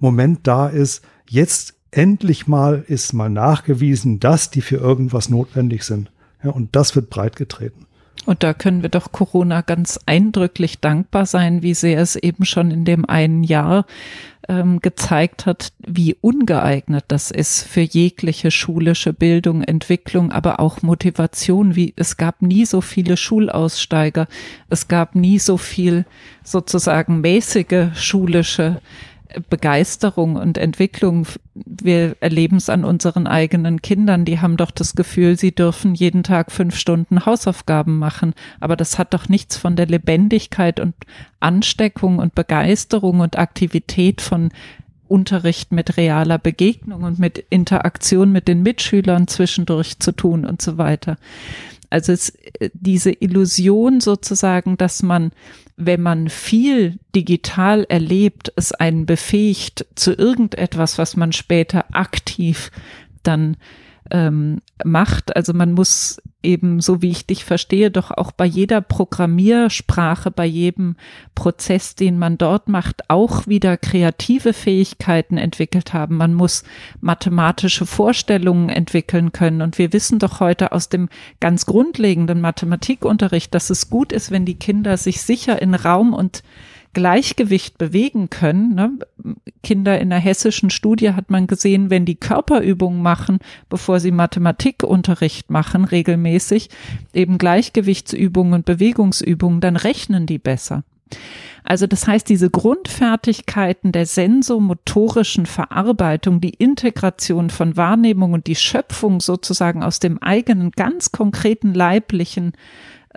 ähm, 0.01 0.37
da 0.43 0.69
ist. 0.69 1.03
Jetzt 1.27 1.73
endlich 1.91 2.47
mal 2.47 2.85
ist 2.87 3.11
mal 3.11 3.29
nachgewiesen, 3.29 4.21
dass 4.21 4.49
die 4.49 4.61
für 4.61 4.77
irgendwas 4.77 5.27
notwendig 5.27 5.83
sind. 5.83 6.09
Ja, 6.41 6.51
und 6.51 6.73
das 6.73 6.95
wird 6.95 7.09
breit 7.09 7.35
getreten. 7.35 7.85
Und 8.27 8.43
da 8.43 8.53
können 8.53 8.81
wir 8.81 8.89
doch 8.89 9.13
Corona 9.13 9.61
ganz 9.61 10.01
eindrücklich 10.05 10.81
dankbar 10.81 11.25
sein, 11.25 11.61
wie 11.63 11.73
sehr 11.73 12.01
es 12.01 12.17
eben 12.17 12.43
schon 12.43 12.71
in 12.71 12.83
dem 12.83 13.05
einen 13.05 13.41
Jahr 13.45 13.85
ähm, 14.49 14.81
gezeigt 14.81 15.45
hat, 15.45 15.71
wie 15.79 16.13
ungeeignet 16.19 17.05
das 17.07 17.31
ist 17.31 17.63
für 17.63 17.79
jegliche 17.79 18.51
schulische 18.51 19.13
Bildung, 19.13 19.63
Entwicklung, 19.63 20.33
aber 20.33 20.59
auch 20.59 20.81
Motivation. 20.81 21.77
Wie 21.77 21.93
es 21.95 22.17
gab 22.17 22.41
nie 22.41 22.65
so 22.65 22.81
viele 22.81 23.15
Schulaussteiger, 23.15 24.27
es 24.69 24.89
gab 24.89 25.15
nie 25.15 25.39
so 25.39 25.55
viel 25.55 26.05
sozusagen 26.43 27.21
mäßige 27.21 27.91
schulische 27.95 28.81
Begeisterung 29.49 30.35
und 30.35 30.57
Entwicklung. 30.57 31.27
Wir 31.53 32.15
erleben 32.19 32.57
es 32.57 32.69
an 32.69 32.85
unseren 32.85 33.27
eigenen 33.27 33.81
Kindern. 33.81 34.25
Die 34.25 34.39
haben 34.39 34.57
doch 34.57 34.71
das 34.71 34.95
Gefühl, 34.95 35.37
sie 35.37 35.53
dürfen 35.53 35.95
jeden 35.95 36.23
Tag 36.23 36.51
fünf 36.51 36.77
Stunden 36.77 37.25
Hausaufgaben 37.25 37.97
machen. 37.97 38.33
Aber 38.59 38.75
das 38.75 38.97
hat 38.97 39.13
doch 39.13 39.29
nichts 39.29 39.57
von 39.57 39.75
der 39.75 39.87
Lebendigkeit 39.87 40.79
und 40.79 40.95
Ansteckung 41.39 42.19
und 42.19 42.35
Begeisterung 42.35 43.19
und 43.19 43.37
Aktivität 43.37 44.21
von 44.21 44.49
Unterricht 45.07 45.71
mit 45.71 45.97
realer 45.97 46.37
Begegnung 46.37 47.03
und 47.03 47.19
mit 47.19 47.37
Interaktion 47.49 48.31
mit 48.31 48.47
den 48.47 48.61
Mitschülern 48.61 49.27
zwischendurch 49.27 49.99
zu 49.99 50.11
tun 50.11 50.45
und 50.45 50.61
so 50.61 50.77
weiter. 50.77 51.17
Also 51.89 52.11
es, 52.11 52.29
äh, 52.59 52.69
diese 52.73 53.11
Illusion 53.11 53.99
sozusagen, 53.99 54.77
dass 54.77 55.03
man, 55.03 55.31
wenn 55.75 56.01
man 56.01 56.29
viel 56.29 56.99
digital 57.15 57.85
erlebt, 57.89 58.51
es 58.55 58.71
einen 58.71 59.05
befähigt 59.05 59.85
zu 59.95 60.13
irgendetwas, 60.13 60.97
was 60.97 61.15
man 61.15 61.31
später 61.31 61.85
aktiv 61.93 62.71
dann 63.23 63.57
ähm, 64.11 64.61
macht. 64.83 65.35
Also 65.35 65.53
man 65.53 65.73
muss 65.73 66.21
eben, 66.43 66.79
so 66.79 67.01
wie 67.01 67.11
ich 67.11 67.25
dich 67.25 67.43
verstehe, 67.43 67.91
doch 67.91 68.11
auch 68.11 68.31
bei 68.31 68.45
jeder 68.45 68.79
Programmiersprache, 68.79 70.31
bei 70.31 70.45
jedem 70.45 70.95
Prozess, 71.35 71.95
den 71.95 72.17
man 72.17 72.37
dort 72.37 72.69
macht, 72.69 73.09
auch 73.09 73.47
wieder 73.47 73.75
kreative 73.75 74.53
Fähigkeiten 74.53 75.37
entwickelt 75.37 75.93
haben. 75.93 76.15
Man 76.17 76.33
muss 76.33 76.63
mathematische 77.01 77.85
Vorstellungen 77.85 78.69
entwickeln 78.69 79.31
können. 79.31 79.61
Und 79.61 79.77
wir 79.77 79.91
wissen 79.93 80.19
doch 80.19 80.39
heute 80.39 80.71
aus 80.71 80.89
dem 80.89 81.09
ganz 81.39 81.65
grundlegenden 81.65 82.39
Mathematikunterricht, 82.39 83.53
dass 83.53 83.69
es 83.69 83.89
gut 83.89 84.11
ist, 84.11 84.31
wenn 84.31 84.45
die 84.45 84.59
Kinder 84.59 84.97
sich 84.97 85.21
sicher 85.21 85.61
in 85.61 85.73
Raum 85.73 86.13
und 86.13 86.43
Gleichgewicht 86.93 87.77
bewegen 87.77 88.29
können. 88.29 88.75
Ne? 88.75 88.91
Kinder 89.63 89.99
in 89.99 90.09
der 90.09 90.19
hessischen 90.19 90.69
Studie 90.69 91.13
hat 91.13 91.29
man 91.29 91.47
gesehen, 91.47 91.89
wenn 91.89 92.05
die 92.05 92.15
Körperübungen 92.15 93.01
machen, 93.01 93.39
bevor 93.69 93.99
sie 93.99 94.11
Mathematikunterricht 94.11 95.51
machen, 95.51 95.85
regelmäßig, 95.85 96.69
eben 97.13 97.37
Gleichgewichtsübungen 97.37 98.53
und 98.53 98.65
Bewegungsübungen, 98.65 99.61
dann 99.61 99.75
rechnen 99.75 100.25
die 100.25 100.39
besser. 100.39 100.83
Also 101.63 101.85
das 101.85 102.07
heißt, 102.07 102.29
diese 102.29 102.49
Grundfertigkeiten 102.49 103.91
der 103.91 104.05
sensomotorischen 104.05 105.45
Verarbeitung, 105.45 106.39
die 106.39 106.53
Integration 106.53 107.49
von 107.49 107.75
Wahrnehmung 107.75 108.31
und 108.31 108.47
die 108.47 108.55
Schöpfung 108.55 109.19
sozusagen 109.19 109.83
aus 109.83 109.99
dem 109.99 110.21
eigenen 110.23 110.71
ganz 110.71 111.11
konkreten 111.11 111.73
leiblichen 111.73 112.53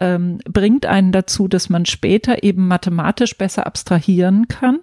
ähm, 0.01 0.39
bringt 0.51 0.87
einen 0.87 1.13
dazu, 1.13 1.47
dass 1.47 1.69
man 1.69 1.85
später 1.85 2.43
eben 2.43 2.67
mathematisch 2.67 3.37
besser 3.37 3.67
abstrahieren 3.67 4.49
kann, 4.49 4.81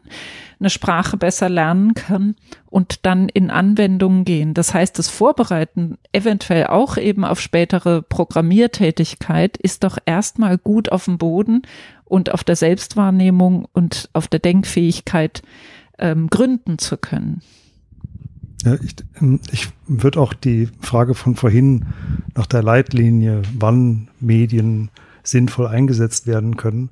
eine 0.59 0.69
Sprache 0.69 1.17
besser 1.17 1.49
lernen 1.49 1.95
kann 1.95 2.35
und 2.67 3.05
dann 3.05 3.27
in 3.27 3.49
Anwendungen 3.49 4.25
gehen. 4.25 4.53
Das 4.53 4.73
heißt, 4.73 4.97
das 4.97 5.09
Vorbereiten 5.09 5.97
eventuell 6.11 6.67
auch 6.67 6.97
eben 6.97 7.25
auf 7.25 7.41
spätere 7.41 8.03
Programmiertätigkeit 8.03 9.57
ist 9.57 9.83
doch 9.83 9.97
erstmal 10.05 10.57
gut 10.57 10.91
auf 10.91 11.05
dem 11.05 11.17
Boden 11.17 11.63
und 12.05 12.31
auf 12.31 12.43
der 12.43 12.55
Selbstwahrnehmung 12.55 13.67
und 13.73 14.09
auf 14.13 14.27
der 14.27 14.39
Denkfähigkeit 14.39 15.41
ähm, 15.97 16.27
gründen 16.29 16.77
zu 16.77 16.97
können. 16.97 17.41
Ja, 18.63 18.75
ich, 18.75 18.95
ähm, 19.19 19.39
ich 19.51 19.69
würde 19.87 20.19
auch 20.19 20.33
die 20.33 20.69
Frage 20.81 21.15
von 21.15 21.35
vorhin 21.35 21.85
nach 22.35 22.45
der 22.45 22.63
Leitlinie, 22.63 23.41
wann 23.57 24.09
Medien 24.19 24.89
sinnvoll 25.29 25.67
eingesetzt 25.67 26.27
werden 26.27 26.57
können. 26.57 26.89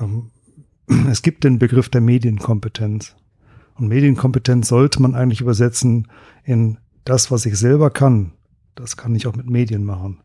Ähm, 0.00 0.30
es 1.10 1.22
gibt 1.22 1.44
den 1.44 1.58
Begriff 1.58 1.88
der 1.88 2.00
Medienkompetenz. 2.00 3.16
Und 3.76 3.88
Medienkompetenz 3.88 4.68
sollte 4.68 5.00
man 5.00 5.14
eigentlich 5.14 5.40
übersetzen 5.40 6.08
in 6.44 6.78
das, 7.04 7.30
was 7.30 7.46
ich 7.46 7.58
selber 7.58 7.90
kann. 7.90 8.32
Das 8.74 8.96
kann 8.96 9.14
ich 9.14 9.26
auch 9.26 9.36
mit 9.36 9.48
Medien 9.48 9.84
machen. 9.84 10.20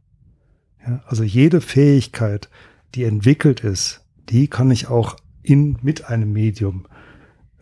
Ja, 0.86 1.02
also 1.08 1.24
jede 1.24 1.62
Fähigkeit, 1.62 2.50
die 2.96 3.04
entwickelt 3.04 3.62
ist, 3.62 4.02
die 4.30 4.48
kann 4.48 4.72
ich 4.72 4.88
auch 4.88 5.16
in, 5.42 5.78
mit 5.82 6.06
einem 6.06 6.34
Medium 6.34 6.86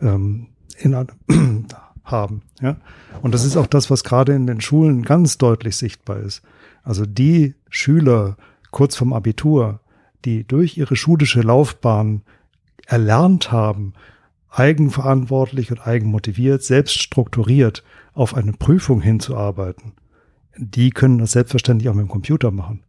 ähm, 0.00 0.48
in, 0.78 0.94
haben. 2.04 2.42
Ja? 2.60 2.76
Und 3.22 3.34
das 3.34 3.44
ist 3.44 3.56
auch 3.56 3.66
das, 3.66 3.90
was 3.90 4.04
gerade 4.04 4.34
in 4.34 4.46
den 4.46 4.60
Schulen 4.60 5.02
ganz 5.02 5.38
deutlich 5.38 5.76
sichtbar 5.76 6.18
ist. 6.18 6.42
Also 6.82 7.06
die 7.06 7.54
Schüler, 7.70 8.36
kurz 8.74 8.96
vom 8.96 9.12
Abitur, 9.12 9.78
die 10.24 10.44
durch 10.44 10.76
ihre 10.76 10.96
schulische 10.96 11.42
Laufbahn 11.42 12.22
erlernt 12.86 13.52
haben, 13.52 13.92
eigenverantwortlich 14.50 15.70
und 15.70 15.86
eigenmotiviert, 15.86 16.64
selbst 16.64 17.00
strukturiert 17.00 17.84
auf 18.14 18.34
eine 18.34 18.52
Prüfung 18.52 19.00
hinzuarbeiten, 19.00 19.92
die 20.56 20.90
können 20.90 21.18
das 21.18 21.32
selbstverständlich 21.32 21.88
auch 21.88 21.94
mit 21.94 22.06
dem 22.06 22.10
Computer 22.10 22.50
machen. 22.50 22.82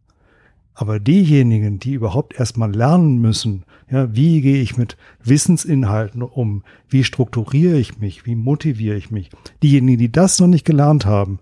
Aber 0.74 0.98
diejenigen, 0.98 1.78
die 1.78 1.92
überhaupt 1.92 2.34
erstmal 2.38 2.74
lernen 2.74 3.20
müssen, 3.20 3.62
ja, 3.88 4.12
wie 4.12 4.40
gehe 4.40 4.60
ich 4.60 4.76
mit 4.76 4.96
Wissensinhalten 5.22 6.20
um, 6.22 6.64
wie 6.88 7.04
strukturiere 7.04 7.78
ich 7.78 7.98
mich, 7.98 8.26
wie 8.26 8.34
motiviere 8.34 8.96
ich 8.96 9.12
mich, 9.12 9.30
diejenigen, 9.62 9.98
die 9.98 10.10
das 10.10 10.40
noch 10.40 10.48
nicht 10.48 10.66
gelernt 10.66 11.06
haben, 11.06 11.38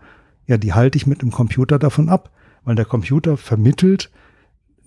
ja, 0.46 0.58
die 0.58 0.74
halte 0.74 0.96
ich 0.98 1.06
mit 1.06 1.22
dem 1.22 1.30
Computer 1.30 1.78
davon 1.78 2.10
ab, 2.10 2.30
weil 2.64 2.74
der 2.74 2.84
Computer 2.84 3.38
vermittelt 3.38 4.10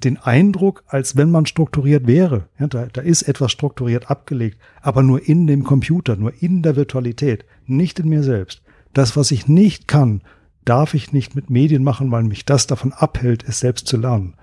den 0.04 0.18
Eindruck, 0.18 0.84
als 0.88 1.16
wenn 1.16 1.32
man 1.32 1.46
strukturiert 1.46 2.08
wäre. 2.08 2.48
Ja, 2.60 2.68
da, 2.68 2.86
da 2.86 3.02
ist 3.02 3.24
etwas 3.24 3.52
strukturiert 3.52 4.10
abgelegt, 4.10 4.58
aber 4.82 5.04
nur 5.04 5.28
in 5.28 5.48
dem 5.48 5.64
Computer, 5.64 6.16
nur 6.16 6.34
in 6.42 6.62
der 6.62 6.76
Virtualität, 6.76 7.46
nicht 7.66 8.00
in 8.00 8.10
mir 8.10 8.24
selbst. 8.24 8.62
Das, 8.94 9.18
was 9.18 9.32
ich 9.32 9.48
nicht 9.48 9.88
kann, 9.88 10.22
darf 10.66 10.94
ich 10.94 11.14
nicht 11.14 11.36
mit 11.36 11.50
Medien 11.50 11.84
machen, 11.84 12.12
weil 12.12 12.24
mich 12.24 12.46
das 12.46 12.68
davon 12.68 12.94
abhält, 12.94 13.44
es 13.48 13.60
selbst 13.60 13.88
zu 13.88 13.98
lernen. 13.98 14.36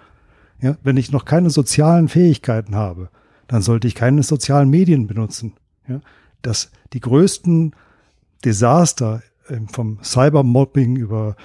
Ja, 0.61 0.77
wenn 0.83 0.97
ich 0.97 1.13
noch 1.13 1.25
keine 1.25 1.51
sozialen 1.51 2.09
Fähigkeiten 2.09 2.75
habe, 2.75 3.11
dann 3.47 3.63
sollte 3.63 3.87
ich 3.87 3.95
keine 3.95 4.23
sozialen 4.23 4.71
Medien 4.71 5.07
benutzen. 5.07 5.55
Ja, 5.87 6.01
dass 6.43 6.71
die 6.93 7.01
größten 7.01 7.75
Desaster 8.45 9.23
äh, 9.49 9.59
vom 9.71 9.99
Cybermobbing 10.03 10.97
über 10.97 11.37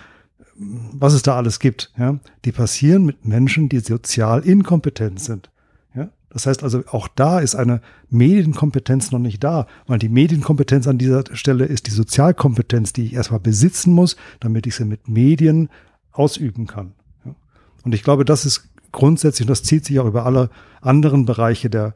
was 0.60 1.14
es 1.14 1.22
da 1.22 1.38
alles 1.38 1.60
gibt, 1.60 1.92
ja, 1.98 2.20
die 2.44 2.52
passieren 2.52 3.06
mit 3.06 3.26
Menschen, 3.26 3.70
die 3.70 3.80
sozial 3.80 4.42
inkompetent 4.42 5.20
sind. 5.22 5.50
Ja, 5.96 6.10
das 6.30 6.46
heißt 6.46 6.64
also, 6.64 6.84
auch 6.88 7.08
da 7.08 7.40
ist 7.40 7.56
eine 7.56 7.82
Medienkompetenz 8.10 9.12
noch 9.12 9.20
nicht 9.20 9.42
da, 9.44 9.68
weil 9.88 10.00
die 10.00 10.10
Medienkompetenz 10.10 10.88
an 10.88 10.98
dieser 10.98 11.24
Stelle 11.32 11.66
ist 11.66 11.88
die 11.88 11.92
Sozialkompetenz, 11.92 12.92
die 12.92 13.06
ich 13.06 13.14
erstmal 13.14 13.40
besitzen 13.40 13.94
muss, 13.94 14.18
damit 14.42 14.68
ich 14.68 14.76
sie 14.76 14.84
mit 14.84 15.08
Medien 15.08 15.70
ausüben 16.12 16.68
kann. 16.68 16.92
Ja. 17.26 17.36
Und 17.84 17.96
ich 17.96 18.04
glaube, 18.04 18.26
das 18.26 18.46
ist 18.46 18.70
grundsätzlich, 18.92 19.48
und 19.48 19.52
das 19.52 19.64
zieht 19.64 19.86
sich 19.86 19.98
auch 20.00 20.08
über 20.08 20.26
alle 20.26 20.50
anderen 20.82 21.26
Bereiche 21.26 21.70
der, 21.70 21.96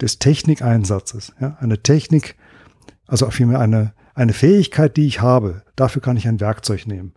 des 0.00 0.20
Technikeinsatzes. 0.20 1.32
Ja, 1.40 1.56
eine 1.58 1.82
Technik, 1.82 2.36
also 3.08 3.28
vielmehr 3.30 3.58
eine, 3.58 3.92
eine 4.14 4.34
Fähigkeit, 4.34 4.96
die 4.96 5.08
ich 5.08 5.20
habe, 5.20 5.62
dafür 5.74 6.00
kann 6.00 6.16
ich 6.16 6.28
ein 6.28 6.38
Werkzeug 6.38 6.86
nehmen 6.86 7.12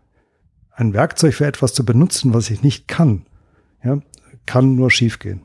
ein 0.74 0.94
Werkzeug 0.94 1.36
für 1.36 1.46
etwas 1.46 1.74
zu 1.74 1.86
benutzen, 1.86 2.34
was 2.34 2.50
ich 2.50 2.64
nicht 2.64 2.88
kann, 2.88 3.26
ja, 3.84 4.00
kann 4.46 4.76
nur 4.76 4.92
schiefgehen. 4.92 5.42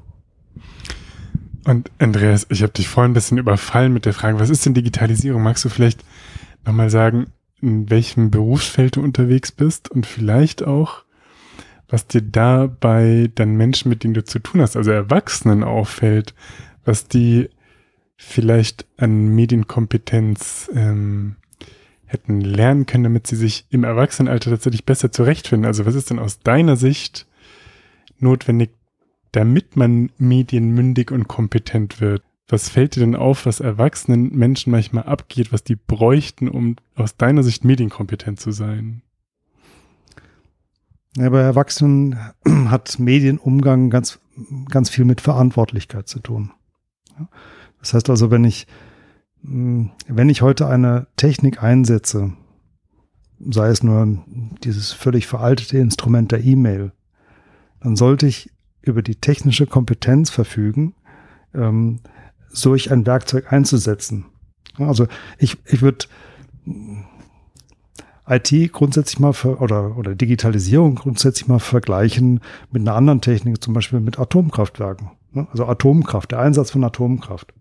Und 1.64 1.90
Andreas, 1.98 2.46
ich 2.48 2.62
habe 2.62 2.72
dich 2.72 2.88
vorhin 2.88 3.10
ein 3.10 3.14
bisschen 3.14 3.38
überfallen 3.38 3.92
mit 3.92 4.06
der 4.06 4.12
Frage, 4.12 4.38
was 4.38 4.50
ist 4.50 4.64
denn 4.64 4.74
Digitalisierung? 4.74 5.42
Magst 5.42 5.64
du 5.64 5.68
vielleicht 5.68 6.04
nochmal 6.64 6.90
sagen, 6.90 7.26
in 7.60 7.90
welchem 7.90 8.30
Berufsfeld 8.30 8.96
du 8.96 9.02
unterwegs 9.02 9.50
bist 9.50 9.90
und 9.90 10.06
vielleicht 10.06 10.62
auch, 10.62 11.04
was 11.88 12.06
dir 12.06 12.22
da 12.22 12.66
bei 12.66 13.30
den 13.36 13.56
Menschen, 13.56 13.88
mit 13.88 14.04
denen 14.04 14.14
du 14.14 14.24
zu 14.24 14.38
tun 14.38 14.60
hast, 14.60 14.76
also 14.76 14.90
Erwachsenen 14.90 15.64
auffällt, 15.64 16.34
was 16.84 17.08
die 17.08 17.48
vielleicht 18.16 18.86
an 18.96 19.34
Medienkompetenz 19.34 20.70
ähm, 20.74 21.36
hätten 22.06 22.40
lernen 22.40 22.86
können, 22.86 23.04
damit 23.04 23.26
sie 23.26 23.36
sich 23.36 23.66
im 23.70 23.84
Erwachsenenalter 23.84 24.50
tatsächlich 24.50 24.84
besser 24.84 25.12
zurechtfinden? 25.12 25.66
Also 25.66 25.86
was 25.86 25.94
ist 25.94 26.10
denn 26.10 26.18
aus 26.18 26.40
deiner 26.40 26.76
Sicht 26.76 27.26
notwendig, 28.18 28.70
damit 29.32 29.76
man 29.76 30.10
medienmündig 30.18 31.10
und 31.10 31.28
kompetent 31.28 32.00
wird? 32.00 32.22
Was 32.48 32.68
fällt 32.68 32.94
dir 32.94 33.00
denn 33.00 33.16
auf, 33.16 33.44
was 33.44 33.60
erwachsenen 33.60 34.34
Menschen 34.36 34.70
manchmal 34.70 35.04
abgeht, 35.04 35.52
was 35.52 35.64
die 35.64 35.74
bräuchten, 35.76 36.48
um 36.48 36.76
aus 36.94 37.16
deiner 37.16 37.42
Sicht 37.42 37.64
medienkompetent 37.64 38.38
zu 38.38 38.52
sein? 38.52 39.02
Ja, 41.16 41.28
bei 41.30 41.40
Erwachsenen 41.40 42.18
hat 42.68 42.98
Medienumgang 42.98 43.90
ganz 43.90 44.20
ganz 44.70 44.90
viel 44.90 45.04
mit 45.04 45.20
Verantwortlichkeit 45.20 46.08
zu 46.08 46.20
tun. 46.20 46.52
Das 47.80 47.94
heißt 47.94 48.10
also, 48.10 48.30
wenn 48.30 48.44
ich, 48.44 48.66
wenn 49.42 50.28
ich 50.28 50.42
heute 50.42 50.66
eine 50.66 51.06
Technik 51.16 51.62
einsetze, 51.62 52.32
sei 53.38 53.68
es 53.68 53.82
nur 53.82 54.18
dieses 54.64 54.92
völlig 54.92 55.26
veraltete 55.26 55.78
Instrument 55.78 56.32
der 56.32 56.44
E-Mail, 56.44 56.92
dann 57.80 57.96
sollte 57.96 58.26
ich 58.26 58.50
über 58.82 59.02
die 59.02 59.16
technische 59.16 59.66
Kompetenz 59.66 60.30
verfügen, 60.30 60.94
ähm, 61.54 62.00
solch 62.48 62.90
ein 62.90 63.06
Werkzeug 63.06 63.52
einzusetzen. 63.52 64.26
Also 64.78 65.06
ich, 65.38 65.56
ich 65.66 65.82
würde 65.82 66.06
IT 68.28 68.72
grundsätzlich 68.72 69.20
mal 69.20 69.32
für, 69.32 69.58
oder, 69.58 69.96
oder 69.96 70.14
Digitalisierung 70.14 70.96
grundsätzlich 70.96 71.48
mal 71.48 71.60
vergleichen 71.60 72.40
mit 72.70 72.82
einer 72.82 72.94
anderen 72.94 73.20
Technik, 73.20 73.62
zum 73.62 73.74
Beispiel 73.74 74.00
mit 74.00 74.18
Atomkraftwerken. 74.18 75.12
Ne? 75.32 75.46
Also 75.50 75.66
Atomkraft, 75.66 76.32
der 76.32 76.40
Einsatz 76.40 76.70
von 76.70 76.82
Atomkraft. 76.84 77.52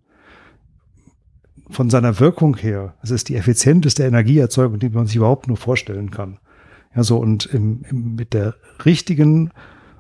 Von 1.69 1.89
seiner 1.89 2.19
Wirkung 2.19 2.55
her, 2.57 2.93
es 3.01 3.11
ist 3.11 3.29
die 3.29 3.35
effizienteste 3.35 4.03
Energieerzeugung, 4.03 4.79
die 4.79 4.89
man 4.89 5.07
sich 5.07 5.15
überhaupt 5.15 5.47
nur 5.47 5.57
vorstellen 5.57 6.11
kann. 6.11 6.37
Ja, 6.95 7.03
so 7.03 7.17
und 7.17 7.45
im, 7.47 7.81
im, 7.89 8.15
mit 8.15 8.33
der 8.33 8.55
richtigen 8.85 9.51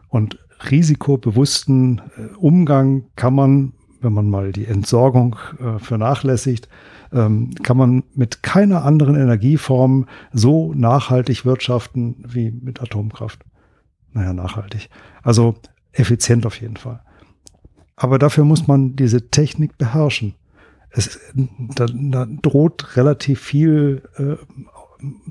und 0.09 0.37
risikobewussten 0.69 2.01
äh, 2.17 2.35
Umgang 2.37 3.05
kann 3.15 3.33
man, 3.33 3.73
wenn 4.01 4.13
man 4.13 4.29
mal 4.29 4.51
die 4.51 4.65
Entsorgung 4.65 5.35
äh, 5.59 5.79
vernachlässigt, 5.79 6.69
ähm, 7.11 7.53
kann 7.63 7.77
man 7.77 8.03
mit 8.13 8.43
keiner 8.43 8.83
anderen 8.85 9.15
Energieform 9.15 10.07
so 10.31 10.73
nachhaltig 10.73 11.45
wirtschaften 11.45 12.23
wie 12.25 12.51
mit 12.51 12.81
Atomkraft. 12.81 13.43
Naja, 14.13 14.33
nachhaltig. 14.33 14.89
Also 15.23 15.55
effizient 15.91 16.45
auf 16.45 16.61
jeden 16.61 16.77
Fall. 16.77 17.01
Aber 17.95 18.19
dafür 18.19 18.45
muss 18.45 18.67
man 18.67 18.95
diese 18.95 19.29
Technik 19.29 19.77
beherrschen. 19.77 20.35
Es, 20.95 21.19
da, 21.57 21.87
da 21.87 22.25
droht 22.25 22.95
relativ 22.95 23.41
viel, 23.41 24.03
äh, 24.17 24.35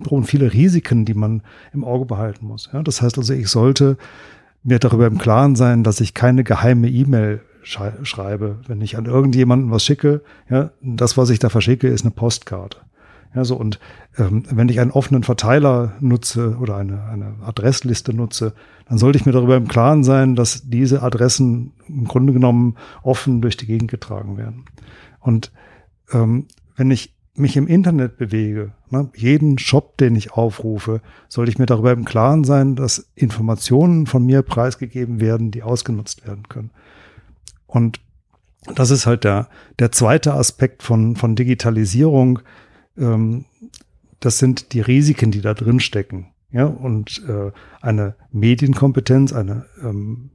drohen 0.02 0.24
viele 0.24 0.52
Risiken, 0.52 1.04
die 1.04 1.14
man 1.14 1.42
im 1.72 1.84
Auge 1.84 2.04
behalten 2.04 2.46
muss. 2.46 2.70
Ja, 2.72 2.82
das 2.82 3.00
heißt 3.00 3.18
also, 3.18 3.32
ich 3.32 3.48
sollte 3.48 3.96
mir 4.62 4.78
darüber 4.78 5.06
im 5.06 5.18
Klaren 5.18 5.56
sein, 5.56 5.84
dass 5.84 6.00
ich 6.00 6.14
keine 6.14 6.44
geheime 6.44 6.88
E-Mail 6.88 7.40
schreibe, 7.62 8.58
wenn 8.66 8.82
ich 8.82 8.98
an 8.98 9.06
irgendjemanden 9.06 9.70
was 9.70 9.84
schicke, 9.84 10.22
ja, 10.50 10.70
das, 10.82 11.16
was 11.16 11.30
ich 11.30 11.38
da 11.38 11.48
verschicke, 11.48 11.88
ist 11.88 12.04
eine 12.04 12.10
Postkarte. 12.10 12.78
Ja, 13.34 13.44
so 13.44 13.56
und 13.56 13.80
ähm, 14.16 14.44
wenn 14.48 14.68
ich 14.68 14.78
einen 14.80 14.92
offenen 14.92 15.24
Verteiler 15.24 15.94
nutze 16.00 16.56
oder 16.60 16.76
eine, 16.76 17.04
eine 17.04 17.34
Adressliste 17.42 18.14
nutze, 18.14 18.52
dann 18.88 18.98
sollte 18.98 19.18
ich 19.18 19.26
mir 19.26 19.32
darüber 19.32 19.56
im 19.56 19.66
Klaren 19.66 20.04
sein, 20.04 20.36
dass 20.36 20.68
diese 20.68 21.02
Adressen 21.02 21.72
im 21.88 22.04
Grunde 22.04 22.32
genommen 22.32 22.76
offen 23.02 23.40
durch 23.40 23.56
die 23.56 23.66
Gegend 23.66 23.90
getragen 23.90 24.36
werden. 24.36 24.66
Und 25.24 25.52
ähm, 26.12 26.46
wenn 26.76 26.90
ich 26.90 27.14
mich 27.34 27.56
im 27.56 27.66
Internet 27.66 28.16
bewege, 28.18 28.72
ne, 28.90 29.10
jeden 29.16 29.58
Shop, 29.58 29.96
den 29.96 30.14
ich 30.14 30.32
aufrufe, 30.32 31.00
sollte 31.28 31.50
ich 31.50 31.58
mir 31.58 31.66
darüber 31.66 31.92
im 31.92 32.04
Klaren 32.04 32.44
sein, 32.44 32.76
dass 32.76 33.10
Informationen 33.14 34.06
von 34.06 34.24
mir 34.24 34.42
preisgegeben 34.42 35.20
werden, 35.20 35.50
die 35.50 35.62
ausgenutzt 35.62 36.26
werden 36.26 36.48
können. 36.48 36.70
Und 37.66 38.00
das 38.74 38.90
ist 38.90 39.06
halt 39.06 39.24
der, 39.24 39.48
der 39.78 39.90
zweite 39.92 40.34
Aspekt 40.34 40.82
von, 40.82 41.16
von 41.16 41.34
Digitalisierung. 41.34 42.40
Ähm, 42.96 43.46
das 44.20 44.38
sind 44.38 44.72
die 44.74 44.80
Risiken, 44.80 45.30
die 45.30 45.40
da 45.40 45.54
drin 45.54 45.80
stecken. 45.80 46.28
Ja, 46.52 46.66
und 46.66 47.24
äh, 47.26 47.50
eine 47.80 48.14
Medienkompetenz, 48.30 49.32
eine 49.32 49.64
ähm, 49.82 50.30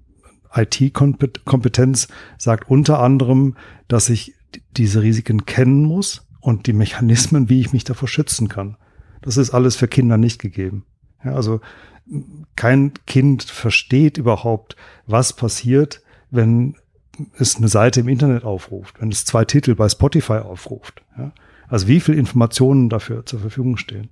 IT-Kompetenz 0.53 2.07
sagt 2.37 2.69
unter 2.69 2.99
anderem, 2.99 3.55
dass 3.87 4.09
ich 4.09 4.33
diese 4.77 5.01
Risiken 5.01 5.45
kennen 5.45 5.83
muss 5.83 6.27
und 6.41 6.67
die 6.67 6.73
Mechanismen, 6.73 7.49
wie 7.49 7.59
ich 7.59 7.73
mich 7.73 7.83
davor 7.83 8.07
schützen 8.07 8.47
kann. 8.47 8.77
Das 9.21 9.37
ist 9.37 9.51
alles 9.51 9.75
für 9.75 9.87
Kinder 9.87 10.17
nicht 10.17 10.39
gegeben. 10.39 10.85
Ja, 11.23 11.35
also 11.35 11.59
kein 12.55 12.93
Kind 13.05 13.43
versteht 13.43 14.17
überhaupt, 14.17 14.75
was 15.05 15.33
passiert, 15.33 16.01
wenn 16.31 16.75
es 17.37 17.57
eine 17.57 17.67
Seite 17.67 17.99
im 17.99 18.07
Internet 18.07 18.43
aufruft, 18.43 19.01
wenn 19.01 19.11
es 19.11 19.25
zwei 19.25 19.45
Titel 19.45 19.75
bei 19.75 19.89
Spotify 19.89 20.39
aufruft. 20.39 21.03
Ja? 21.17 21.31
Also 21.67 21.87
wie 21.87 21.99
viel 21.99 22.15
Informationen 22.15 22.89
dafür 22.89 23.25
zur 23.25 23.39
Verfügung 23.39 23.77
stehen 23.77 24.09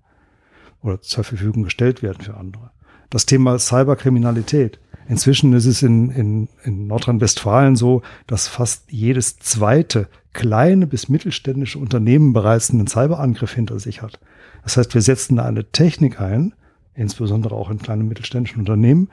oder 0.82 1.02
zur 1.02 1.24
Verfügung 1.24 1.64
gestellt 1.64 2.04
werden 2.04 2.22
für 2.22 2.36
andere. 2.36 2.72
Das 3.10 3.26
Thema 3.26 3.58
Cyberkriminalität. 3.58 4.80
Inzwischen 5.08 5.54
ist 5.54 5.66
es 5.66 5.84
in, 5.84 6.10
in, 6.10 6.50
in 6.64 6.88
Nordrhein-Westfalen 6.88 7.76
so, 7.76 8.02
dass 8.28 8.48
fast 8.48 8.92
jedes 8.92 9.40
zweite 9.40 10.10
kleine 10.34 10.86
bis 10.86 11.10
mittelständische 11.10 11.80
Unternehmen 11.80 12.34
bereits 12.34 12.70
einen 12.70 12.88
Cyberangriff 12.88 13.54
hinter 13.54 13.80
sich 13.80 14.02
hat. 14.02 14.20
Das 14.64 14.76
heißt, 14.78 14.94
wir 14.94 15.02
setzen 15.02 15.38
da 15.38 15.46
eine 15.46 15.72
Technik 15.72 16.20
ein, 16.20 16.54
insbesondere 16.94 17.56
auch 17.56 17.70
in 17.70 17.80
kleinen 17.80 18.08
mittelständischen 18.08 18.60
Unternehmen, 18.60 19.10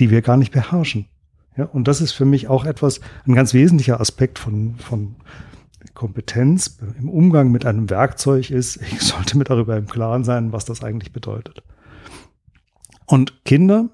die 0.00 0.10
wir 0.10 0.20
gar 0.20 0.36
nicht 0.36 0.52
beherrschen. 0.52 1.06
Ja, 1.56 1.64
und 1.64 1.88
das 1.88 2.00
ist 2.00 2.12
für 2.12 2.24
mich 2.24 2.48
auch 2.48 2.64
etwas, 2.64 3.00
ein 3.26 3.34
ganz 3.34 3.54
wesentlicher 3.54 4.00
Aspekt 4.00 4.38
von, 4.38 4.74
von 4.76 5.16
Kompetenz 5.94 6.78
im 6.98 7.08
Umgang 7.08 7.50
mit 7.50 7.64
einem 7.64 7.88
Werkzeug 7.88 8.50
ist, 8.50 8.76
ich 8.82 9.00
sollte 9.00 9.38
mir 9.38 9.44
darüber 9.44 9.76
im 9.76 9.86
Klaren 9.86 10.24
sein, 10.24 10.52
was 10.52 10.64
das 10.64 10.82
eigentlich 10.82 11.12
bedeutet. 11.12 11.62
Und 13.06 13.44
Kinder, 13.44 13.88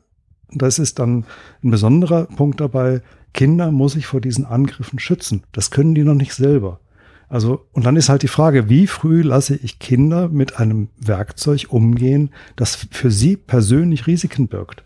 das 0.55 0.79
ist 0.79 0.99
dann 0.99 1.25
ein 1.63 1.71
besonderer 1.71 2.25
Punkt 2.25 2.61
dabei, 2.61 3.03
Kinder 3.33 3.71
muss 3.71 3.97
ich 3.97 4.07
vor 4.07 4.21
diesen 4.21 4.45
Angriffen 4.45 4.99
schützen. 4.99 5.45
Das 5.53 5.71
können 5.71 5.95
die 5.95 6.05
noch 6.05 6.15
nicht 6.15 6.35
selber. 6.35 6.81
Also, 7.29 7.67
und 7.73 7.87
dann 7.87 7.97
ist 7.97 8.11
halt 8.11 8.23
die 8.23 8.29
Frage, 8.29 8.69
wie 8.69 8.87
früh 8.87 9.23
lasse 9.23 9.57
ich 9.57 9.79
Kinder 9.79 10.29
mit 10.29 10.59
einem 10.59 10.91
Werkzeug 10.99 11.69
umgehen, 11.71 12.29
das 12.57 12.89
für 12.91 13.11
sie 13.11 13.39
persönlich 13.39 14.07
Risiken 14.07 14.49
birgt? 14.49 14.85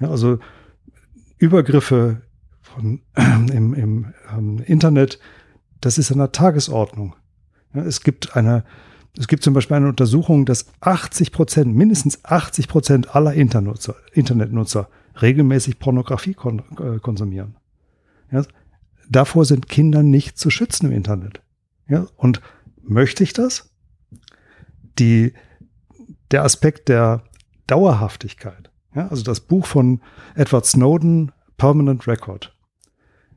Ja, 0.00 0.08
also, 0.08 0.38
Übergriffe 1.36 2.22
von, 2.62 3.02
äh, 3.14 3.22
im, 3.52 3.74
im 3.74 4.14
ähm, 4.34 4.62
Internet, 4.64 5.18
das 5.82 5.98
ist 5.98 6.10
an 6.10 6.18
der 6.18 6.32
Tagesordnung. 6.32 7.14
Ja, 7.74 7.82
es 7.82 8.02
gibt 8.02 8.34
eine, 8.34 8.64
es 9.18 9.28
gibt 9.28 9.42
zum 9.42 9.54
Beispiel 9.54 9.76
eine 9.76 9.88
Untersuchung, 9.88 10.46
dass 10.46 10.66
80 10.80 11.32
Prozent, 11.32 11.74
mindestens 11.74 12.24
80 12.24 12.68
Prozent 12.68 13.14
aller 13.14 13.34
Internutzer, 13.34 13.96
Internetnutzer 14.12 14.88
regelmäßig 15.20 15.78
Pornografie 15.78 16.34
kon 16.34 16.62
äh, 16.78 16.98
konsumieren. 17.00 17.56
Ja, 18.30 18.44
davor 19.08 19.44
sind 19.44 19.68
Kinder 19.68 20.02
nicht 20.02 20.38
zu 20.38 20.50
schützen 20.50 20.86
im 20.86 20.92
Internet. 20.92 21.42
Ja, 21.88 22.06
und 22.16 22.40
möchte 22.82 23.24
ich 23.24 23.32
das? 23.32 23.70
Die, 24.98 25.32
der 26.30 26.44
Aspekt 26.44 26.88
der 26.88 27.24
Dauerhaftigkeit 27.66 28.70
ja, 28.94 29.08
also 29.08 29.22
das 29.22 29.40
Buch 29.40 29.66
von 29.66 30.00
Edward 30.34 30.66
Snowden, 30.66 31.32
Permanent 31.56 32.06
Record. 32.06 32.54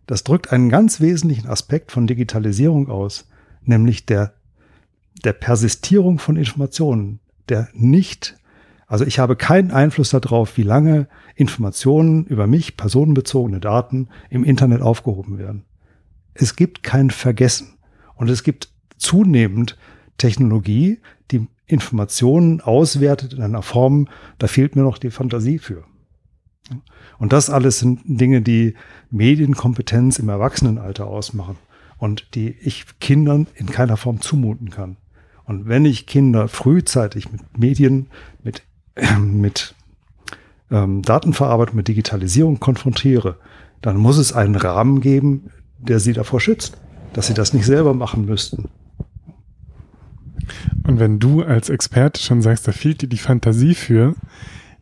Das 0.07 0.23
drückt 0.23 0.51
einen 0.51 0.69
ganz 0.69 0.99
wesentlichen 0.99 1.47
Aspekt 1.47 1.91
von 1.91 2.07
Digitalisierung 2.07 2.89
aus, 2.89 3.29
nämlich 3.63 4.05
der, 4.05 4.33
der 5.23 5.33
Persistierung 5.33 6.19
von 6.19 6.35
Informationen, 6.35 7.19
der 7.49 7.69
nicht, 7.73 8.37
also 8.87 9.05
ich 9.05 9.19
habe 9.19 9.35
keinen 9.35 9.71
Einfluss 9.71 10.09
darauf, 10.09 10.57
wie 10.57 10.63
lange 10.63 11.07
Informationen 11.35 12.25
über 12.25 12.47
mich, 12.47 12.77
personenbezogene 12.77 13.59
Daten 13.59 14.09
im 14.29 14.43
Internet 14.43 14.81
aufgehoben 14.81 15.37
werden. 15.37 15.65
Es 16.33 16.55
gibt 16.55 16.83
kein 16.83 17.09
Vergessen 17.09 17.77
und 18.15 18.29
es 18.29 18.43
gibt 18.43 18.69
zunehmend 18.97 19.77
Technologie, 20.17 20.99
die 21.31 21.47
Informationen 21.65 22.61
auswertet 22.61 23.33
in 23.33 23.41
einer 23.41 23.61
Form, 23.61 24.07
da 24.37 24.47
fehlt 24.47 24.75
mir 24.75 24.83
noch 24.83 24.97
die 24.97 25.11
Fantasie 25.11 25.57
für. 25.57 25.83
Und 27.17 27.33
das 27.33 27.49
alles 27.49 27.79
sind 27.79 28.01
Dinge, 28.05 28.41
die 28.41 28.75
Medienkompetenz 29.09 30.19
im 30.19 30.29
Erwachsenenalter 30.29 31.07
ausmachen 31.07 31.57
und 31.97 32.35
die 32.35 32.49
ich 32.49 32.85
Kindern 32.99 33.47
in 33.55 33.67
keiner 33.67 33.97
Form 33.97 34.21
zumuten 34.21 34.69
kann. 34.69 34.97
Und 35.45 35.67
wenn 35.67 35.85
ich 35.85 36.05
Kinder 36.05 36.47
frühzeitig 36.47 37.31
mit 37.31 37.57
Medien, 37.57 38.07
mit, 38.43 38.63
äh, 38.95 39.15
mit 39.17 39.75
ähm, 40.69 41.01
Datenverarbeitung, 41.01 41.75
mit 41.75 41.87
Digitalisierung 41.87 42.59
konfrontiere, 42.59 43.37
dann 43.81 43.97
muss 43.97 44.17
es 44.17 44.33
einen 44.33 44.55
Rahmen 44.55 45.01
geben, 45.01 45.51
der 45.79 45.99
sie 45.99 46.13
davor 46.13 46.39
schützt, 46.39 46.77
dass 47.13 47.27
sie 47.27 47.33
das 47.33 47.53
nicht 47.53 47.65
selber 47.65 47.93
machen 47.93 48.25
müssten. 48.25 48.69
Und 50.83 50.99
wenn 50.99 51.19
du 51.19 51.43
als 51.43 51.69
Experte 51.69 52.21
schon 52.21 52.41
sagst, 52.41 52.67
da 52.67 52.71
fehlt 52.71 53.01
dir 53.01 53.07
die 53.07 53.17
Fantasie 53.17 53.75
für, 53.75 54.15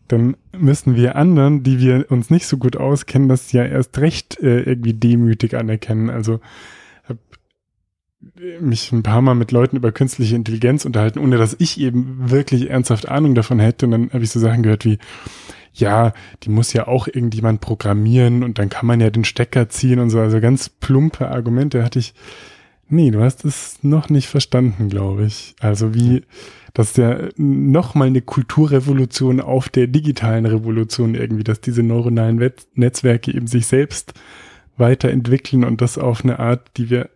dann 0.08 0.36
müssen 0.58 0.96
wir 0.96 1.16
anderen, 1.16 1.64
die 1.64 1.80
wir 1.80 2.10
uns 2.10 2.30
nicht 2.30 2.48
so 2.48 2.58
gut 2.58 2.78
auskennen, 2.78 3.30
das 3.30 3.52
ja 3.52 3.64
erst 3.64 3.98
recht 4.00 4.40
äh, 4.40 4.62
irgendwie 4.62 4.94
demütig 4.94 5.56
anerkennen. 5.56 6.10
Also 6.10 6.40
habe 7.04 7.20
mich 8.60 8.92
ein 8.92 9.04
paar 9.04 9.22
Mal 9.22 9.36
mit 9.36 9.52
Leuten 9.52 9.78
über 9.78 9.92
künstliche 9.92 10.36
Intelligenz 10.36 10.86
unterhalten, 10.86 11.20
ohne 11.20 11.38
dass 11.38 11.56
ich 11.60 11.80
eben 11.80 12.30
wirklich 12.30 12.70
ernsthaft 12.70 13.08
Ahnung 13.08 13.36
davon 13.36 13.60
hätte. 13.60 13.86
Und 13.86 13.92
dann 13.92 14.10
habe 14.12 14.24
ich 14.24 14.32
so 14.32 14.40
Sachen 14.40 14.64
gehört 14.64 14.86
wie, 14.86 15.00
ja, 15.74 16.14
die 16.44 16.50
muss 16.50 16.74
ja 16.74 16.88
auch 16.88 17.08
irgendjemand 17.08 17.62
programmieren 17.62 18.44
und 18.44 18.60
dann 18.60 18.70
kann 18.70 18.86
man 18.86 19.00
ja 19.00 19.10
den 19.10 19.24
Stecker 19.24 19.70
ziehen 19.70 20.00
und 20.00 20.10
so. 20.10 20.20
Also 20.20 20.42
ganz 20.42 20.70
plumpe 20.70 21.30
Argumente 21.30 21.84
hatte 21.84 22.00
ich. 22.00 22.14
Nee, 22.92 23.12
du 23.12 23.22
hast 23.22 23.46
es 23.46 23.84
noch 23.84 24.10
nicht 24.10 24.28
verstanden, 24.28 24.90
glaube 24.90 25.26
ich. 25.26 25.56
Also 25.60 25.94
wie, 25.94 26.24
dass 26.74 26.98
ja 26.98 27.20
nochmal 27.38 28.08
eine 28.08 28.22
Kulturrevolution 28.22 29.42
auf 29.42 29.70
der 29.70 29.86
digitalen 29.86 30.48
Revolution 30.48 31.14
irgendwie, 31.14 31.44
dass 31.44 31.62
diese 31.62 31.84
neuronalen 31.84 32.52
Netzwerke 32.74 33.32
eben 33.32 33.46
sich 33.46 33.68
selbst 33.68 34.14
weiterentwickeln 34.78 35.64
und 35.66 35.82
das 35.82 36.00
auf 36.00 36.24
eine 36.24 36.40
Art, 36.40 36.72
die 36.78 36.90
wir, 36.90 37.10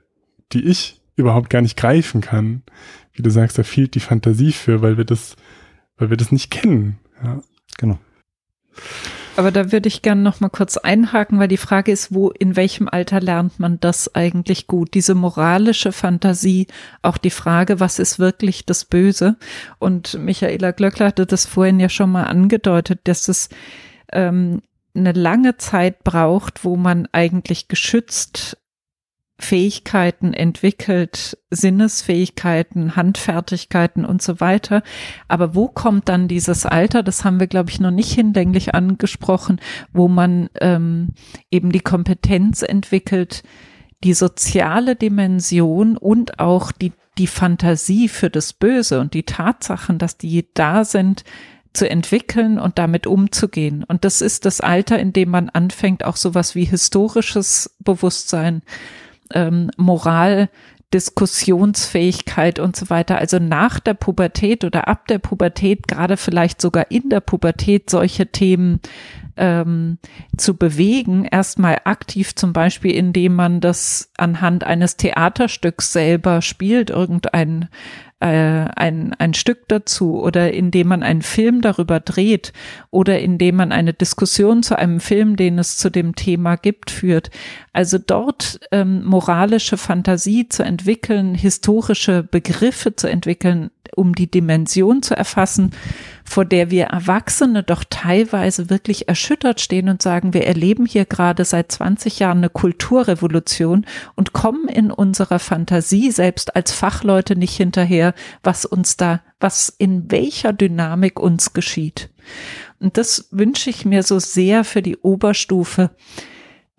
die 0.52 0.66
ich 0.66 1.02
überhaupt 1.16 1.50
gar 1.50 1.62
nicht 1.62 1.78
greifen 1.78 2.22
kann. 2.22 2.64
Wie 3.14 3.22
du 3.22 3.30
sagst, 3.30 3.58
da 3.58 3.64
fehlt 3.64 3.96
die 3.96 4.00
Fantasie 4.00 4.52
für, 4.52 4.82
weil 4.82 4.98
wir 4.98 5.06
das, 5.06 5.36
weil 5.98 6.10
wir 6.10 6.18
das 6.18 6.32
nicht 6.32 6.50
kennen. 6.50 7.00
Ja. 7.24 7.42
Genau. 7.78 8.00
Aber 9.36 9.52
da 9.52 9.72
würde 9.72 9.88
ich 9.88 10.04
gerne 10.04 10.22
noch 10.22 10.42
mal 10.42 10.50
kurz 10.50 10.78
einhaken, 10.78 11.40
weil 11.40 11.48
die 11.48 11.58
Frage 11.58 11.92
ist, 11.92 12.14
wo, 12.14 12.30
in 12.30 12.56
welchem 12.56 12.88
Alter 12.88 13.20
lernt 13.20 13.60
man 13.60 13.80
das 13.80 14.14
eigentlich 14.14 14.68
gut? 14.68 14.94
Diese 14.94 15.16
moralische 15.16 15.92
Fantasie, 15.92 16.68
auch 17.02 17.18
die 17.18 17.32
Frage, 17.32 17.80
was 17.80 17.98
ist 17.98 18.20
wirklich 18.20 18.66
das 18.66 18.86
Böse? 18.86 19.38
Und 19.80 20.20
Michaela 20.20 20.72
Glöckler 20.72 21.08
hatte 21.08 21.26
das 21.26 21.48
vorhin 21.48 21.80
ja 21.80 21.90
schon 21.90 22.12
mal 22.12 22.26
angedeutet, 22.26 23.02
dass 23.06 23.28
es 23.28 23.50
ähm, 24.12 24.62
eine 24.96 25.14
lange 25.14 25.58
Zeit 25.58 26.04
braucht, 26.04 26.64
wo 26.64 26.76
man 26.76 27.08
eigentlich 27.12 27.68
geschützt 27.68 28.58
Fähigkeiten 29.40 30.34
entwickelt, 30.34 31.38
Sinnesfähigkeiten, 31.50 32.96
Handfertigkeiten 32.96 34.06
und 34.06 34.22
so 34.22 34.40
weiter. 34.40 34.84
Aber 35.28 35.56
wo 35.56 35.68
kommt 35.68 36.08
dann 36.08 36.28
dieses 36.28 36.66
Alter? 36.66 37.04
Das 37.04 37.26
haben 37.26 37.40
wir, 37.40 37.48
glaube 37.48 37.72
ich, 37.72 37.80
noch 37.80 37.92
nicht 37.92 38.14
hinlänglich 38.14 38.76
angesprochen, 38.76 39.60
wo 39.92 40.08
man 40.08 40.50
ähm, 40.62 41.14
eben 41.50 41.72
die 41.72 41.80
Kompetenz 41.80 42.62
entwickelt, 42.62 43.44
die 44.04 44.14
soziale 44.14 44.96
Dimension 44.96 45.98
und 45.98 46.40
auch 46.40 46.72
die, 46.72 46.94
die 47.18 47.28
Fantasie 47.28 48.10
für 48.10 48.30
das 48.30 48.54
Böse 48.54 49.00
und 49.00 49.14
die 49.14 49.24
Tatsachen, 49.24 49.98
dass 49.98 50.18
die 50.18 50.48
da 50.54 50.86
sind, 50.86 51.24
zu 51.74 51.90
entwickeln 51.90 52.60
und 52.60 52.78
damit 52.78 53.08
umzugehen. 53.08 53.84
Und 53.84 54.06
das 54.06 54.22
ist 54.22 54.46
das 54.46 54.62
Alter, 54.62 55.00
in 55.00 55.12
dem 55.12 55.30
man 55.30 55.50
anfängt, 55.50 56.06
auch 56.06 56.18
sowas 56.18 56.54
wie 56.54 56.66
historisches 56.66 57.76
Bewusstsein 57.80 58.62
ähm, 59.34 59.70
Moral, 59.78 60.50
Diskussionsfähigkeit 60.94 62.60
und 62.60 62.76
so 62.76 62.90
weiter, 62.90 63.18
also 63.18 63.40
nach 63.40 63.80
der 63.80 63.96
Pubertät 63.96 64.64
oder 64.64 64.88
ab 64.88 65.08
der 65.08 65.18
Pubertät, 65.18 65.88
gerade 65.88 66.18
vielleicht 66.18 66.62
sogar 66.62 66.92
in 66.92 67.10
der 67.10 67.20
Pubertät 67.20 67.90
solche 67.90 68.28
Themen 68.28 68.80
ähm, 69.36 69.98
zu 70.38 70.56
bewegen, 70.56 71.26
erstmal 71.26 71.82
aktiv 71.86 72.36
zum 72.36 72.54
Beispiel, 72.54 72.92
indem 72.92 73.36
man 73.36 73.60
das 73.60 74.12
anhand 74.18 74.64
eines 74.64 74.96
Theaterstücks 74.96 75.92
selber 75.92 76.44
spielt, 76.44 76.92
irgendein 76.92 77.70
äh, 78.24 78.70
ein, 78.78 79.14
ein 79.20 79.34
Stück 79.34 79.68
dazu 79.68 80.22
oder 80.22 80.54
indem 80.54 80.88
man 80.88 81.04
einen 81.04 81.22
Film 81.22 81.60
darüber 81.60 82.00
dreht 82.00 82.54
oder 82.90 83.20
indem 83.20 83.58
man 83.58 83.74
eine 83.74 83.94
Diskussion 83.94 84.64
zu 84.64 84.78
einem 84.80 85.02
Film, 85.02 85.36
den 85.36 85.60
es 85.60 85.76
zu 85.76 85.90
dem 85.90 86.16
Thema 86.16 86.56
gibt, 86.56 86.90
führt. 86.90 87.32
Also 87.74 87.98
dort 87.98 88.62
ähm, 88.72 89.04
moralische 89.04 89.76
Fantasie 89.76 90.48
zu 90.48 90.64
entwickeln, 90.64 91.36
historische 91.36 92.24
Begriffe 92.24 92.96
zu 92.96 93.10
entwickeln, 93.10 93.72
um 93.94 94.16
die 94.16 94.32
Dimension 94.32 95.04
zu 95.04 95.18
erfassen, 95.18 95.72
vor 96.24 96.46
der 96.46 96.72
wir 96.72 96.86
Erwachsene 96.86 97.64
doch 97.64 97.84
teilweise 97.90 98.70
wirklich 98.70 99.08
erschüttert 99.08 99.62
stehen 99.62 99.90
und 99.90 100.02
sagen, 100.02 100.34
wir 100.34 100.46
erleben 100.46 100.86
hier 100.86 101.06
gerade 101.06 101.46
seit 101.46 101.72
20 101.72 102.20
Jahren 102.20 102.40
eine 102.40 102.50
Kulturrevolution 102.50 103.86
und 104.16 104.34
kommen 104.34 104.68
in 104.68 104.92
unserer 104.92 105.40
Fantasie 105.40 106.12
selbst 106.12 106.56
als 106.56 106.72
Fachleute 106.72 107.36
nicht 107.36 107.56
hinterher, 107.56 108.14
was 108.44 108.66
uns 108.66 108.98
da, 108.98 109.22
was 109.40 109.70
in 109.70 110.10
welcher 110.12 110.54
Dynamik 110.54 111.20
uns 111.20 111.54
geschieht. 111.54 112.10
Und 112.80 112.98
das 112.98 113.28
wünsche 113.32 113.70
ich 113.70 113.86
mir 113.86 114.04
so 114.04 114.20
sehr 114.20 114.64
für 114.64 114.82
die 114.82 114.98
Oberstufe, 114.98 115.92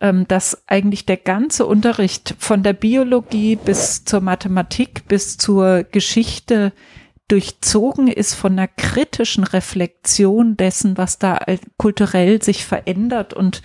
ähm, 0.01 0.27
dass 0.29 0.69
eigentlich 0.69 1.07
der 1.07 1.17
ganze 1.17 1.67
Unterricht 1.67 2.35
von 2.39 2.63
der 2.63 2.73
Biologie 2.73 3.57
bis 3.57 4.05
zur 4.05 4.21
Mathematik 4.21 5.07
bis 5.09 5.39
zur 5.39 5.85
Geschichte 5.85 6.73
durchzogen 7.29 8.09
ist 8.09 8.35
von 8.35 8.53
einer 8.53 8.69
kritischen 8.69 9.45
Reflexion 9.45 10.57
dessen, 10.57 10.99
was 10.99 11.19
da 11.19 11.41
kulturell 11.79 12.43
sich 12.43 12.65
verändert 12.65 13.33
und 13.35 13.63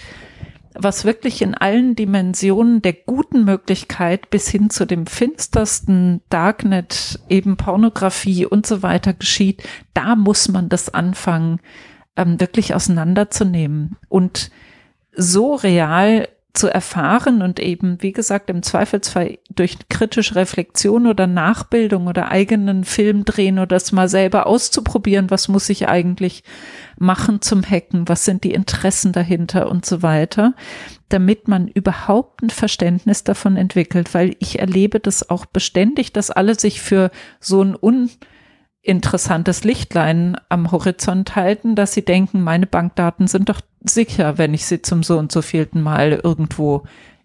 was 0.73 1.03
wirklich 1.03 1.41
in 1.41 1.55
allen 1.55 1.95
Dimensionen 1.95 2.81
der 2.81 2.93
guten 2.93 3.43
Möglichkeit 3.43 4.29
bis 4.29 4.47
hin 4.47 4.69
zu 4.69 4.85
dem 4.85 5.07
finstersten 5.07 6.21
Darknet, 6.29 7.19
eben 7.27 7.57
Pornografie 7.57 8.45
und 8.45 8.65
so 8.65 8.81
weiter 8.81 9.13
geschieht, 9.13 9.63
da 9.93 10.15
muss 10.15 10.47
man 10.47 10.69
das 10.69 10.93
anfangen, 10.93 11.59
ähm, 12.15 12.39
wirklich 12.39 12.75
auseinanderzunehmen. 12.75 13.97
Und 14.07 14.51
so 15.11 15.55
real 15.55 16.29
zu 16.53 16.67
erfahren 16.67 17.41
und 17.43 17.59
eben, 17.59 18.01
wie 18.01 18.11
gesagt, 18.11 18.49
im 18.49 18.63
Zweifelsfall 18.63 19.37
durch 19.53 19.77
kritische 19.87 20.35
Reflexion 20.35 21.05
oder 21.05 21.27
Nachbildung 21.27 22.07
oder 22.07 22.31
eigenen 22.31 22.85
Film 22.85 23.23
drehen 23.23 23.59
oder 23.59 23.67
das 23.67 23.91
mal 23.91 24.09
selber 24.09 24.47
auszuprobieren, 24.47 25.29
was 25.29 25.47
muss 25.47 25.69
ich 25.69 25.87
eigentlich 25.87 26.43
machen 26.97 27.41
zum 27.41 27.63
Hacken, 27.63 28.09
was 28.09 28.25
sind 28.25 28.43
die 28.43 28.53
Interessen 28.53 29.11
dahinter 29.11 29.69
und 29.69 29.85
so 29.85 30.01
weiter, 30.01 30.55
damit 31.09 31.47
man 31.47 31.67
überhaupt 31.67 32.41
ein 32.41 32.49
Verständnis 32.49 33.23
davon 33.23 33.55
entwickelt, 33.55 34.13
weil 34.15 34.35
ich 34.39 34.59
erlebe 34.59 34.99
das 34.99 35.29
auch 35.29 35.45
beständig, 35.45 36.13
dass 36.13 36.31
alle 36.31 36.55
sich 36.55 36.81
für 36.81 37.11
so 37.39 37.61
ein 37.61 37.77
un 37.79 38.09
interessantes 38.81 39.63
Lichtlein 39.63 40.37
am 40.47 40.71
Horizont 40.71 41.35
halten, 41.35 41.75
dass 41.75 41.93
sie 41.93 42.03
denken, 42.03 42.41
meine 42.41 42.65
Bankdaten 42.65 43.27
sind 43.27 43.49
doch 43.49 43.61
sicher, 43.81 44.37
wenn 44.37 44.53
ich 44.53 44.65
sie 44.65 44.81
zum 44.81 45.03
so 45.03 45.17
und 45.17 45.31
so 45.31 45.41
vielten 45.41 45.81
Mal 45.81 46.19
irgendwo 46.23 46.83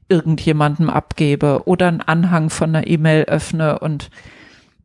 irgendjemandem 0.09 0.90
abgebe 0.90 1.62
oder 1.64 1.88
einen 1.88 2.00
Anhang 2.00 2.50
von 2.50 2.74
einer 2.74 2.86
E-Mail 2.86 3.24
öffne 3.24 3.78
und 3.78 4.11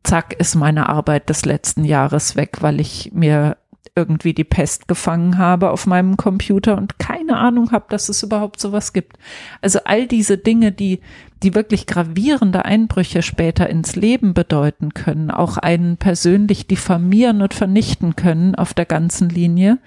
zack 0.02 0.32
ist 0.38 0.54
meine 0.54 0.88
Arbeit 0.88 1.28
des 1.28 1.44
letzten 1.44 1.84
Jahres 1.84 2.36
weg, 2.36 2.58
weil 2.60 2.80
ich 2.80 3.10
mir 3.12 3.56
irgendwie 3.96 4.34
die 4.34 4.44
Pest 4.44 4.88
gefangen 4.88 5.36
habe 5.36 5.70
auf 5.70 5.86
meinem 5.86 6.16
Computer 6.16 6.76
und 6.76 6.98
keine 6.98 7.36
Ahnung 7.36 7.72
habe, 7.72 7.86
dass 7.88 8.08
es 8.08 8.22
überhaupt 8.22 8.60
sowas 8.60 8.92
gibt. 8.92 9.18
Also 9.60 9.80
all 9.84 10.06
diese 10.06 10.38
Dinge, 10.38 10.72
die, 10.72 11.00
die 11.42 11.54
wirklich 11.54 11.86
gravierende 11.86 12.64
Einbrüche 12.64 13.22
später 13.22 13.68
ins 13.68 13.96
Leben 13.96 14.32
bedeuten 14.32 14.94
können, 14.94 15.30
auch 15.30 15.58
einen 15.58 15.96
persönlich 15.96 16.66
diffamieren 16.66 17.42
und 17.42 17.52
vernichten 17.52 18.16
können 18.16 18.54
auf 18.54 18.74
der 18.74 18.86
ganzen 18.86 19.28
Linie. 19.28 19.78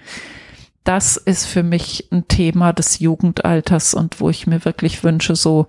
Das 0.84 1.16
ist 1.16 1.46
für 1.46 1.62
mich 1.62 2.08
ein 2.12 2.28
Thema 2.28 2.72
des 2.72 2.98
Jugendalters 2.98 3.94
und 3.94 4.20
wo 4.20 4.28
ich 4.30 4.46
mir 4.46 4.64
wirklich 4.64 5.02
wünsche, 5.02 5.34
so, 5.34 5.66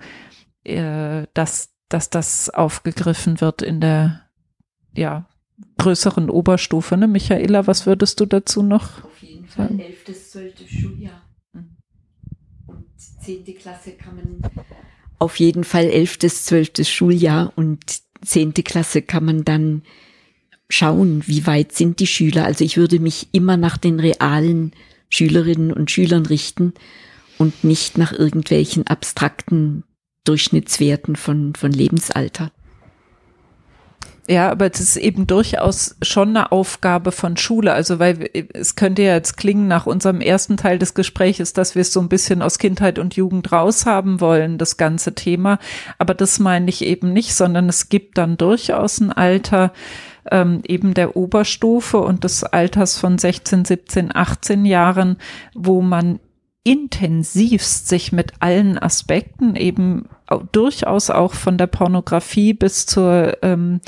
äh, 0.63 1.26
dass, 1.34 1.70
dass 1.89 2.09
das 2.09 2.49
aufgegriffen 2.49 3.39
wird 3.39 3.61
in 3.61 3.80
der, 3.80 4.22
ja, 4.93 5.28
größeren 5.78 6.30
Oberstufe. 6.30 6.97
Ne? 6.97 7.07
Michaela, 7.07 7.68
was 7.68 7.86
würdest 7.86 8.20
du 8.20 8.26
dazu 8.26 8.61
noch? 8.61 9.03
Auf 9.03 9.22
jeden 9.22 9.47
Fall 9.47 9.68
sagen? 9.70 9.80
11. 9.80 10.32
12. 10.32 10.53
Schuljahr. 10.70 11.22
Mhm. 11.53 11.78
Und 12.68 12.86
10. 12.97 13.45
Klasse 13.55 13.91
kann 13.91 14.16
man 14.16 14.51
auf 15.20 15.39
jeden 15.39 15.63
Fall 15.63 15.86
11. 15.86 16.20
12. 16.20 16.88
Schuljahr 16.88 17.53
und 17.55 18.01
10. 18.22 18.53
Klasse 18.53 19.01
kann 19.01 19.26
man 19.26 19.45
dann 19.45 19.84
schauen, 20.70 21.24
wie 21.28 21.45
weit 21.45 21.72
sind 21.72 21.99
die 21.99 22.07
Schüler. 22.07 22.45
Also 22.45 22.63
ich 22.63 22.78
würde 22.78 22.99
mich 22.99 23.30
immer 23.32 23.55
nach 23.55 23.78
den 23.78 23.99
realen 23.99 24.74
Schülerinnen 25.10 25.72
und 25.72 25.91
Schülern 25.91 26.26
richten 26.26 26.74
und 27.38 27.64
nicht 27.64 27.97
nach 27.97 28.12
irgendwelchen 28.12 28.88
abstrakten 28.88 29.84
Durchschnittswerten 30.24 31.16
von, 31.16 31.53
von 31.56 31.72
Lebensalter. 31.72 32.51
Ja, 34.28 34.49
aber 34.49 34.72
es 34.72 34.80
ist 34.80 34.97
eben 34.97 35.28
durchaus 35.28 35.97
schon 36.01 36.30
eine 36.30 36.51
Aufgabe 36.51 37.12
von 37.12 37.38
Schule. 37.38 37.74
Also, 37.74 37.99
weil 37.99 38.28
es 38.53 38.76
könnte 38.76 39.03
ja 39.03 39.14
jetzt 39.14 39.38
klingen 39.38 39.68
nach 39.68 39.86
unserem 39.86 40.20
ersten 40.20 40.58
Teil 40.58 40.80
des 40.80 40.95
Gespräches, 40.95 41.53
dass 41.53 41.76
wir 41.76 41.82
es 41.82 41.93
so 41.93 41.99
ein 41.99 42.10
bisschen 42.10 42.41
aus 42.41 42.58
Kindheit 42.58 42.97
und 42.97 43.16
Jugend 43.16 43.51
raushaben 43.51 44.22
wollen, 44.22 44.58
das 44.58 44.78
ganze 44.78 45.14
Thema. 45.14 45.60
Aber 45.99 46.16
das 46.16 46.39
meine 46.39 46.70
ich 46.70 46.84
eben 46.84 47.14
nicht, 47.14 47.36
sondern 47.36 47.70
es 47.70 47.89
gibt 47.89 48.18
dann 48.18 48.36
durchaus 48.36 48.99
ein 48.99 49.12
Alter, 49.12 49.72
ähm, 50.32 50.62
eben 50.68 50.94
der 50.94 51.16
Oberstufe 51.16 52.00
und 52.00 52.24
des 52.24 52.44
Alters 52.44 52.98
von 52.98 53.18
16, 53.18 53.66
17, 53.66 54.16
18 54.16 54.66
Jahren, 54.66 55.18
wo 55.54 55.82
man 55.82 56.20
intensivst 56.64 57.88
sich 57.88 58.12
mit 58.12 58.34
allen 58.40 58.78
Aspekten 58.80 59.56
eben 59.56 60.10
durchaus 60.52 61.12
auch 61.12 61.34
von 61.34 61.58
der 61.58 61.68
Pornografie 61.68 62.54
bis 62.54 62.88
zur 62.88 63.38
ähm, 63.44 63.82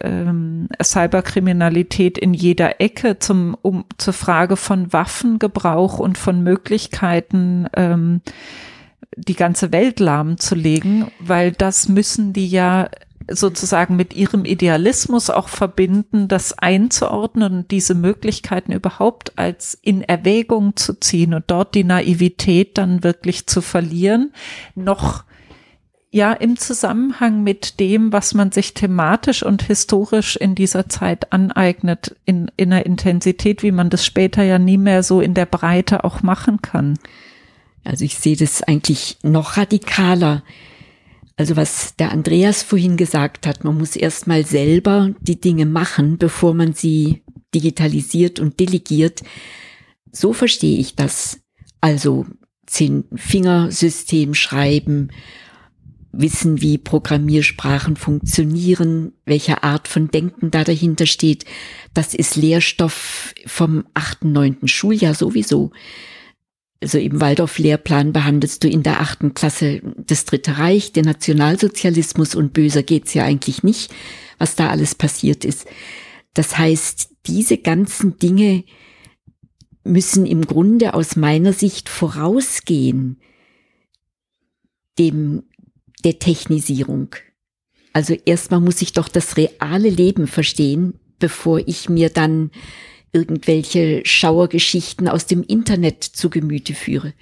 ähm, 0.00 0.68
Cyberkriminalität 0.82 2.18
in 2.18 2.34
jeder 2.34 2.80
Ecke 2.80 3.18
zum, 3.18 3.56
um, 3.60 3.84
zur 3.98 4.14
Frage 4.14 4.56
von 4.56 4.92
Waffengebrauch 4.92 5.98
und 5.98 6.18
von 6.18 6.42
Möglichkeiten, 6.42 7.66
ähm, 7.74 8.22
die 9.16 9.36
ganze 9.36 9.72
Welt 9.72 10.00
lahmzulegen, 10.00 11.06
weil 11.20 11.52
das 11.52 11.88
müssen 11.88 12.32
die 12.32 12.48
ja 12.48 12.88
sozusagen 13.28 13.96
mit 13.96 14.14
ihrem 14.14 14.44
Idealismus 14.44 15.30
auch 15.30 15.48
verbinden, 15.48 16.28
das 16.28 16.58
einzuordnen 16.58 17.54
und 17.54 17.70
diese 17.70 17.94
Möglichkeiten 17.94 18.72
überhaupt 18.72 19.38
als 19.38 19.78
in 19.80 20.02
Erwägung 20.02 20.76
zu 20.76 20.98
ziehen 20.98 21.34
und 21.34 21.44
dort 21.48 21.74
die 21.74 21.84
Naivität 21.84 22.76
dann 22.78 23.02
wirklich 23.02 23.46
zu 23.46 23.62
verlieren, 23.62 24.32
noch 24.74 25.24
ja 26.10 26.32
im 26.32 26.56
Zusammenhang 26.56 27.42
mit 27.42 27.80
dem, 27.80 28.12
was 28.12 28.34
man 28.34 28.52
sich 28.52 28.72
thematisch 28.72 29.42
und 29.42 29.62
historisch 29.62 30.36
in 30.36 30.54
dieser 30.54 30.88
Zeit 30.88 31.32
aneignet, 31.32 32.14
in, 32.24 32.52
in 32.56 32.72
einer 32.72 32.86
Intensität, 32.86 33.64
wie 33.64 33.72
man 33.72 33.90
das 33.90 34.06
später 34.06 34.44
ja 34.44 34.60
nie 34.60 34.78
mehr 34.78 35.02
so 35.02 35.20
in 35.20 35.34
der 35.34 35.46
Breite 35.46 36.04
auch 36.04 36.22
machen 36.22 36.62
kann. 36.62 36.98
Also 37.82 38.04
ich 38.04 38.16
sehe 38.16 38.36
das 38.36 38.62
eigentlich 38.62 39.18
noch 39.22 39.56
radikaler. 39.56 40.44
Also 41.36 41.56
was 41.56 41.96
der 41.96 42.12
Andreas 42.12 42.62
vorhin 42.62 42.96
gesagt 42.96 43.46
hat, 43.46 43.64
man 43.64 43.76
muss 43.76 43.96
erstmal 43.96 44.44
selber 44.46 45.14
die 45.20 45.40
Dinge 45.40 45.66
machen, 45.66 46.18
bevor 46.18 46.54
man 46.54 46.74
sie 46.74 47.22
digitalisiert 47.54 48.38
und 48.38 48.60
delegiert. 48.60 49.22
So 50.12 50.32
verstehe 50.32 50.78
ich 50.78 50.94
das. 50.94 51.40
Also 51.80 52.26
zehn 52.66 53.04
Fingersystem 53.14 54.34
schreiben, 54.34 55.10
wissen, 56.12 56.60
wie 56.60 56.78
Programmiersprachen 56.78 57.96
funktionieren, 57.96 59.12
welche 59.24 59.64
Art 59.64 59.88
von 59.88 60.08
Denken 60.08 60.50
da 60.50 60.62
dahinter 60.62 61.06
steht. 61.06 61.44
Das 61.92 62.14
ist 62.14 62.36
Lehrstoff 62.36 63.34
vom 63.46 63.84
achten, 63.94 64.32
neunten 64.32 64.68
Schuljahr 64.68 65.14
sowieso 65.14 65.72
also 66.84 66.98
im 66.98 67.18
Waldorf-Lehrplan 67.18 68.12
behandelst 68.12 68.62
du 68.62 68.68
in 68.68 68.82
der 68.82 69.00
achten 69.00 69.32
Klasse 69.32 69.80
das 69.96 70.26
Dritte 70.26 70.58
Reich, 70.58 70.92
den 70.92 71.06
Nationalsozialismus 71.06 72.34
und 72.34 72.52
böser 72.52 72.82
geht's 72.82 73.14
ja 73.14 73.24
eigentlich 73.24 73.62
nicht, 73.62 73.90
was 74.36 74.54
da 74.54 74.68
alles 74.68 74.94
passiert 74.94 75.46
ist. 75.46 75.66
Das 76.34 76.58
heißt, 76.58 77.08
diese 77.26 77.56
ganzen 77.56 78.18
Dinge 78.18 78.64
müssen 79.82 80.26
im 80.26 80.46
Grunde 80.46 80.92
aus 80.92 81.16
meiner 81.16 81.54
Sicht 81.54 81.88
vorausgehen 81.88 83.18
dem, 84.98 85.44
der 86.04 86.18
Technisierung. 86.18 87.16
Also 87.94 88.14
erstmal 88.26 88.60
muss 88.60 88.82
ich 88.82 88.92
doch 88.92 89.08
das 89.08 89.38
reale 89.38 89.88
Leben 89.88 90.26
verstehen, 90.26 91.00
bevor 91.18 91.60
ich 91.66 91.88
mir 91.88 92.10
dann 92.10 92.50
irgendwelche 93.14 94.02
Schauergeschichten 94.04 95.08
aus 95.08 95.26
dem 95.26 95.42
Internet 95.42 96.04
zu 96.04 96.28
Gemüte 96.28 96.74
führe. 96.74 97.14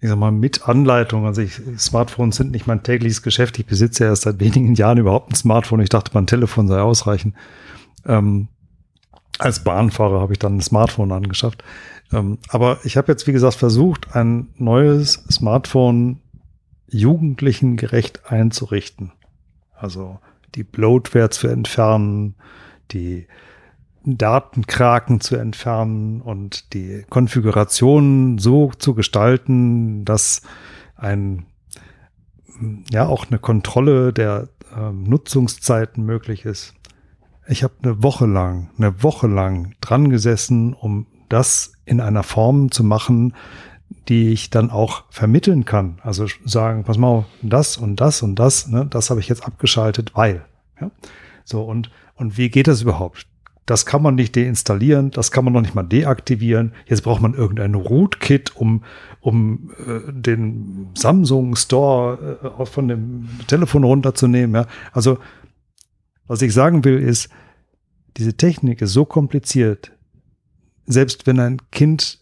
Ich 0.00 0.08
sag 0.08 0.18
mal, 0.18 0.30
mit 0.30 0.68
Anleitung. 0.68 1.26
Also 1.26 1.42
ich, 1.42 1.60
Smartphones 1.78 2.36
sind 2.36 2.52
nicht 2.52 2.66
mein 2.66 2.82
tägliches 2.82 3.22
Geschäft. 3.22 3.58
Ich 3.58 3.66
besitze 3.66 4.04
erst 4.04 4.22
seit 4.22 4.40
wenigen 4.40 4.74
Jahren 4.76 4.98
überhaupt 4.98 5.32
ein 5.32 5.34
Smartphone. 5.34 5.80
Ich 5.80 5.88
dachte, 5.88 6.10
mein 6.14 6.26
Telefon 6.26 6.68
sei 6.68 6.80
ausreichend. 6.80 7.34
Ähm, 8.04 8.48
als 9.38 9.64
Bahnfahrer 9.64 10.20
habe 10.20 10.32
ich 10.32 10.38
dann 10.38 10.56
ein 10.56 10.62
Smartphone 10.62 11.12
angeschafft. 11.12 11.62
Ähm, 12.12 12.38
aber 12.48 12.78
ich 12.84 12.96
habe 12.96 13.12
jetzt, 13.12 13.26
wie 13.26 13.32
gesagt, 13.32 13.56
versucht, 13.56 14.14
ein 14.14 14.48
neues 14.56 15.24
Smartphone 15.30 16.20
jugendlichen 16.88 17.76
gerecht 17.76 18.30
einzurichten. 18.30 19.12
Also 19.76 20.18
die 20.54 20.64
Bloatware 20.64 21.30
zu 21.30 21.48
entfernen, 21.48 22.34
die 22.92 23.26
Datenkraken 24.04 25.20
zu 25.20 25.36
entfernen 25.36 26.20
und 26.20 26.72
die 26.72 27.04
Konfiguration 27.10 28.38
so 28.38 28.70
zu 28.78 28.94
gestalten, 28.94 30.04
dass 30.04 30.42
ein 30.94 31.46
ja 32.90 33.06
auch 33.06 33.26
eine 33.26 33.38
Kontrolle 33.38 34.12
der 34.12 34.48
äh, 34.74 34.92
Nutzungszeiten 34.92 36.04
möglich 36.04 36.44
ist. 36.44 36.74
Ich 37.48 37.62
habe 37.62 37.74
eine 37.82 38.02
Woche 38.02 38.26
lang, 38.26 38.70
eine 38.78 39.02
Woche 39.02 39.26
lang 39.26 39.74
dran 39.80 40.10
gesessen, 40.10 40.72
um 40.72 41.06
das 41.28 41.72
in 41.84 42.00
einer 42.00 42.22
Form 42.22 42.70
zu 42.70 42.82
machen, 42.82 43.34
die 44.08 44.32
ich 44.32 44.50
dann 44.50 44.70
auch 44.70 45.04
vermitteln 45.10 45.64
kann. 45.64 45.98
Also 46.02 46.26
sagen, 46.44 46.84
pass 46.84 46.98
mal, 46.98 47.26
das 47.42 47.76
und 47.76 47.96
das 48.00 48.22
und 48.22 48.36
das, 48.36 48.68
ne, 48.68 48.86
das 48.88 49.10
habe 49.10 49.20
ich 49.20 49.28
jetzt 49.28 49.44
abgeschaltet, 49.44 50.12
weil. 50.14 50.44
Ja? 50.80 50.90
So, 51.44 51.62
und, 51.62 51.90
und 52.14 52.38
wie 52.38 52.48
geht 52.48 52.68
das 52.68 52.82
überhaupt? 52.82 53.26
Das 53.66 53.84
kann 53.84 54.00
man 54.00 54.14
nicht 54.14 54.36
deinstallieren, 54.36 55.10
das 55.10 55.32
kann 55.32 55.44
man 55.44 55.52
noch 55.52 55.60
nicht 55.60 55.74
mal 55.74 55.82
deaktivieren. 55.82 56.72
Jetzt 56.86 57.02
braucht 57.02 57.20
man 57.20 57.34
irgendein 57.34 57.74
Rootkit, 57.74 58.54
um, 58.54 58.84
um 59.20 59.72
äh, 59.84 60.12
den 60.12 60.88
Samsung 60.94 61.56
Store 61.56 62.54
äh, 62.60 62.66
von 62.66 62.86
dem 62.86 63.28
Telefon 63.48 63.82
runterzunehmen. 63.82 64.54
Ja? 64.54 64.66
Also, 64.92 65.18
was 66.28 66.42
ich 66.42 66.54
sagen 66.54 66.84
will, 66.84 66.98
ist, 67.00 67.28
diese 68.16 68.36
Technik 68.36 68.82
ist 68.82 68.92
so 68.92 69.04
kompliziert, 69.04 69.92
selbst 70.86 71.26
wenn 71.26 71.40
ein 71.40 71.58
Kind 71.72 72.20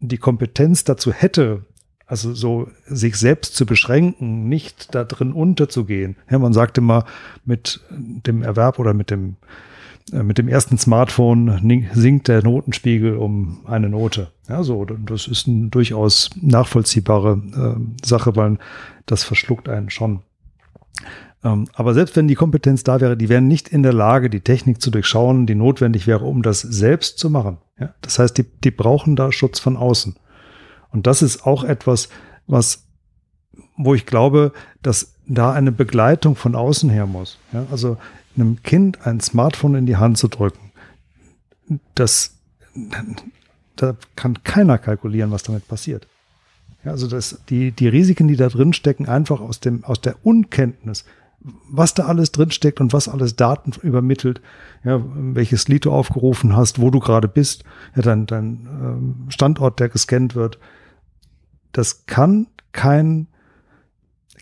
die 0.00 0.18
Kompetenz 0.18 0.84
dazu 0.84 1.12
hätte, 1.12 1.64
also 2.06 2.32
so 2.32 2.68
sich 2.86 3.16
selbst 3.16 3.54
zu 3.54 3.66
beschränken, 3.66 4.48
nicht 4.48 4.94
da 4.94 5.04
drin 5.04 5.32
unterzugehen. 5.32 6.16
Ja, 6.30 6.38
man 6.38 6.52
sagt 6.52 6.78
immer, 6.78 7.04
mit 7.44 7.80
dem 7.90 8.42
Erwerb 8.42 8.78
oder 8.78 8.94
mit 8.94 9.10
dem, 9.10 9.36
äh, 10.12 10.22
mit 10.22 10.38
dem 10.38 10.48
ersten 10.48 10.78
Smartphone 10.78 11.60
sinkt 11.92 12.28
der 12.28 12.42
Notenspiegel 12.42 13.16
um 13.16 13.60
eine 13.66 13.90
Note. 13.90 14.30
Ja, 14.48 14.62
so, 14.62 14.86
das 14.86 15.26
ist 15.26 15.48
eine 15.48 15.68
durchaus 15.68 16.30
nachvollziehbare 16.40 17.42
äh, 17.78 18.06
Sache, 18.06 18.36
weil 18.36 18.58
das 19.04 19.24
verschluckt 19.24 19.68
einen 19.68 19.90
schon. 19.90 20.20
Ähm, 21.44 21.66
aber 21.74 21.94
selbst 21.94 22.16
wenn 22.16 22.26
die 22.26 22.34
Kompetenz 22.34 22.84
da 22.84 23.00
wäre, 23.00 23.16
die 23.16 23.28
wären 23.28 23.48
nicht 23.48 23.68
in 23.68 23.82
der 23.82 23.92
Lage, 23.92 24.30
die 24.30 24.40
Technik 24.40 24.80
zu 24.80 24.90
durchschauen, 24.90 25.46
die 25.46 25.54
notwendig 25.54 26.06
wäre, 26.06 26.24
um 26.24 26.42
das 26.42 26.62
selbst 26.62 27.18
zu 27.18 27.28
machen. 27.30 27.58
Ja? 27.78 27.94
Das 28.00 28.18
heißt, 28.18 28.36
die, 28.38 28.44
die 28.44 28.70
brauchen 28.70 29.16
da 29.16 29.32
Schutz 29.32 29.58
von 29.58 29.76
außen. 29.76 30.16
Und 30.90 31.06
das 31.06 31.22
ist 31.22 31.46
auch 31.46 31.64
etwas, 31.64 32.08
was, 32.46 32.86
wo 33.76 33.94
ich 33.94 34.06
glaube, 34.06 34.52
dass 34.82 35.14
da 35.26 35.52
eine 35.52 35.72
Begleitung 35.72 36.34
von 36.34 36.54
außen 36.54 36.88
her 36.90 37.06
muss. 37.06 37.38
Ja, 37.52 37.66
also 37.70 37.98
einem 38.36 38.62
Kind 38.62 39.06
ein 39.06 39.20
Smartphone 39.20 39.74
in 39.74 39.86
die 39.86 39.96
Hand 39.96 40.18
zu 40.18 40.28
drücken, 40.28 40.72
das, 41.94 42.36
da 43.76 43.96
kann 44.16 44.42
keiner 44.42 44.78
kalkulieren, 44.78 45.30
was 45.30 45.42
damit 45.42 45.68
passiert. 45.68 46.06
Ja, 46.84 46.92
also 46.92 47.08
das, 47.08 47.40
die, 47.48 47.72
die 47.72 47.88
Risiken, 47.88 48.28
die 48.28 48.36
da 48.36 48.48
drin 48.48 48.72
stecken, 48.72 49.06
einfach 49.06 49.40
aus 49.40 49.60
dem, 49.60 49.84
aus 49.84 50.00
der 50.00 50.24
Unkenntnis, 50.24 51.04
was 51.40 51.94
da 51.94 52.06
alles 52.06 52.32
drin 52.32 52.50
steckt 52.50 52.80
und 52.80 52.92
was 52.92 53.08
alles 53.08 53.36
Daten 53.36 53.72
übermittelt, 53.82 54.40
ja, 54.84 55.00
welches 55.04 55.68
Lied 55.68 55.84
du 55.84 55.92
aufgerufen 55.92 56.56
hast, 56.56 56.80
wo 56.80 56.90
du 56.90 56.98
gerade 56.98 57.28
bist, 57.28 57.64
ja, 57.94 58.02
dein, 58.02 58.26
dein 58.26 58.66
ähm, 58.66 59.26
Standort, 59.28 59.80
der 59.80 59.88
gescannt 59.88 60.34
wird. 60.34 60.58
Das 61.72 62.06
kann 62.06 62.48
kein 62.72 63.28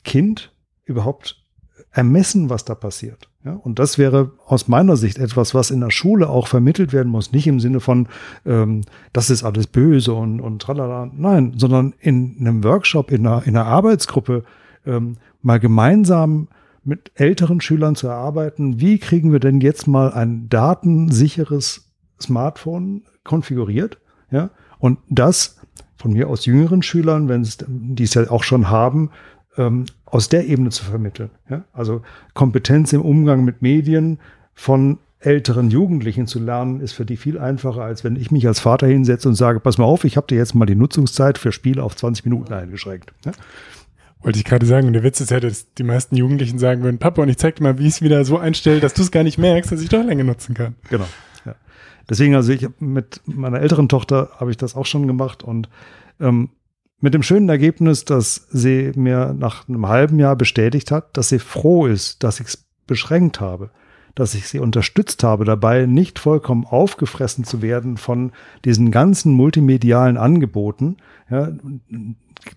Kind 0.05 0.53
überhaupt 0.84 1.42
ermessen, 1.90 2.51
was 2.51 2.64
da 2.64 2.74
passiert. 2.74 3.28
Ja, 3.44 3.53
und 3.53 3.78
das 3.78 3.97
wäre 3.97 4.32
aus 4.47 4.68
meiner 4.68 4.97
Sicht 4.97 5.18
etwas, 5.18 5.55
was 5.55 5.70
in 5.70 5.80
der 5.80 5.90
Schule 5.90 6.28
auch 6.28 6.49
vermittelt 6.49 6.92
werden 6.92 7.11
muss. 7.11 7.32
Nicht 7.32 7.47
im 7.47 7.61
Sinne 7.61 7.80
von, 7.80 8.09
ähm, 8.44 8.82
das 9.12 9.30
ist 9.30 9.44
alles 9.44 9.66
böse 9.66 10.12
und, 10.14 10.40
und 10.40 10.61
tralala. 10.61 11.11
Nein, 11.14 11.55
sondern 11.57 11.94
in 12.01 12.36
einem 12.40 12.64
Workshop, 12.64 13.11
in 13.12 13.26
einer, 13.26 13.47
in 13.47 13.57
einer 13.57 13.66
Arbeitsgruppe 13.66 14.44
ähm, 14.84 15.16
mal 15.42 15.61
gemeinsam 15.61 16.49
mit 16.87 17.12
älteren 17.14 17.61
Schülern 17.61 17.97
zu 17.97 18.07
erarbeiten, 18.07 18.80
wie 18.80 18.99
kriegen 18.99 19.32
wir 19.32 19.41
denn 19.41 19.61
jetzt 19.61 19.87
mal 19.87 20.12
ein 20.12 20.49
datensicheres 20.49 21.93
Smartphone 22.20 23.03
konfiguriert, 23.24 23.99
ja, 24.30 24.51
und 24.78 24.99
das 25.09 25.59
von 25.97 26.12
mir 26.12 26.28
aus 26.28 26.47
jüngeren 26.47 26.82
Schülern, 26.82 27.28
wenn 27.28 27.43
es 27.43 27.59
die 27.66 28.05
es 28.05 28.14
ja 28.14 28.30
auch 28.30 28.45
schon 28.45 28.70
haben, 28.70 29.11
ähm, 29.57 29.87
aus 30.05 30.28
der 30.28 30.47
Ebene 30.47 30.70
zu 30.70 30.84
vermitteln. 30.84 31.30
Ja? 31.49 31.64
Also 31.72 32.03
Kompetenz 32.34 32.93
im 32.93 33.03
Umgang 33.03 33.45
mit 33.45 33.62
Medien 33.62 34.18
von 34.55 34.99
älteren 35.18 35.70
Jugendlichen 35.70 36.26
zu 36.26 36.39
lernen, 36.39 36.80
ist 36.80 36.93
für 36.93 37.05
die 37.05 37.16
viel 37.16 37.39
einfacher, 37.39 37.82
als 37.82 38.05
wenn 38.05 38.16
ich 38.16 38.30
mich 38.30 38.47
als 38.47 38.61
Vater 38.61 38.87
hinsetze 38.87 39.28
und 39.28 39.34
sage, 39.34 39.61
pass 39.61 39.78
mal 39.78 39.84
auf, 39.84 40.05
ich 40.05 40.16
habe 40.16 40.26
dir 40.26 40.37
jetzt 40.37 40.55
mal 40.55 40.66
die 40.66 40.76
Nutzungszeit 40.76 41.39
für 41.39 41.53
Spiele 41.53 41.82
auf 41.82 41.97
20 41.97 42.24
Minuten 42.26 42.53
eingeschränkt. 42.53 43.12
Ja? 43.24 43.32
Wollte 44.27 44.41
ich 44.41 44.45
gerade 44.45 44.66
sagen. 44.66 44.89
Und 44.89 44.93
der 44.95 45.05
Witz 45.05 45.20
ist 45.20 45.31
ja, 45.31 45.39
dass 45.39 45.72
die 45.74 45.85
meisten 45.85 46.16
Jugendlichen 46.16 46.59
sagen 46.59 46.83
würden, 46.83 46.99
Papa, 46.99 47.22
und 47.22 47.29
ich 47.29 47.37
zeig 47.37 47.55
dir 47.55 47.62
mal, 47.62 47.79
wie 47.79 47.87
ich 47.87 47.95
es 47.95 48.03
wieder 48.03 48.24
so 48.24 48.39
einstelle, 48.39 48.81
dass 48.81 48.93
du 48.93 49.03
es 49.03 49.12
gar 49.12 49.22
nicht 49.22 49.39
merkst, 49.39 49.70
dass 49.70 49.81
ich 49.81 49.89
doch 49.89 50.03
länger 50.03 50.24
nutzen 50.24 50.53
kann. 50.53 50.74
Genau. 50.91 51.07
Ja. 51.45 51.55
Deswegen, 52.11 52.35
also 52.35 52.51
ich 52.51 52.66
mit 52.81 53.20
meiner 53.27 53.61
älteren 53.61 53.89
Tochter 53.89 54.31
habe 54.39 54.51
ich 54.51 54.57
das 54.57 54.74
auch 54.74 54.85
schon 54.85 55.07
gemacht 55.07 55.45
und 55.45 55.68
ähm, 56.18 56.51
mit 56.99 57.14
dem 57.14 57.22
schönen 57.22 57.49
Ergebnis, 57.49 58.05
dass 58.05 58.49
sie 58.51 58.91
mir 58.97 59.33
nach 59.33 59.68
einem 59.68 59.87
halben 59.87 60.18
Jahr 60.18 60.35
bestätigt 60.35 60.91
hat, 60.91 61.16
dass 61.16 61.29
sie 61.29 61.39
froh 61.39 61.87
ist, 61.87 62.24
dass 62.24 62.41
ich 62.41 62.49
es 62.49 62.66
beschränkt 62.89 63.41
habe, 63.41 63.70
dass 64.17 64.35
ich 64.35 64.49
sie 64.49 64.59
unterstützt 64.59 65.23
habe 65.23 65.45
dabei, 65.45 65.87
nicht 65.87 66.19
vollkommen 66.19 66.64
aufgefressen 66.64 67.45
zu 67.45 67.62
werden 67.62 67.99
von 67.99 68.33
diesen 68.64 68.91
ganzen 68.91 69.33
multimedialen 69.35 70.17
Angeboten. 70.17 70.97
Ja, 71.31 71.53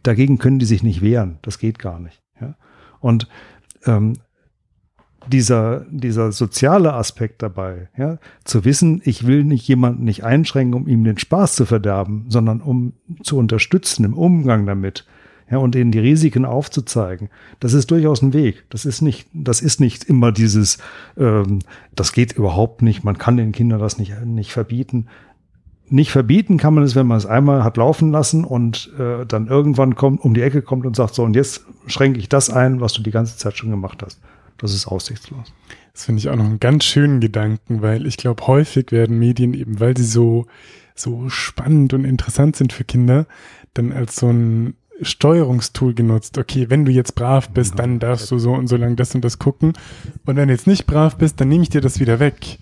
dagegen 0.01 0.39
können 0.39 0.57
die 0.57 0.65
sich 0.65 0.81
nicht 0.81 1.01
wehren. 1.01 1.37
Das 1.43 1.59
geht 1.59 1.77
gar 1.77 1.99
nicht. 1.99 2.23
Ja. 2.41 2.55
Und 3.01 3.27
ähm, 3.85 4.13
dieser, 5.27 5.85
dieser 5.91 6.31
soziale 6.31 6.93
Aspekt 6.93 7.43
dabei, 7.43 7.89
ja, 7.97 8.19
zu 8.45 8.63
wissen, 8.63 9.01
ich 9.03 9.27
will 9.27 9.43
nicht 9.43 9.67
jemanden 9.67 10.05
nicht 10.05 10.23
einschränken, 10.23 10.73
um 10.73 10.87
ihm 10.87 11.03
den 11.03 11.17
Spaß 11.17 11.55
zu 11.55 11.65
verderben, 11.65 12.25
sondern 12.29 12.61
um 12.61 12.93
zu 13.21 13.37
unterstützen 13.37 14.05
im 14.05 14.13
Umgang 14.13 14.65
damit, 14.65 15.05
ja, 15.51 15.57
und 15.57 15.75
ihnen 15.75 15.91
die 15.91 15.99
Risiken 15.99 16.45
aufzuzeigen. 16.45 17.29
Das 17.59 17.73
ist 17.73 17.89
durchaus 17.89 18.21
ein 18.21 18.33
Weg. 18.33 18.65
Das 18.69 18.85
ist 18.85 19.01
nicht, 19.01 19.27
das 19.33 19.61
ist 19.61 19.79
nicht 19.79 20.03
immer 20.03 20.31
dieses, 20.31 20.77
ähm, 21.17 21.59
das 21.95 22.13
geht 22.13 22.33
überhaupt 22.33 22.81
nicht, 22.81 23.03
man 23.03 23.17
kann 23.17 23.37
den 23.37 23.51
Kindern 23.51 23.79
das 23.79 23.97
nicht, 23.97 24.13
nicht 24.25 24.51
verbieten. 24.51 25.07
Nicht 25.91 26.11
verbieten 26.11 26.57
kann 26.57 26.75
man 26.75 26.83
es, 26.83 26.95
wenn 26.95 27.07
man 27.07 27.17
es 27.17 27.25
einmal 27.25 27.63
hat 27.63 27.77
laufen 27.77 28.11
lassen 28.11 28.43
und 28.43 28.91
äh, 28.99 29.25
dann 29.25 29.47
irgendwann 29.47 29.95
kommt, 29.95 30.21
um 30.21 30.35
die 30.35 30.41
Ecke 30.41 30.61
kommt 30.61 30.85
und 30.85 30.95
sagt, 30.95 31.15
so, 31.15 31.23
und 31.23 31.35
jetzt 31.35 31.65
schränke 31.87 32.19
ich 32.19 32.29
das 32.29 32.51
ein, 32.51 32.79
was 32.79 32.93
du 32.93 33.01
die 33.01 33.09
ganze 33.09 33.37
Zeit 33.37 33.57
schon 33.57 33.71
gemacht 33.71 34.03
hast. 34.03 34.19
Das 34.59 34.73
ist 34.73 34.87
aussichtslos. 34.87 35.51
Das 35.93 36.05
finde 36.05 36.19
ich 36.19 36.29
auch 36.29 36.35
noch 36.35 36.45
einen 36.45 36.59
ganz 36.59 36.83
schönen 36.83 37.21
Gedanken, 37.21 37.81
weil 37.81 38.05
ich 38.05 38.17
glaube, 38.17 38.45
häufig 38.45 38.91
werden 38.91 39.17
Medien 39.17 39.55
eben, 39.55 39.79
weil 39.79 39.97
sie 39.97 40.03
so, 40.03 40.45
so 40.93 41.27
spannend 41.29 41.93
und 41.93 42.05
interessant 42.05 42.55
sind 42.55 42.71
für 42.71 42.83
Kinder, 42.83 43.25
dann 43.73 43.91
als 43.91 44.17
so 44.17 44.29
ein 44.29 44.75
Steuerungstool 45.01 45.93
genutzt. 45.93 46.37
Okay, 46.37 46.69
wenn 46.69 46.85
du 46.85 46.91
jetzt 46.91 47.15
brav 47.15 47.49
bist, 47.49 47.71
genau. 47.71 47.83
dann 47.83 47.99
darfst 47.99 48.29
du 48.31 48.39
so 48.39 48.53
und 48.53 48.67
so 48.67 48.75
lang 48.75 48.95
das 48.95 49.15
und 49.15 49.23
das 49.23 49.39
gucken. 49.39 49.73
Und 50.25 50.35
wenn 50.35 50.47
du 50.47 50.53
jetzt 50.53 50.67
nicht 50.67 50.85
brav 50.85 51.17
bist, 51.17 51.39
dann 51.39 51.49
nehme 51.49 51.63
ich 51.63 51.69
dir 51.69 51.81
das 51.81 51.99
wieder 51.99 52.19
weg. 52.19 52.59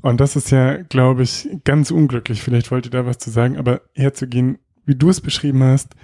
Und 0.00 0.20
das 0.20 0.36
ist 0.36 0.50
ja, 0.50 0.78
glaube 0.82 1.22
ich, 1.22 1.48
ganz 1.64 1.90
unglücklich. 1.90 2.42
Vielleicht 2.42 2.70
wollt 2.70 2.86
ihr 2.86 2.90
da 2.90 3.06
was 3.06 3.18
zu 3.18 3.30
sagen, 3.30 3.56
aber 3.56 3.82
herzugehen, 3.94 4.58
wie 4.84 4.96
du 4.96 5.10
es 5.10 5.20
beschrieben 5.20 5.62
hast, 5.62 5.94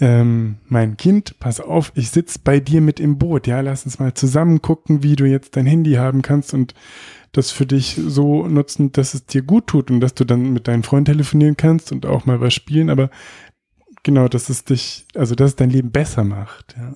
ähm, 0.00 0.56
mein 0.68 0.96
Kind, 0.96 1.38
pass 1.40 1.60
auf, 1.60 1.92
ich 1.94 2.10
sitz 2.10 2.38
bei 2.38 2.60
dir 2.60 2.80
mit 2.80 3.00
im 3.00 3.18
Boot, 3.18 3.46
ja, 3.46 3.60
lass 3.60 3.84
uns 3.84 3.98
mal 3.98 4.14
zusammen 4.14 4.62
gucken, 4.62 5.02
wie 5.02 5.16
du 5.16 5.24
jetzt 5.24 5.56
dein 5.56 5.66
Handy 5.66 5.94
haben 5.94 6.22
kannst 6.22 6.54
und 6.54 6.74
das 7.32 7.50
für 7.50 7.66
dich 7.66 8.00
so 8.06 8.46
nutzen, 8.46 8.92
dass 8.92 9.14
es 9.14 9.26
dir 9.26 9.42
gut 9.42 9.66
tut 9.66 9.90
und 9.90 10.00
dass 10.00 10.14
du 10.14 10.24
dann 10.24 10.52
mit 10.52 10.68
deinen 10.68 10.82
Freunden 10.82 11.12
telefonieren 11.12 11.56
kannst 11.56 11.92
und 11.92 12.06
auch 12.06 12.26
mal 12.26 12.40
was 12.40 12.54
spielen, 12.54 12.90
aber 12.90 13.10
genau, 14.08 14.26
dass 14.26 14.48
es 14.48 14.64
dich, 14.64 15.04
also 15.14 15.34
dass 15.34 15.50
es 15.50 15.56
dein 15.56 15.68
Leben 15.68 15.90
besser 15.90 16.24
macht, 16.24 16.74
ja. 16.78 16.94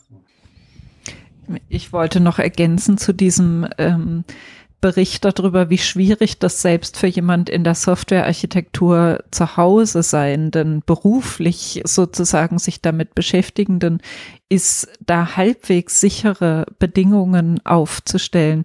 Ich 1.68 1.92
wollte 1.92 2.20
noch 2.20 2.38
ergänzen 2.38 2.96
zu 2.96 3.12
diesem 3.12 3.68
ähm, 3.76 4.24
Bericht 4.80 5.22
darüber, 5.22 5.68
wie 5.68 5.76
schwierig 5.76 6.38
das 6.38 6.62
selbst 6.62 6.96
für 6.96 7.08
jemand 7.08 7.50
in 7.50 7.64
der 7.64 7.74
Softwarearchitektur 7.74 9.22
zu 9.30 9.58
Hause 9.58 10.02
sein, 10.02 10.50
denn 10.50 10.82
beruflich 10.86 11.82
sozusagen 11.84 12.58
sich 12.58 12.80
damit 12.80 13.14
beschäftigenden 13.14 14.00
ist, 14.48 14.88
da 15.04 15.36
halbwegs 15.36 16.00
sichere 16.00 16.64
Bedingungen 16.78 17.60
aufzustellen 17.66 18.64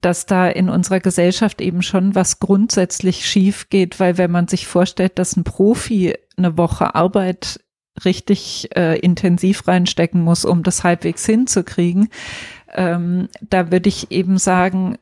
dass 0.00 0.26
da 0.26 0.48
in 0.48 0.68
unserer 0.68 1.00
Gesellschaft 1.00 1.60
eben 1.60 1.82
schon 1.82 2.14
was 2.14 2.40
grundsätzlich 2.40 3.26
schief 3.26 3.68
geht, 3.70 4.00
weil 4.00 4.18
wenn 4.18 4.30
man 4.30 4.48
sich 4.48 4.66
vorstellt, 4.66 5.18
dass 5.18 5.36
ein 5.36 5.44
Profi 5.44 6.14
eine 6.36 6.56
Woche 6.56 6.94
Arbeit 6.94 7.60
richtig 8.04 8.70
äh, 8.76 8.98
intensiv 8.98 9.68
reinstecken 9.68 10.22
muss, 10.22 10.44
um 10.44 10.62
das 10.62 10.84
halbwegs 10.84 11.24
hinzukriegen, 11.26 12.08
ähm, 12.74 13.28
da 13.40 13.70
würde 13.70 13.88
ich 13.88 14.10
eben 14.10 14.38
sagen, 14.38 14.98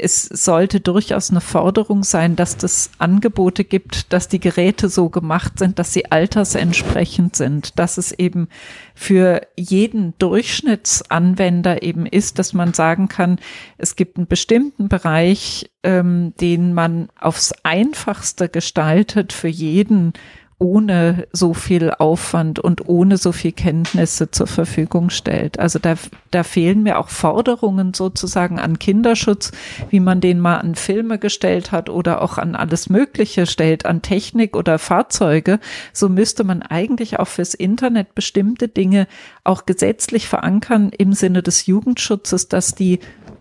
es 0.00 0.22
sollte 0.22 0.78
durchaus 0.78 1.30
eine 1.30 1.40
Forderung 1.40 2.04
sein, 2.04 2.36
dass 2.36 2.56
das 2.56 2.90
Angebote 2.98 3.64
gibt, 3.64 4.12
dass 4.12 4.28
die 4.28 4.38
Geräte 4.38 4.88
so 4.88 5.08
gemacht 5.08 5.58
sind, 5.58 5.80
dass 5.80 5.92
sie 5.92 6.12
altersentsprechend 6.12 7.34
sind, 7.34 7.80
dass 7.80 7.98
es 7.98 8.12
eben 8.12 8.48
für 8.94 9.40
jeden 9.56 10.16
Durchschnittsanwender 10.18 11.82
eben 11.82 12.06
ist, 12.06 12.38
dass 12.38 12.52
man 12.52 12.74
sagen 12.74 13.08
kann, 13.08 13.40
es 13.76 13.96
gibt 13.96 14.18
einen 14.18 14.28
bestimmten 14.28 14.88
Bereich, 14.88 15.68
ähm, 15.82 16.32
den 16.40 16.74
man 16.74 17.08
aufs 17.18 17.52
einfachste 17.64 18.48
gestaltet 18.48 19.32
für 19.32 19.48
jeden 19.48 20.12
ohne 20.60 21.28
so 21.32 21.54
viel 21.54 21.92
Aufwand 21.92 22.58
und 22.58 22.88
ohne 22.88 23.16
so 23.16 23.30
viel 23.30 23.52
Kenntnisse 23.52 24.32
zur 24.32 24.48
Verfügung 24.48 25.08
stellt. 25.10 25.60
Also 25.60 25.78
da, 25.78 25.94
da 26.32 26.42
fehlen 26.42 26.82
mir 26.82 26.98
auch 26.98 27.10
Forderungen 27.10 27.94
sozusagen 27.94 28.58
an 28.58 28.80
Kinderschutz, 28.80 29.52
wie 29.90 30.00
man 30.00 30.20
den 30.20 30.40
mal 30.40 30.56
an 30.56 30.74
Filme 30.74 31.18
gestellt 31.18 31.70
hat 31.70 31.88
oder 31.88 32.22
auch 32.22 32.38
an 32.38 32.56
alles 32.56 32.90
Mögliche 32.90 33.46
stellt, 33.46 33.86
an 33.86 34.02
Technik 34.02 34.56
oder 34.56 34.80
Fahrzeuge. 34.80 35.60
So 35.92 36.08
müsste 36.08 36.42
man 36.42 36.62
eigentlich 36.62 37.20
auch 37.20 37.28
fürs 37.28 37.54
Internet 37.54 38.16
bestimmte 38.16 38.66
Dinge 38.66 39.06
auch 39.44 39.64
gesetzlich 39.64 40.26
verankern 40.26 40.90
im 40.96 41.12
Sinne 41.12 41.42
des 41.44 41.66
Jugendschutzes, 41.66 42.48
dass 42.48 42.74
die 42.74 42.98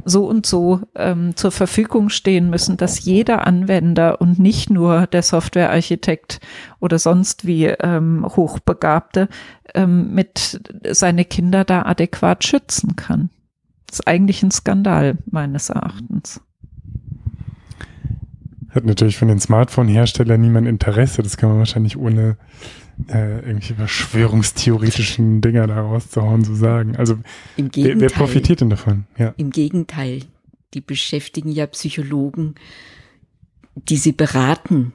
so 0.07 0.25
und 0.25 0.45
so 0.45 0.81
ähm, 0.95 1.35
zur 1.35 1.51
Verfügung 1.51 2.09
stehen 2.09 2.49
müssen, 2.49 2.77
dass 2.77 3.03
jeder 3.03 3.45
Anwender 3.45 4.21
und 4.21 4.39
nicht 4.39 4.69
nur 4.69 5.05
der 5.07 5.21
Softwarearchitekt 5.21 6.39
oder 6.79 6.97
sonst 6.97 7.45
wie 7.45 7.65
ähm, 7.65 8.25
Hochbegabte 8.25 9.27
ähm, 9.73 10.13
mit 10.13 10.61
seine 10.89 11.25
Kinder 11.25 11.65
da 11.65 11.83
adäquat 11.83 12.43
schützen 12.45 12.95
kann. 12.95 13.29
Das 13.87 13.99
ist 13.99 14.07
eigentlich 14.07 14.43
ein 14.43 14.51
Skandal 14.51 15.17
meines 15.29 15.69
Erachtens. 15.69 16.41
Hat 18.69 18.85
natürlich 18.85 19.17
von 19.17 19.27
den 19.27 19.39
Smartphone-Herstellern 19.39 20.39
niemand 20.39 20.67
Interesse. 20.67 21.23
Das 21.23 21.37
kann 21.37 21.49
man 21.49 21.59
wahrscheinlich 21.59 21.97
ohne 21.97 22.37
äh, 23.09 23.39
irgendwelche 23.39 23.75
verschwörungstheoretischen 23.75 25.41
Dinger 25.41 25.67
da 25.67 25.81
rauszuhauen, 25.81 26.43
so 26.43 26.55
sagen. 26.55 26.95
Also 26.95 27.17
wer, 27.55 27.99
wer 27.99 28.09
profitiert 28.09 28.61
denn 28.61 28.69
davon? 28.69 29.05
Ja. 29.17 29.33
Im 29.37 29.51
Gegenteil, 29.51 30.23
die 30.73 30.81
beschäftigen 30.81 31.51
ja 31.51 31.67
Psychologen, 31.67 32.55
die 33.75 33.97
sie 33.97 34.11
beraten, 34.11 34.93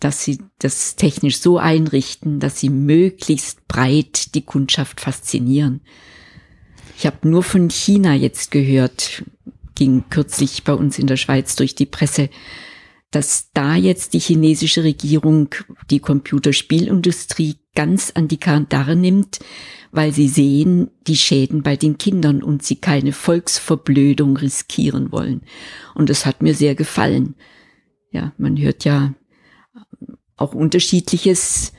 dass 0.00 0.24
sie 0.24 0.38
das 0.58 0.96
technisch 0.96 1.38
so 1.38 1.58
einrichten, 1.58 2.40
dass 2.40 2.60
sie 2.60 2.68
möglichst 2.68 3.66
breit 3.68 4.34
die 4.34 4.42
Kundschaft 4.42 5.00
faszinieren. 5.00 5.80
Ich 6.98 7.06
habe 7.06 7.28
nur 7.28 7.42
von 7.42 7.70
China 7.70 8.14
jetzt 8.14 8.50
gehört, 8.50 9.24
ging 9.74 10.04
kürzlich 10.10 10.64
bei 10.64 10.74
uns 10.74 10.98
in 10.98 11.06
der 11.06 11.16
Schweiz 11.16 11.56
durch 11.56 11.74
die 11.74 11.86
Presse, 11.86 12.28
dass 13.14 13.50
da 13.52 13.76
jetzt 13.76 14.12
die 14.14 14.18
chinesische 14.18 14.82
Regierung 14.82 15.48
die 15.90 16.00
Computerspielindustrie 16.00 17.56
ganz 17.74 18.12
an 18.14 18.26
die 18.26 18.38
Kandare 18.38 18.96
nimmt, 18.96 19.38
weil 19.92 20.12
sie 20.12 20.28
sehen 20.28 20.90
die 21.06 21.16
Schäden 21.16 21.62
bei 21.62 21.76
den 21.76 21.98
Kindern 21.98 22.42
und 22.42 22.64
sie 22.64 22.76
keine 22.76 23.12
Volksverblödung 23.12 24.36
riskieren 24.36 25.12
wollen. 25.12 25.42
Und 25.94 26.10
das 26.10 26.26
hat 26.26 26.42
mir 26.42 26.54
sehr 26.54 26.74
gefallen. 26.74 27.36
Ja, 28.10 28.32
man 28.36 28.56
hört 28.56 28.84
ja 28.84 29.14
auch 30.36 30.54
unterschiedliches 30.54 31.72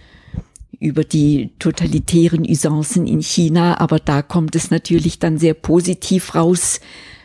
über 0.80 1.04
die 1.04 1.52
totalitären 1.60 2.46
Usancen 2.48 3.08
in 3.08 3.22
China, 3.22 3.80
aber 3.82 4.00
da 4.00 4.22
kommt 4.22 4.56
es 4.56 4.72
natürlich 4.72 5.20
dann 5.20 5.38
sehr 5.38 5.54
positiv 5.54 6.36
raus, 6.36 6.80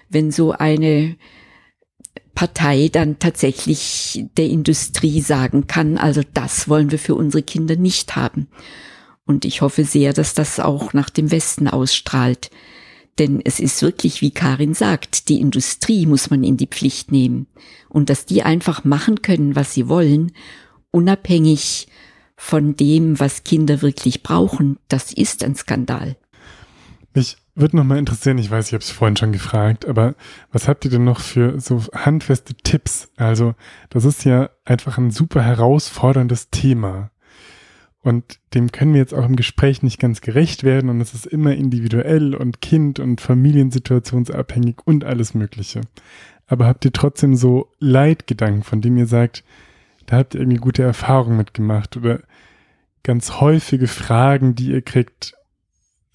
wenn 0.08 0.32
so 0.32 0.52
eine 0.52 1.16
Partei 2.34 2.88
dann 2.90 3.18
tatsächlich 3.18 4.24
der 4.36 4.46
Industrie 4.46 5.20
sagen 5.20 5.66
kann, 5.66 5.98
also 5.98 6.22
das 6.32 6.68
wollen 6.68 6.90
wir 6.90 6.98
für 6.98 7.14
unsere 7.14 7.42
Kinder 7.42 7.76
nicht 7.76 8.16
haben. 8.16 8.48
Und 9.26 9.44
ich 9.44 9.60
hoffe 9.60 9.84
sehr, 9.84 10.12
dass 10.12 10.34
das 10.34 10.58
auch 10.58 10.92
nach 10.92 11.10
dem 11.10 11.30
Westen 11.30 11.68
ausstrahlt. 11.68 12.50
Denn 13.18 13.40
es 13.44 13.60
ist 13.60 13.82
wirklich, 13.82 14.22
wie 14.22 14.30
Karin 14.30 14.74
sagt, 14.74 15.28
die 15.28 15.40
Industrie 15.40 16.06
muss 16.06 16.30
man 16.30 16.42
in 16.42 16.56
die 16.56 16.66
Pflicht 16.66 17.12
nehmen. 17.12 17.46
Und 17.88 18.08
dass 18.08 18.24
die 18.24 18.42
einfach 18.42 18.84
machen 18.84 19.22
können, 19.22 19.54
was 19.54 19.74
sie 19.74 19.88
wollen, 19.88 20.32
unabhängig 20.90 21.88
von 22.36 22.74
dem, 22.74 23.20
was 23.20 23.44
Kinder 23.44 23.82
wirklich 23.82 24.22
brauchen, 24.22 24.78
das 24.88 25.12
ist 25.12 25.44
ein 25.44 25.54
Skandal. 25.54 26.16
Mich 27.12 27.36
würde 27.60 27.76
noch 27.76 27.84
mal 27.84 27.98
interessieren, 27.98 28.38
ich 28.38 28.50
weiß, 28.50 28.68
ich 28.68 28.72
habe 28.72 28.82
es 28.82 28.90
vorhin 28.90 29.16
schon 29.16 29.32
gefragt, 29.32 29.86
aber 29.86 30.14
was 30.52 30.68
habt 30.68 30.84
ihr 30.84 30.90
denn 30.90 31.04
noch 31.04 31.20
für 31.20 31.60
so 31.60 31.82
handfeste 31.94 32.54
Tipps? 32.54 33.10
Also, 33.16 33.54
das 33.90 34.04
ist 34.04 34.24
ja 34.24 34.50
einfach 34.64 34.98
ein 34.98 35.10
super 35.10 35.42
herausforderndes 35.42 36.50
Thema. 36.50 37.10
Und 38.02 38.40
dem 38.54 38.72
können 38.72 38.94
wir 38.94 39.00
jetzt 39.00 39.12
auch 39.12 39.26
im 39.26 39.36
Gespräch 39.36 39.82
nicht 39.82 40.00
ganz 40.00 40.22
gerecht 40.22 40.64
werden 40.64 40.88
und 40.88 41.00
es 41.00 41.12
ist 41.12 41.26
immer 41.26 41.54
individuell 41.54 42.34
und 42.34 42.62
Kind 42.62 42.98
und 42.98 43.20
familiensituationsabhängig 43.20 44.76
und 44.84 45.04
alles 45.04 45.34
Mögliche. 45.34 45.82
Aber 46.46 46.66
habt 46.66 46.84
ihr 46.84 46.92
trotzdem 46.92 47.36
so 47.36 47.70
Leitgedanken, 47.78 48.62
von 48.62 48.80
denen 48.80 48.96
ihr 48.96 49.06
sagt, 49.06 49.44
da 50.06 50.16
habt 50.16 50.34
ihr 50.34 50.40
irgendwie 50.40 50.58
gute 50.58 50.82
Erfahrungen 50.82 51.36
mitgemacht 51.36 51.96
oder 51.96 52.20
ganz 53.02 53.40
häufige 53.40 53.86
Fragen, 53.86 54.54
die 54.54 54.70
ihr 54.70 54.82
kriegt 54.82 55.34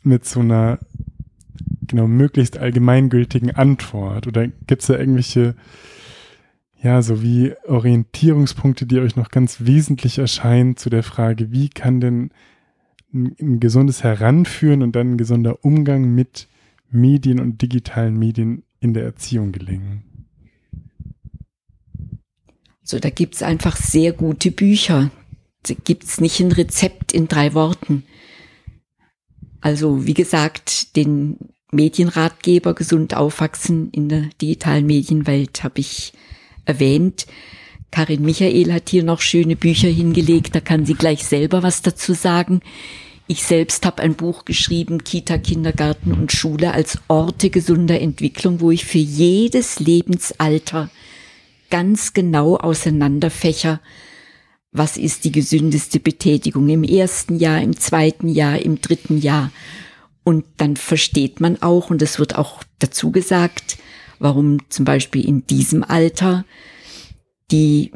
mit 0.04 0.26
so 0.26 0.40
einer 0.40 0.80
genau 1.88 2.08
möglichst 2.08 2.58
allgemeingültigen 2.58 3.56
Antwort? 3.56 4.28
Oder 4.28 4.48
gibt 4.48 4.82
es 4.82 4.88
da 4.88 4.98
irgendwelche 4.98 5.56
ja, 6.86 7.02
so 7.02 7.24
wie 7.24 7.54
Orientierungspunkte, 7.68 8.86
die 8.86 9.00
euch 9.00 9.16
noch 9.16 9.30
ganz 9.30 9.62
wesentlich 9.62 10.20
erscheinen 10.20 10.78
zu 10.78 10.92
der 10.92 11.02
Frage, 11.02 11.52
wie 11.52 11.68
kann 11.68 12.00
denn 12.00 12.30
ein, 13.12 13.36
ein 13.42 13.60
gesundes 13.60 14.04
Heranführen 14.04 14.84
und 14.84 14.96
dann 14.96 15.14
ein 15.14 15.18
gesunder 15.18 15.66
Umgang 15.66 16.14
mit 16.14 16.48
Medien 16.92 17.40
und 17.40 17.60
digitalen 17.64 18.20
Medien 18.20 18.62
in 18.80 18.94
der 18.94 19.04
Erziehung 19.04 19.52
gelingen? 19.52 20.04
So, 22.84 23.00
da 23.00 23.10
gibt's 23.10 23.42
einfach 23.42 23.78
sehr 23.78 24.14
gute 24.14 24.52
Bücher. 24.52 25.10
Da 25.64 25.74
gibt's 25.86 26.22
nicht 26.22 26.40
ein 26.40 26.52
Rezept 26.52 27.14
in 27.14 27.28
drei 27.28 27.56
Worten. 27.56 28.04
Also, 29.60 30.06
wie 30.06 30.14
gesagt, 30.14 30.96
den 30.96 31.40
Medienratgeber 31.72 32.74
Gesund 32.74 33.16
aufwachsen 33.16 33.90
in 33.92 34.10
der 34.10 34.30
digitalen 34.42 34.86
Medienwelt 34.86 35.64
habe 35.64 35.80
ich 35.80 36.14
erwähnt. 36.66 37.26
Karin 37.92 38.24
Michael 38.24 38.74
hat 38.74 38.90
hier 38.90 39.04
noch 39.04 39.22
schöne 39.22 39.56
Bücher 39.56 39.88
hingelegt, 39.88 40.54
da 40.56 40.60
kann 40.60 40.86
sie 40.86 40.96
gleich 40.96 41.26
selber 41.26 41.64
was 41.64 41.82
dazu 41.82 42.14
sagen. 42.14 42.62
Ich 43.28 43.44
selbst 43.44 43.86
habe 43.86 44.04
ein 44.04 44.16
Buch 44.16 44.46
geschrieben, 44.46 45.04
Kita, 45.04 45.38
Kindergarten 45.38 46.12
und 46.12 46.32
Schule 46.32 46.74
als 46.74 47.00
Orte 47.08 47.50
gesunder 47.50 48.00
Entwicklung, 48.00 48.60
wo 48.60 48.70
ich 48.70 48.86
für 48.86 49.00
jedes 49.00 49.80
Lebensalter 49.80 50.92
ganz 51.72 52.14
genau 52.14 52.58
auseinanderfächer, 52.58 53.82
was 54.72 54.98
ist 54.98 55.24
die 55.24 55.32
gesündeste 55.32 56.00
Betätigung 56.00 56.70
im 56.70 56.84
ersten 56.84 57.38
Jahr, 57.38 57.62
im 57.62 57.76
zweiten 57.78 58.28
Jahr, 58.28 58.60
im 58.60 58.82
dritten 58.82 59.20
Jahr. 59.20 59.52
Und 60.26 60.44
dann 60.58 60.76
versteht 60.76 61.40
man 61.40 61.62
auch, 61.62 61.92
und 61.92 62.02
es 62.02 62.20
wird 62.20 62.36
auch 62.36 62.64
dazu 62.80 63.12
gesagt, 63.12 63.78
warum 64.20 64.58
zum 64.70 64.84
Beispiel 64.84 65.24
in 65.24 65.46
diesem 65.48 65.84
Alter 65.84 66.44
die 67.52 67.92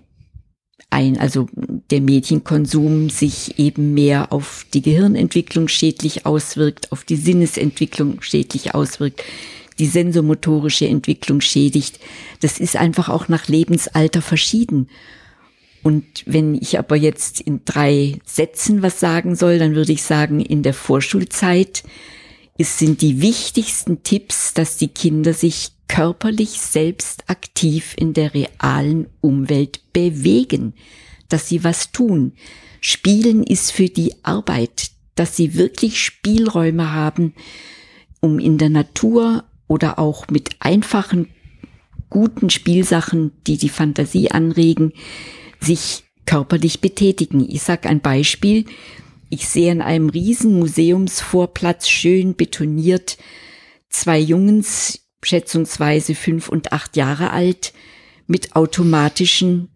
ein, 0.92 1.18
also 1.18 1.48
der 1.90 2.02
Medienkonsum 2.02 3.10
sich 3.10 3.58
eben 3.58 3.96
mehr 3.96 4.32
auf 4.32 4.66
die 4.74 4.84
Gehirnentwicklung 4.84 5.68
schädlich 5.68 6.28
auswirkt, 6.28 6.92
auf 6.92 7.04
die 7.04 7.16
Sinnesentwicklung 7.16 8.22
schädlich 8.22 8.76
auswirkt, 8.76 9.24
die 9.80 9.88
sensomotorische 9.88 10.88
Entwicklung 10.88 11.42
schädigt. 11.42 12.00
Das 12.42 12.60
ist 12.60 12.76
einfach 12.76 13.10
auch 13.10 13.28
nach 13.28 13.48
Lebensalter 13.48 14.22
verschieden. 14.22 14.88
Und 15.82 16.06
wenn 16.28 16.54
ich 16.54 16.78
aber 16.78 16.96
jetzt 16.96 17.42
in 17.42 17.62
drei 17.66 18.20
Sätzen 18.24 18.84
was 18.84 19.00
sagen 19.00 19.36
soll, 19.36 19.58
dann 19.58 19.74
würde 19.74 19.94
ich 19.94 20.04
sagen, 20.04 20.42
in 20.42 20.62
der 20.62 20.76
Vorschulzeit 20.76 21.84
es 22.60 22.78
sind 22.78 23.02
die 23.02 23.22
wichtigsten 23.22 24.04
Tipps, 24.04 24.54
dass 24.54 24.76
die 24.76 24.90
Kinder 24.90 25.34
sich 25.34 25.72
körperlich 25.88 26.60
selbst 26.60 27.30
aktiv 27.30 27.96
in 27.98 28.12
der 28.14 28.34
realen 28.34 29.08
Umwelt 29.22 29.80
bewegen, 29.94 30.74
dass 31.30 31.48
sie 31.48 31.64
was 31.64 31.94
tun. 31.94 32.34
Spielen 32.82 33.44
ist 33.44 33.72
für 33.72 33.88
die 33.88 34.14
Arbeit, 34.24 34.92
dass 35.16 35.38
sie 35.38 35.56
wirklich 35.56 36.04
Spielräume 36.04 36.92
haben, 36.92 37.34
um 38.20 38.40
in 38.40 38.58
der 38.58 38.70
Natur 38.70 39.46
oder 39.68 39.98
auch 39.98 40.28
mit 40.28 40.58
einfachen, 40.60 41.30
guten 42.10 42.50
Spielsachen, 42.50 43.32
die 43.48 43.58
die 43.58 43.70
Fantasie 43.70 44.32
anregen, 44.32 44.92
sich 45.62 46.04
körperlich 46.26 46.82
betätigen. 46.82 47.50
Ich 47.50 47.62
sage 47.62 47.88
ein 47.88 48.02
Beispiel. 48.02 48.66
Ich 49.30 49.48
sehe 49.48 49.72
an 49.72 49.82
einem 49.82 50.10
riesen 50.10 50.58
Museumsvorplatz 50.60 51.88
schön 51.88 52.36
betoniert 52.36 53.18
zwei 53.90 54.20
Jungens, 54.20 55.08
schätzungsweise 55.24 56.16
fünf 56.16 56.50
und 56.50 56.72
acht 56.72 56.98
Jahre 56.98 57.32
alt, 57.32 57.74
mit 58.28 58.56
automatischen 58.56 59.70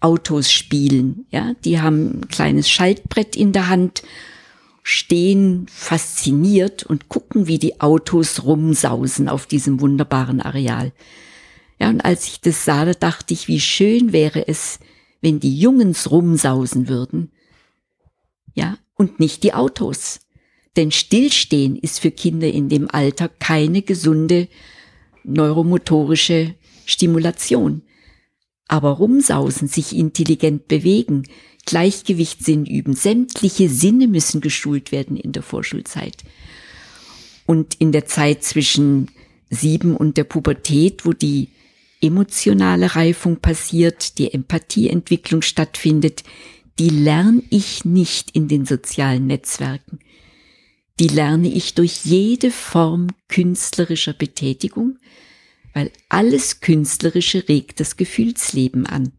Autos 0.00 0.52
spielen. 0.52 1.26
Ja, 1.30 1.54
die 1.64 1.80
haben 1.80 2.20
ein 2.20 2.28
kleines 2.28 2.70
Schaltbrett 2.70 3.36
in 3.36 3.52
der 3.52 3.68
Hand, 3.68 4.02
stehen 4.82 5.66
fasziniert 5.68 6.84
und 6.84 7.08
gucken, 7.08 7.46
wie 7.46 7.58
die 7.58 7.80
Autos 7.80 8.44
rumsausen 8.44 9.28
auf 9.28 9.46
diesem 9.46 9.80
wunderbaren 9.80 10.40
Areal. 10.40 10.92
Ja, 11.80 11.88
und 11.88 12.00
als 12.00 12.26
ich 12.26 12.40
das 12.40 12.64
sah, 12.64 12.84
da 12.84 12.94
dachte 12.94 13.34
ich, 13.34 13.48
wie 13.48 13.60
schön 13.60 14.12
wäre 14.12 14.48
es, 14.48 14.78
wenn 15.20 15.40
die 15.40 15.58
Jungens 15.58 16.10
rumsausen 16.10 16.88
würden. 16.88 17.32
Ja, 18.54 18.78
und 18.98 19.18
nicht 19.18 19.42
die 19.42 19.54
Autos. 19.54 20.20
Denn 20.76 20.90
Stillstehen 20.90 21.76
ist 21.76 22.00
für 22.00 22.10
Kinder 22.10 22.48
in 22.48 22.68
dem 22.68 22.90
Alter 22.90 23.28
keine 23.28 23.80
gesunde 23.80 24.48
neuromotorische 25.24 26.54
Stimulation. 26.84 27.82
Aber 28.66 28.90
rumsausen, 28.90 29.66
sich 29.66 29.96
intelligent 29.96 30.68
bewegen, 30.68 31.24
Gleichgewichtssinn 31.64 32.66
üben, 32.66 32.94
sämtliche 32.94 33.68
Sinne 33.68 34.08
müssen 34.08 34.40
geschult 34.40 34.92
werden 34.92 35.16
in 35.16 35.32
der 35.32 35.42
Vorschulzeit. 35.42 36.16
Und 37.46 37.74
in 37.78 37.92
der 37.92 38.06
Zeit 38.06 38.44
zwischen 38.44 39.10
sieben 39.50 39.96
und 39.96 40.16
der 40.16 40.24
Pubertät, 40.24 41.06
wo 41.06 41.12
die 41.12 41.48
emotionale 42.00 42.94
Reifung 42.94 43.38
passiert, 43.38 44.18
die 44.18 44.32
Empathieentwicklung 44.32 45.42
stattfindet, 45.42 46.22
die 46.78 46.90
lerne 46.90 47.42
ich 47.50 47.84
nicht 47.84 48.30
in 48.32 48.48
den 48.48 48.64
sozialen 48.64 49.26
Netzwerken. 49.26 49.98
Die 51.00 51.08
lerne 51.08 51.48
ich 51.48 51.74
durch 51.74 52.04
jede 52.04 52.50
Form 52.50 53.08
künstlerischer 53.28 54.12
Betätigung, 54.12 54.98
weil 55.74 55.92
alles 56.08 56.60
Künstlerische 56.60 57.48
regt 57.48 57.80
das 57.80 57.96
Gefühlsleben 57.96 58.86
an. 58.86 59.12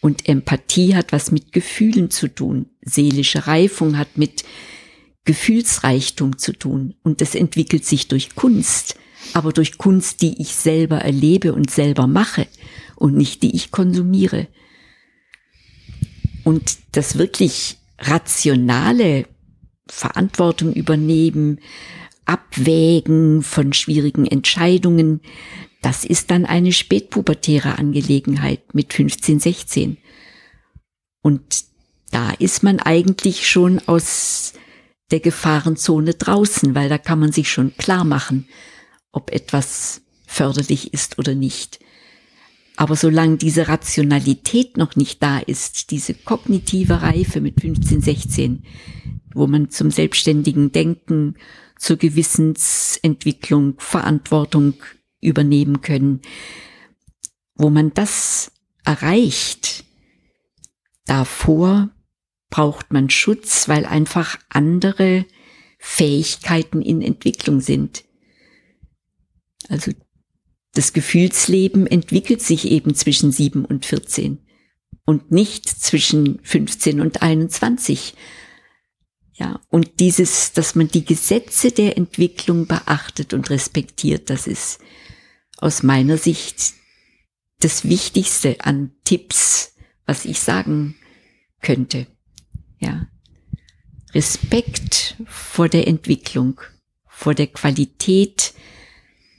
Und 0.00 0.28
Empathie 0.28 0.94
hat 0.94 1.12
was 1.12 1.30
mit 1.30 1.52
Gefühlen 1.52 2.10
zu 2.10 2.28
tun. 2.28 2.66
Seelische 2.82 3.46
Reifung 3.46 3.98
hat 3.98 4.16
mit 4.16 4.44
Gefühlsreichtum 5.24 6.38
zu 6.38 6.52
tun. 6.52 6.94
Und 7.02 7.20
das 7.20 7.34
entwickelt 7.34 7.84
sich 7.84 8.08
durch 8.08 8.34
Kunst, 8.34 8.96
aber 9.34 9.52
durch 9.52 9.76
Kunst, 9.76 10.22
die 10.22 10.40
ich 10.40 10.54
selber 10.54 10.98
erlebe 10.98 11.52
und 11.52 11.70
selber 11.70 12.06
mache 12.06 12.46
und 12.96 13.16
nicht 13.16 13.42
die 13.42 13.54
ich 13.54 13.70
konsumiere. 13.70 14.46
Und 16.48 16.78
das 16.92 17.18
wirklich 17.18 17.76
rationale 17.98 19.26
Verantwortung 19.86 20.72
übernehmen, 20.72 21.60
Abwägen 22.24 23.42
von 23.42 23.74
schwierigen 23.74 24.24
Entscheidungen, 24.24 25.20
das 25.82 26.06
ist 26.06 26.30
dann 26.30 26.46
eine 26.46 26.72
spätpubertäre 26.72 27.76
Angelegenheit 27.76 28.74
mit 28.74 28.94
15, 28.94 29.40
16. 29.40 29.98
Und 31.20 31.42
da 32.12 32.30
ist 32.30 32.62
man 32.62 32.80
eigentlich 32.80 33.46
schon 33.46 33.78
aus 33.86 34.54
der 35.10 35.20
Gefahrenzone 35.20 36.14
draußen, 36.14 36.74
weil 36.74 36.88
da 36.88 36.96
kann 36.96 37.18
man 37.18 37.30
sich 37.32 37.52
schon 37.52 37.76
klar 37.76 38.04
machen, 38.04 38.48
ob 39.12 39.32
etwas 39.32 40.00
förderlich 40.26 40.94
ist 40.94 41.18
oder 41.18 41.34
nicht. 41.34 41.78
Aber 42.78 42.94
solange 42.94 43.38
diese 43.38 43.66
Rationalität 43.66 44.76
noch 44.76 44.94
nicht 44.94 45.20
da 45.20 45.40
ist, 45.40 45.90
diese 45.90 46.14
kognitive 46.14 47.02
Reife 47.02 47.40
mit 47.40 47.60
15, 47.60 48.00
16, 48.00 48.62
wo 49.34 49.48
man 49.48 49.68
zum 49.70 49.90
selbstständigen 49.90 50.70
Denken, 50.70 51.34
zur 51.76 51.96
Gewissensentwicklung, 51.96 53.74
Verantwortung 53.78 54.74
übernehmen 55.20 55.80
können, 55.80 56.20
wo 57.56 57.68
man 57.68 57.92
das 57.94 58.52
erreicht, 58.84 59.84
davor 61.04 61.90
braucht 62.48 62.92
man 62.92 63.10
Schutz, 63.10 63.68
weil 63.68 63.86
einfach 63.86 64.38
andere 64.50 65.26
Fähigkeiten 65.80 66.80
in 66.80 67.02
Entwicklung 67.02 67.60
sind. 67.60 68.04
Also 69.68 69.90
das 70.74 70.92
Gefühlsleben 70.92 71.86
entwickelt 71.86 72.42
sich 72.42 72.70
eben 72.70 72.94
zwischen 72.94 73.32
sieben 73.32 73.64
und 73.64 73.86
14 73.86 74.38
und 75.04 75.30
nicht 75.30 75.68
zwischen 75.68 76.38
15 76.42 77.00
und 77.00 77.22
21. 77.22 78.14
Ja, 79.32 79.60
und 79.68 80.00
dieses, 80.00 80.52
dass 80.52 80.74
man 80.74 80.88
die 80.88 81.04
Gesetze 81.04 81.70
der 81.70 81.96
Entwicklung 81.96 82.66
beachtet 82.66 83.32
und 83.32 83.50
respektiert, 83.50 84.30
das 84.30 84.46
ist 84.46 84.80
aus 85.58 85.82
meiner 85.82 86.18
Sicht 86.18 86.74
das 87.60 87.88
Wichtigste 87.88 88.56
an 88.60 88.92
Tipps, 89.04 89.74
was 90.06 90.24
ich 90.24 90.40
sagen 90.40 90.96
könnte. 91.60 92.06
Ja. 92.78 93.08
Respekt 94.14 95.16
vor 95.26 95.68
der 95.68 95.86
Entwicklung, 95.86 96.60
vor 97.06 97.34
der 97.34 97.48
Qualität 97.48 98.54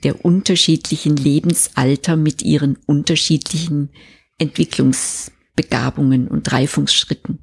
der 0.03 0.23
unterschiedlichen 0.23 1.15
Lebensalter 1.15 2.15
mit 2.15 2.41
ihren 2.41 2.77
unterschiedlichen 2.85 3.89
Entwicklungsbegabungen 4.37 6.27
und 6.27 6.51
Reifungsschritten. 6.51 7.39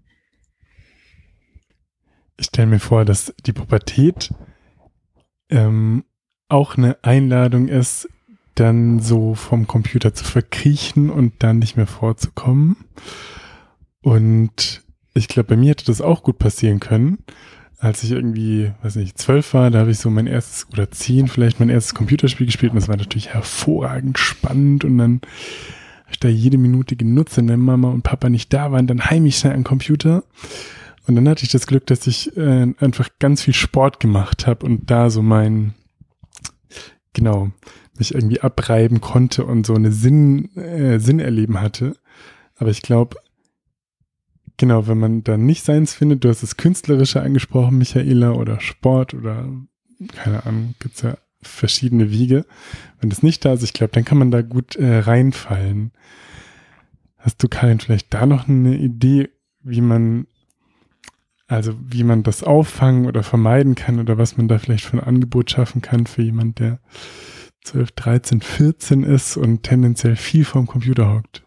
Ich 2.39 2.47
stelle 2.47 2.69
mir 2.69 2.81
vor, 2.81 3.05
dass 3.05 3.35
die 3.47 3.53
Pubertät 3.53 4.33
ähm, 5.49 6.05
auch 6.49 6.77
eine 6.77 7.03
Einladung 7.03 7.69
ist, 7.69 8.09
dann 8.55 9.01
so 9.01 9.35
vom 9.35 9.67
Computer 9.67 10.15
zu 10.15 10.25
verkriechen 10.25 11.11
und 11.11 11.35
dann 11.43 11.59
nicht 11.59 11.77
mehr 11.77 11.87
vorzukommen. 11.87 12.77
Und 14.03 14.83
ich 15.15 15.29
glaube, 15.29 15.51
bei 15.51 15.57
mir 15.57 15.71
hätte 15.71 15.87
das 15.87 16.01
auch 16.01 16.23
gut 16.23 16.39
passieren 16.39 16.81
können. 16.81 17.25
Als 17.79 18.03
ich 18.03 18.13
irgendwie, 18.13 18.73
weiß 18.83 18.97
nicht, 18.97 19.19
zwölf 19.19 19.53
war, 19.53 19.71
da 19.71 19.81
habe 19.81 19.91
ich 19.91 19.99
so 19.99 20.09
mein 20.09 20.27
erstes, 20.27 20.67
oder 20.73 20.91
zehn 20.91 21.29
vielleicht, 21.29 21.61
mein 21.61 21.69
erstes 21.69 21.95
Computerspiel 21.95 22.47
gespielt 22.47 22.73
und 22.73 22.77
das 22.77 22.89
war 22.89 22.97
natürlich 22.97 23.29
hervorragend 23.29 24.19
spannend 24.19 24.85
und 24.85 24.97
dann 24.97 25.21
habe 26.07 26.13
ich 26.13 26.21
da 26.21 26.29
jede 26.29 26.57
Minute 26.57 26.97
genutzt, 26.97 27.37
wenn 27.37 27.61
Mama 27.61 27.91
und 27.91 28.03
Papa 28.03 28.31
nicht 28.31 28.53
da 28.53 28.73
waren, 28.73 28.87
dann 28.87 29.05
heimlich 29.05 29.39
schnell 29.39 29.55
am 29.55 29.65
Computer. 29.65 30.23
Und 31.07 31.17
dann 31.17 31.29
hatte 31.29 31.45
ich 31.45 31.51
das 31.51 31.67
Glück, 31.67 31.87
dass 31.87 32.07
ich 32.07 32.37
äh, 32.37 32.73
einfach 32.79 33.09
ganz 33.19 33.43
viel 33.43 33.55
Sport 33.55 34.01
gemacht 34.01 34.47
habe 34.47 34.65
und 34.67 34.91
da 34.91 35.11
so 35.11 35.23
mein, 35.23 35.75
genau, 37.13 37.51
mich 37.99 38.15
irgendwie 38.15 38.41
abreiben 38.41 39.01
konnte 39.01 39.45
und 39.45 39.67
so 39.67 39.75
eine 39.75 39.93
Sinn, 39.93 40.55
äh, 40.57 40.99
Sinn 40.99 41.19
erleben 41.19 41.61
hatte. 41.61 41.97
Aber 42.57 42.71
ich 42.71 42.83
glaube, 42.83 43.17
genau, 44.57 44.87
wenn 44.87 44.99
man 44.99 45.25
da 45.25 45.37
nicht 45.37 45.65
seins 45.65 45.95
findet, 45.95 46.25
du 46.25 46.29
hast 46.29 46.43
das 46.43 46.57
Künstlerische 46.57 47.23
angesprochen, 47.23 47.79
Michaela, 47.79 48.33
oder 48.33 48.61
Sport 48.61 49.15
oder 49.15 49.49
keine 50.09 50.45
Ahnung, 50.45 50.75
gibt's 50.79 51.03
ja 51.03 51.17
verschiedene 51.43 52.11
Wiege. 52.11 52.45
Wenn 53.01 53.11
das 53.11 53.23
nicht 53.23 53.45
da 53.45 53.53
ist, 53.53 53.63
ich 53.63 53.73
glaube, 53.73 53.93
dann 53.93 54.05
kann 54.05 54.19
man 54.19 54.31
da 54.31 54.43
gut 54.43 54.77
äh, 54.77 54.99
reinfallen. 54.99 55.93
Hast 57.19 57.43
du, 57.43 57.49
Karin, 57.49 57.81
vielleicht 57.81 58.13
da 58.13 58.27
noch 58.27 58.49
eine 58.49 58.77
Idee, 58.77 59.31
wie 59.63 59.81
man, 59.81 60.27
also 61.47 61.75
wie 61.81 62.05
man 62.05 62.23
das 62.23 62.43
auffangen 62.43 63.07
oder 63.07 63.23
vermeiden 63.23 63.75
kann 63.75 63.99
oder 63.99 64.19
was 64.19 64.37
man 64.37 64.49
da 64.49 64.59
vielleicht 64.59 64.85
für 64.85 64.99
ein 64.99 65.05
Angebot 65.05 65.51
schaffen 65.51 65.83
kann 65.83 66.07
für 66.07 66.23
jemand, 66.23 66.59
der 66.59 66.81
12, 67.65 67.93
13, 67.93 68.41
14 68.41 69.03
ist 69.03 69.37
und 69.37 69.63
tendenziell 69.63 70.17
viel 70.17 70.45
vom 70.45 70.67
Computer 70.67 71.13
hockt? 71.13 71.46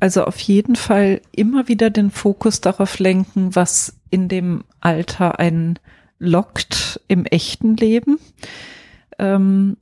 Also 0.00 0.24
auf 0.24 0.40
jeden 0.40 0.76
Fall 0.76 1.20
immer 1.30 1.68
wieder 1.68 1.90
den 1.90 2.10
Fokus 2.10 2.60
darauf 2.60 2.98
lenken, 2.98 3.54
was 3.54 3.94
in 4.10 4.28
dem 4.28 4.64
Alter 4.80 5.38
einen 5.38 5.78
lockt 6.18 7.00
im 7.06 7.26
echten 7.26 7.76
Leben. 7.76 8.18
Ähm, 9.18 9.76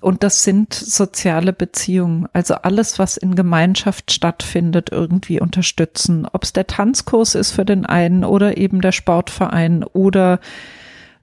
und 0.00 0.22
das 0.22 0.44
sind 0.44 0.74
soziale 0.74 1.52
Beziehungen. 1.52 2.28
Also 2.32 2.54
alles, 2.54 2.98
was 2.98 3.16
in 3.16 3.34
Gemeinschaft 3.34 4.12
stattfindet, 4.12 4.90
irgendwie 4.92 5.40
unterstützen. 5.40 6.26
Ob 6.30 6.44
es 6.44 6.52
der 6.52 6.66
Tanzkurs 6.66 7.34
ist 7.34 7.50
für 7.50 7.64
den 7.64 7.84
einen 7.84 8.24
oder 8.24 8.56
eben 8.58 8.80
der 8.80 8.92
Sportverein 8.92 9.82
oder 9.82 10.40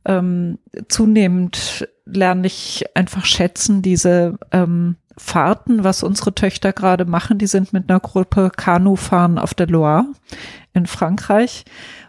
ähm, 0.03 0.59
zunehmend 0.89 1.87
lerne 2.05 2.47
ich 2.47 2.85
einfach 2.95 3.25
schätzen, 3.25 3.81
diese 3.81 4.37
ähm, 4.51 4.97
Fahrten, 5.17 5.83
was 5.83 6.03
unsere 6.03 6.35
Töchter 6.35 6.73
gerade 6.73 7.05
machen. 7.05 7.37
Die 7.37 7.47
sind 7.47 7.73
mit 7.73 7.89
einer 7.89 7.99
Gruppe 7.99 8.51
Kanu 8.55 8.95
fahren 8.95 9.37
auf 9.37 9.53
der 9.53 9.67
Loire 9.67 10.05
in 10.73 10.85
Frankreich. 10.85 11.65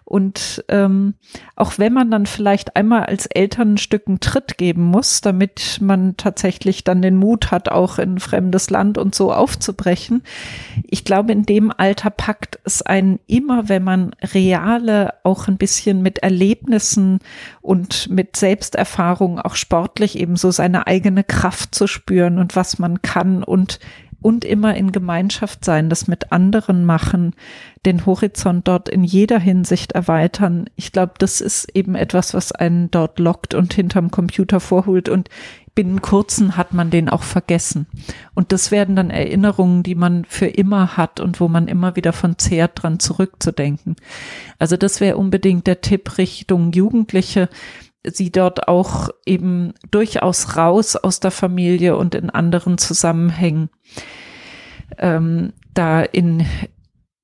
Und 0.09 0.65
ähm, 0.69 1.15
auch 1.57 1.79
wenn 1.79 1.93
man 1.93 2.13
dann 2.13 2.27
vielleicht 2.27 2.77
einmal 2.77 3.07
als 3.07 3.27
Eltern 3.27 3.75
ein 3.75 3.77
Stück 3.77 4.07
einen 4.07 4.21
Tritt 4.21 4.57
geben 4.57 4.85
muss, 4.85 5.21
damit 5.21 5.79
man 5.81 6.17
tatsächlich 6.17 6.85
dann 6.85 7.03
den 7.03 7.17
Mut 7.17 7.51
hat, 7.51 7.69
auch 7.71 7.99
in 7.99 8.21
fremdes 8.21 8.71
Land 8.71 8.99
und 8.99 9.17
so 9.17 9.33
aufzubrechen, 9.33 10.23
ich 10.85 11.05
glaube, 11.05 11.33
in 11.33 11.43
dem 11.43 11.73
Alter 11.77 12.11
packt 12.11 12.61
es 12.63 12.83
einen 12.83 13.19
immer, 13.27 13.69
wenn 13.69 13.83
man 13.83 14.13
reale, 14.23 15.15
auch 15.25 15.49
ein 15.49 15.57
bisschen 15.57 16.03
mit 16.03 16.19
Erlebnissen 16.19 17.19
und 17.61 18.09
mit 18.09 18.37
Selbsterfahrung, 18.37 19.41
auch 19.41 19.57
sportlich 19.57 20.17
eben 20.17 20.37
so 20.37 20.53
seine 20.53 20.87
eigene 20.87 21.25
Kraft 21.25 21.75
zu 21.75 21.89
spüren 21.89 22.39
und 22.39 22.55
was 22.55 22.79
man 22.79 23.03
kann 23.03 23.43
und 23.43 23.81
und 24.27 24.45
immer 24.45 24.75
in 24.75 24.91
Gemeinschaft 24.91 25.65
sein, 25.65 25.89
das 25.89 26.09
mit 26.09 26.33
anderen 26.33 26.85
machen, 26.85 27.33
den 27.85 28.05
Horizont 28.07 28.67
dort 28.67 28.89
in 28.89 29.05
jeder 29.05 29.39
Hinsicht 29.39 29.93
erweitern. 29.93 30.69
Ich 30.75 30.91
glaube, 30.91 31.13
das 31.19 31.41
ist 31.41 31.69
eben 31.77 31.95
etwas, 31.95 32.35
was 32.35 32.51
einen 32.51 32.91
dort 32.91 33.21
lockt 33.21 33.55
und 33.55 33.73
hinterm 33.73 34.11
Computer 34.11 34.59
vorholt 34.59 35.09
und 35.09 35.31
binnen 35.77 36.03
kurzen 36.03 36.57
hat 36.57 36.75
man 36.75 36.91
den 36.91 37.09
auch 37.09 37.23
vergessen. 37.23 37.87
Und 38.35 38.51
das 38.51 38.73
werden 38.73 38.97
dann 38.97 39.11
Erinnerungen, 39.11 39.85
die 39.85 39.95
man 39.95 40.25
für 40.25 40.47
immer 40.47 40.97
hat 40.97 41.21
und 41.21 41.39
wo 41.39 41.47
man 41.47 41.69
immer 41.69 41.95
wieder 41.95 42.13
von 42.13 42.37
zehrt, 42.37 42.83
dran 42.83 42.99
zurückzudenken. 42.99 43.95
Also 44.59 44.77
das 44.77 45.01
wäre 45.01 45.19
unbedingt 45.19 45.69
der 45.69 45.83
Tipp 45.83 46.19
Richtung 46.19 46.73
Jugendliche, 46.73 47.49
sie 48.13 48.31
dort 48.31 48.69
auch 48.69 49.11
eben 49.25 49.75
durchaus 49.91 50.57
raus 50.57 50.97
aus 50.97 51.21
der 51.21 51.31
Familie 51.31 51.97
und 51.97 52.15
in 52.15 52.31
anderen 52.31 52.79
Zusammenhängen 52.79 53.71
ähm, 54.99 55.53
da 55.75 56.03
in, 56.03 56.47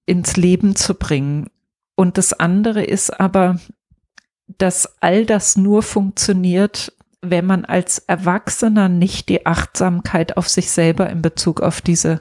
ins 0.06 0.36
Leben 0.36 0.76
zu 0.76 0.94
bringen. 0.94 1.48
Und 1.94 2.18
das 2.18 2.32
andere 2.32 2.82
ist 2.84 3.18
aber, 3.20 3.59
dass 4.59 5.00
all 5.00 5.24
das 5.24 5.56
nur 5.56 5.82
funktioniert, 5.82 6.92
wenn 7.20 7.46
man 7.46 7.64
als 7.64 7.98
Erwachsener 7.98 8.88
nicht 8.88 9.28
die 9.28 9.46
Achtsamkeit 9.46 10.36
auf 10.36 10.48
sich 10.48 10.70
selber 10.70 11.09
in 11.09 11.22
Bezug 11.22 11.60
auf 11.60 11.80
diese 11.80 12.20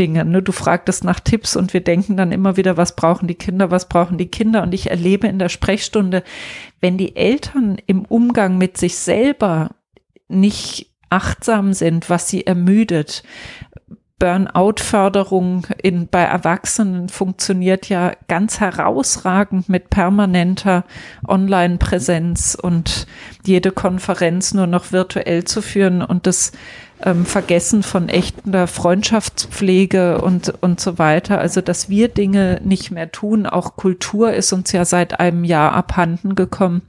Dinge. 0.00 0.24
Ne? 0.24 0.42
Du 0.42 0.50
fragtest 0.50 1.04
nach 1.04 1.20
Tipps 1.20 1.54
und 1.54 1.74
wir 1.74 1.82
denken 1.82 2.16
dann 2.16 2.32
immer 2.32 2.56
wieder, 2.56 2.78
was 2.78 2.96
brauchen 2.96 3.28
die 3.28 3.34
Kinder, 3.34 3.70
was 3.70 3.88
brauchen 3.88 4.16
die 4.16 4.28
Kinder? 4.28 4.62
Und 4.62 4.72
ich 4.72 4.90
erlebe 4.90 5.28
in 5.28 5.38
der 5.38 5.50
Sprechstunde, 5.50 6.24
wenn 6.80 6.96
die 6.96 7.14
Eltern 7.14 7.76
im 7.86 8.06
Umgang 8.06 8.56
mit 8.56 8.78
sich 8.78 8.96
selber 8.96 9.70
nicht 10.28 10.90
achtsam 11.10 11.74
sind, 11.74 12.08
was 12.08 12.28
sie 12.28 12.46
ermüdet, 12.46 13.22
Burnout-Förderung 14.20 15.66
in, 15.82 16.06
bei 16.06 16.20
Erwachsenen 16.20 17.08
funktioniert 17.08 17.88
ja 17.88 18.12
ganz 18.28 18.60
herausragend 18.60 19.68
mit 19.68 19.90
permanenter 19.90 20.84
Online-Präsenz 21.26 22.56
und 22.60 23.06
jede 23.44 23.72
Konferenz 23.72 24.54
nur 24.54 24.68
noch 24.68 24.92
virtuell 24.92 25.44
zu 25.44 25.62
führen 25.62 26.02
und 26.02 26.26
das 26.26 26.52
ähm, 27.02 27.24
Vergessen 27.24 27.82
von 27.82 28.08
echter 28.08 28.66
Freundschaftspflege 28.66 30.20
und, 30.20 30.52
und 30.60 30.80
so 30.80 30.98
weiter. 30.98 31.38
Also, 31.38 31.60
dass 31.60 31.88
wir 31.88 32.08
Dinge 32.08 32.60
nicht 32.62 32.90
mehr 32.90 33.10
tun. 33.10 33.46
Auch 33.46 33.76
Kultur 33.76 34.32
ist 34.32 34.52
uns 34.52 34.72
ja 34.72 34.84
seit 34.84 35.18
einem 35.18 35.44
Jahr 35.44 35.72
abhanden 35.72 36.34
gekommen. 36.34 36.82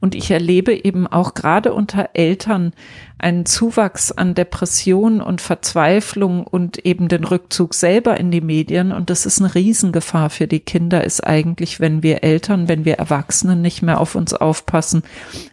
Und 0.00 0.14
ich 0.14 0.30
erlebe 0.30 0.74
eben 0.74 1.06
auch 1.06 1.34
gerade 1.34 1.72
unter 1.72 2.10
Eltern 2.12 2.72
einen 3.18 3.46
Zuwachs 3.46 4.12
an 4.12 4.34
Depression 4.34 5.22
und 5.22 5.40
Verzweiflung 5.40 6.46
und 6.46 6.84
eben 6.84 7.08
den 7.08 7.24
Rückzug 7.24 7.72
selber 7.72 8.18
in 8.18 8.30
die 8.30 8.42
Medien. 8.42 8.92
Und 8.92 9.08
das 9.08 9.24
ist 9.24 9.40
eine 9.40 9.54
Riesengefahr 9.54 10.28
für 10.28 10.46
die 10.46 10.60
Kinder, 10.60 11.02
ist 11.02 11.26
eigentlich, 11.26 11.80
wenn 11.80 12.02
wir 12.02 12.22
Eltern, 12.22 12.68
wenn 12.68 12.84
wir 12.84 12.94
Erwachsenen 12.94 13.62
nicht 13.62 13.82
mehr 13.82 14.00
auf 14.00 14.16
uns 14.16 14.34
aufpassen. 14.34 15.02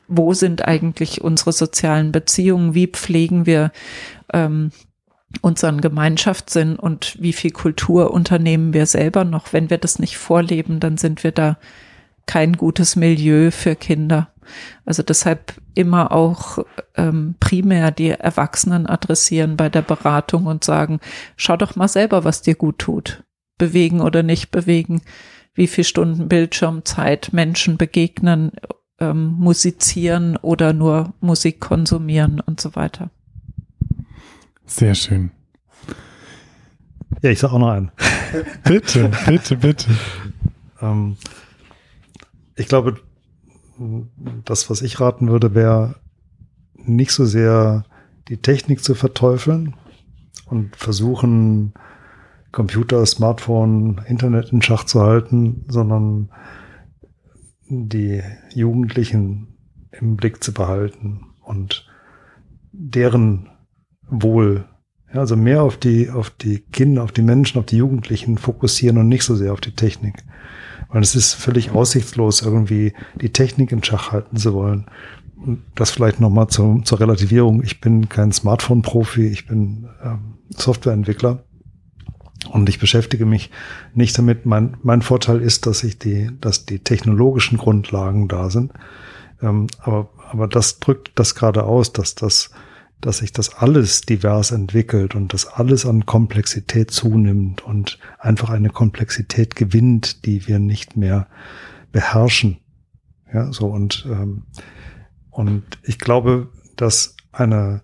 Wo 0.10 0.34
sind 0.34 0.66
eigentlich 0.68 1.22
unsere 1.22 1.54
sozialen 1.54 2.12
Beziehungen? 2.12 2.74
Wie 2.74 2.88
pflegen 2.88 3.46
wir 3.46 3.72
ähm, 4.34 4.72
unseren 5.42 5.80
Gemeinschaftssinn 5.80 6.76
und 6.76 7.16
wie 7.22 7.34
viel 7.34 7.52
Kultur 7.52 8.12
unternehmen 8.12 8.74
wir 8.74 8.88
selber 8.88 9.24
noch? 9.24 9.54
Wenn 9.54 9.70
wir 9.70 9.78
das 9.78 10.00
nicht 10.00 10.18
vorleben, 10.18 10.82
dann 10.82 10.98
sind 10.98 11.24
wir 11.24 11.32
da 11.32 11.58
kein 12.26 12.54
gutes 12.58 12.98
Milieu 12.98 13.52
für 13.52 13.76
Kinder. 13.78 14.33
Also 14.86 15.04
deshalb 15.04 15.54
immer 15.76 16.12
auch 16.12 16.60
ähm, 16.96 17.36
primär 17.40 17.92
die 17.92 18.10
Erwachsenen 18.10 18.88
adressieren 18.88 19.58
bei 19.58 19.70
der 19.70 19.82
Beratung 19.82 20.46
und 20.46 20.64
sagen, 20.64 21.00
schau 21.36 21.58
doch 21.58 21.76
mal 21.76 21.88
selber, 21.88 22.24
was 22.24 22.42
dir 22.42 22.56
gut 22.56 22.80
tut. 22.80 23.24
Bewegen 23.58 24.02
oder 24.02 24.24
nicht 24.24 24.52
bewegen, 24.52 25.02
wie 25.54 25.68
viel 25.68 25.84
Stunden 25.84 26.28
Bildschirmzeit 26.28 27.34
Menschen 27.34 27.78
begegnen, 27.78 28.52
ähm, 29.00 29.36
musizieren 29.38 30.38
oder 30.38 30.74
nur 30.74 31.14
Musik 31.20 31.60
konsumieren 31.60 32.40
und 32.40 32.60
so 32.60 32.76
weiter. 32.76 33.10
Sehr 34.66 34.96
schön. 34.96 35.32
Ja, 37.22 37.30
ich 37.30 37.40
sage 37.40 37.54
auch 37.54 37.60
noch 37.60 37.70
einen. 37.70 37.92
bitte, 38.64 39.12
bitte, 39.26 39.56
bitte. 39.58 39.92
ähm, 40.82 41.18
ich 42.56 42.68
glaube, 42.68 43.00
das, 44.46 44.70
was 44.70 44.82
ich 44.82 45.00
raten 45.00 45.30
würde, 45.30 45.56
wäre 45.56 45.96
nicht 46.76 47.12
so 47.12 47.26
sehr 47.26 47.84
die 48.28 48.38
Technik 48.38 48.84
zu 48.84 48.96
verteufeln 48.96 49.76
und 50.46 50.76
versuchen, 50.76 51.74
Computer, 52.52 53.06
Smartphone, 53.06 54.02
Internet 54.08 54.52
in 54.52 54.62
Schach 54.62 54.84
zu 54.84 55.02
halten, 55.02 55.66
sondern 55.68 56.30
die 57.68 58.22
Jugendlichen 58.54 59.58
im 59.92 60.16
Blick 60.16 60.44
zu 60.44 60.54
behalten 60.54 61.26
und 61.42 61.88
deren 62.72 63.50
Wohl, 64.10 64.66
ja, 65.12 65.22
also 65.22 65.36
mehr 65.36 65.64
auf 65.64 65.78
die, 65.78 66.10
auf 66.10 66.30
die 66.30 66.60
Kinder, 66.60 67.04
auf 67.04 67.12
die 67.12 67.22
Menschen, 67.22 67.58
auf 67.60 67.66
die 67.66 67.78
Jugendlichen 67.78 68.38
fokussieren 68.38 68.98
und 68.98 69.08
nicht 69.08 69.24
so 69.24 69.36
sehr 69.36 69.54
auf 69.54 69.62
die 69.62 69.76
Technik. 69.76 70.24
Weil 70.94 71.02
es 71.02 71.16
ist 71.16 71.34
völlig 71.34 71.72
aussichtslos, 71.72 72.44
irgendwie 72.44 72.94
die 73.16 73.34
Technik 73.34 73.72
in 73.72 73.84
Schach 73.84 74.12
halten 74.12 74.38
zu 74.38 74.54
wollen. 74.54 74.86
Und 75.36 75.64
das 75.76 75.92
vielleicht 75.92 76.22
nochmal 76.22 76.48
zur, 76.48 76.84
zur 76.86 77.00
Relativierung. 77.00 77.64
Ich 77.64 77.82
bin 77.82 78.08
kein 78.08 78.32
Smartphone-Profi, 78.32 79.28
ich 79.28 79.48
bin 79.48 79.90
ähm, 80.04 80.36
Softwareentwickler. 80.56 81.44
Und 82.52 82.70
ich 82.70 82.80
beschäftige 82.80 83.26
mich 83.26 83.50
nicht 83.94 84.18
damit. 84.18 84.46
Mein, 84.46 84.78
mein 84.84 85.02
Vorteil 85.02 85.42
ist, 85.42 85.66
dass 85.66 85.84
ich 85.84 85.98
die, 85.98 86.30
dass 86.40 86.66
die 86.66 86.80
technologischen 86.80 87.58
Grundlagen 87.58 88.28
da 88.28 88.50
sind. 88.50 88.72
Ähm, 89.42 89.68
aber, 89.80 90.10
aber 90.30 90.48
das 90.48 90.80
drückt 90.80 91.12
das 91.16 91.34
gerade 91.34 91.64
aus, 91.64 91.92
dass 91.92 92.16
das 92.16 92.52
dass 93.06 93.18
sich 93.18 93.34
das 93.34 93.56
alles 93.56 94.02
divers 94.02 94.52
entwickelt 94.52 95.14
und 95.14 95.34
dass 95.34 95.46
alles 95.46 95.86
an 95.86 96.06
Komplexität 96.06 96.90
zunimmt 96.90 97.62
und 97.62 98.00
einfach 98.18 98.50
eine 98.50 98.70
Komplexität 98.70 99.56
gewinnt, 99.56 100.26
die 100.26 100.48
wir 100.48 100.60
nicht 100.60 100.96
mehr 100.96 101.28
beherrschen. 101.92 102.58
Ja, 103.34 103.52
so 103.52 103.68
und 103.68 104.08
ähm, 104.10 104.44
und 105.32 105.64
ich 105.84 106.00
glaube, 106.00 106.50
dass 106.76 107.16
eine 107.32 107.82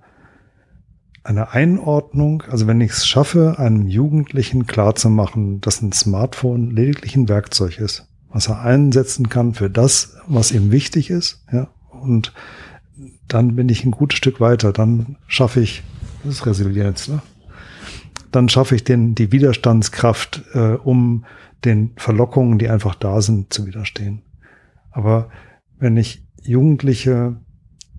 eine 1.23 1.51
Einordnung, 1.51 2.43
also 2.49 2.65
wenn 2.65 2.81
ich 2.81 2.91
es 2.91 3.05
schaffe, 3.05 3.59
einem 3.59 3.87
Jugendlichen 3.87 4.67
klarzumachen, 4.67 5.59
dass 5.59 5.81
ein 5.81 5.91
Smartphone 5.91 6.71
lediglich 6.71 7.15
ein 7.15 7.27
Werkzeug 7.27 7.77
ist, 7.77 8.07
was 8.29 8.47
er 8.47 8.61
einsetzen 8.61 9.27
kann 9.27 9.53
für 9.53 9.69
das, 9.69 10.15
was 10.27 10.51
ihm 10.51 10.71
wichtig 10.71 11.09
ist, 11.09 11.43
ja, 11.51 11.67
und 11.91 12.33
dann 13.29 13.55
bin 13.55 13.69
ich 13.69 13.85
ein 13.85 13.91
gutes 13.91 14.17
Stück 14.17 14.41
weiter. 14.41 14.73
Dann 14.73 15.15
schaffe 15.27 15.61
ich, 15.61 15.83
das 16.23 16.35
ist 16.35 16.45
Resilienz, 16.45 17.07
ne? 17.07 17.21
Dann 18.31 18.49
schaffe 18.49 18.75
ich 18.75 18.83
den, 18.83 19.15
die 19.15 19.31
Widerstandskraft, 19.31 20.43
äh, 20.53 20.73
um 20.73 21.25
den 21.65 21.91
Verlockungen, 21.95 22.59
die 22.59 22.69
einfach 22.69 22.93
da 22.93 23.21
sind, 23.21 23.51
zu 23.51 23.65
widerstehen. 23.65 24.21
Aber 24.91 25.29
wenn 25.79 25.97
ich 25.97 26.23
Jugendliche, 26.43 27.37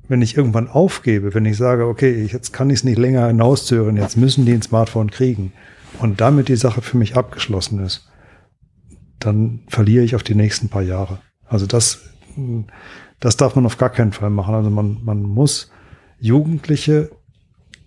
wenn 0.06 0.22
ich 0.22 0.36
irgendwann 0.36 0.68
aufgebe, 0.68 1.34
wenn 1.34 1.46
ich 1.46 1.56
sage, 1.56 1.86
okay, 1.86 2.28
jetzt 2.30 2.52
kann 2.52 2.70
ich 2.70 2.80
es 2.80 2.84
nicht 2.84 2.98
länger 2.98 3.26
hinauszögern, 3.26 3.96
jetzt 3.96 4.16
müssen 4.16 4.46
die 4.46 4.52
ein 4.52 4.62
Smartphone 4.62 5.10
kriegen 5.10 5.52
und 5.98 6.20
damit 6.20 6.48
die 6.48 6.56
Sache 6.56 6.80
für 6.80 6.96
mich 6.96 7.16
abgeschlossen 7.16 7.80
ist, 7.80 8.08
dann 9.18 9.60
verliere 9.68 10.04
ich 10.04 10.14
auf 10.14 10.22
die 10.22 10.34
nächsten 10.34 10.68
paar 10.68 10.82
Jahre. 10.82 11.18
Also 11.46 11.66
das, 11.66 12.00
das 13.20 13.36
darf 13.36 13.54
man 13.54 13.66
auf 13.66 13.78
gar 13.78 13.90
keinen 13.90 14.12
Fall 14.12 14.30
machen. 14.30 14.54
Also 14.54 14.70
man, 14.70 14.98
man 15.04 15.22
muss 15.22 15.70
Jugendliche, 16.18 17.10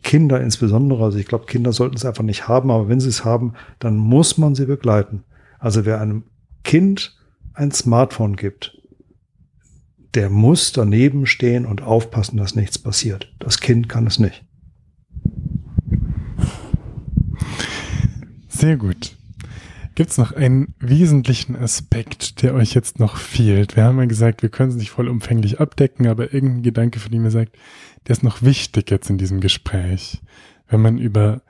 Kinder 0.04 0.42
insbesondere, 0.42 1.04
also 1.04 1.18
ich 1.18 1.28
glaube, 1.28 1.46
Kinder 1.46 1.72
sollten 1.72 1.96
es 1.96 2.06
einfach 2.06 2.24
nicht 2.24 2.48
haben, 2.48 2.72
aber 2.72 2.90
wenn 2.90 3.00
sie 3.00 3.10
es 3.10 3.24
haben, 3.24 3.54
dann 3.80 3.98
muss 3.98 4.38
man 4.38 4.54
sie 4.54 4.66
begleiten. 4.66 5.24
Also 5.60 5.86
wer 5.86 6.02
einem 6.02 6.24
Kind 6.64 7.18
ein 7.54 7.72
Smartphone 7.72 8.36
gibt, 8.36 8.78
der 10.14 10.30
muss 10.30 10.72
daneben 10.74 11.26
stehen 11.26 11.66
und 11.66 11.82
aufpassen, 11.82 12.38
dass 12.38 12.56
nichts 12.56 12.78
passiert. 12.78 13.34
Das 13.40 13.60
Kind 13.60 13.90
kann 13.90 14.06
es 14.06 14.20
nicht. 14.20 14.46
Sehr 18.50 18.78
gut. 18.78 19.16
Gibt 19.95 20.10
es 20.10 20.18
noch 20.18 20.32
einen 20.32 20.74
wesentlichen 20.80 21.56
Aspekt, 21.56 22.41
der 22.41 22.56
euch 22.56 22.74
jetzt 22.74 22.99
noch 22.99 23.18
fehlt? 23.18 23.76
Wir 23.76 23.84
haben 23.84 23.99
ja 23.99 24.06
gesagt, 24.06 24.41
wir 24.41 24.49
können 24.49 24.70
es 24.70 24.76
nicht 24.76 24.90
vollumfänglich 24.90 25.60
abdecken, 25.60 26.07
aber 26.07 26.34
irgendein 26.34 26.64
Gedanke, 26.64 26.99
von 26.99 27.11
dem 27.11 27.24
ihr 27.26 27.32
sagt, 27.32 27.56
der 28.07 28.14
ist 28.14 28.24
noch 28.24 28.41
wichtig 28.41 28.90
jetzt 28.90 29.10
in 29.10 29.20
diesem 29.20 29.40
Gespräch, 29.40 30.22
wenn 30.68 30.82
man 30.82 30.98
über 30.98 31.44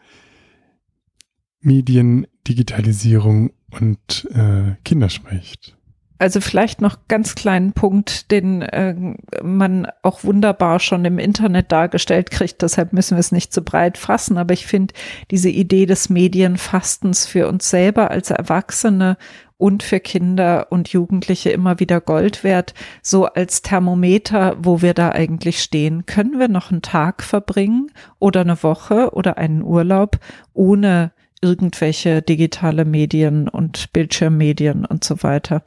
Medien, 1.61 2.27
Digitalisierung 2.45 3.53
und 3.71 4.27
äh, 4.33 4.75
Kinder 4.83 5.09
spricht. 5.09 5.77
Also 6.19 6.39
vielleicht 6.41 6.79
noch 6.79 6.99
ganz 7.07 7.35
kleinen 7.35 7.73
Punkt, 7.73 8.31
den 8.31 8.61
äh, 8.61 8.95
man 9.41 9.87
auch 10.03 10.23
wunderbar 10.23 10.79
schon 10.79 11.03
im 11.05 11.19
Internet 11.19 11.71
dargestellt 11.71 12.31
kriegt. 12.31 12.61
Deshalb 12.61 12.93
müssen 12.93 13.17
wir 13.17 13.19
es 13.19 13.31
nicht 13.31 13.51
zu 13.51 13.61
breit 13.61 13.97
fassen. 13.97 14.37
Aber 14.37 14.53
ich 14.53 14.65
finde 14.65 14.93
diese 15.31 15.49
Idee 15.49 15.85
des 15.85 16.09
Medienfastens 16.09 17.25
für 17.25 17.47
uns 17.47 17.69
selber 17.69 18.11
als 18.11 18.29
Erwachsene 18.29 19.17
und 19.57 19.81
für 19.81 19.99
Kinder 19.99 20.67
und 20.71 20.89
Jugendliche 20.89 21.49
immer 21.51 21.79
wieder 21.79 22.01
Gold 22.01 22.43
wert, 22.43 22.73
so 23.01 23.25
als 23.25 23.61
Thermometer, 23.61 24.57
wo 24.59 24.81
wir 24.81 24.93
da 24.93 25.09
eigentlich 25.11 25.63
stehen. 25.63 26.05
Können 26.05 26.37
wir 26.37 26.47
noch 26.47 26.71
einen 26.71 26.81
Tag 26.81 27.23
verbringen 27.23 27.89
oder 28.19 28.41
eine 28.41 28.61
Woche 28.61 29.11
oder 29.13 29.37
einen 29.37 29.63
Urlaub 29.63 30.19
ohne 30.53 31.13
irgendwelche 31.43 32.21
digitale 32.21 32.85
Medien 32.85 33.49
und 33.49 33.91
Bildschirmmedien 33.91 34.85
und 34.85 35.03
so 35.03 35.21
weiter. 35.21 35.61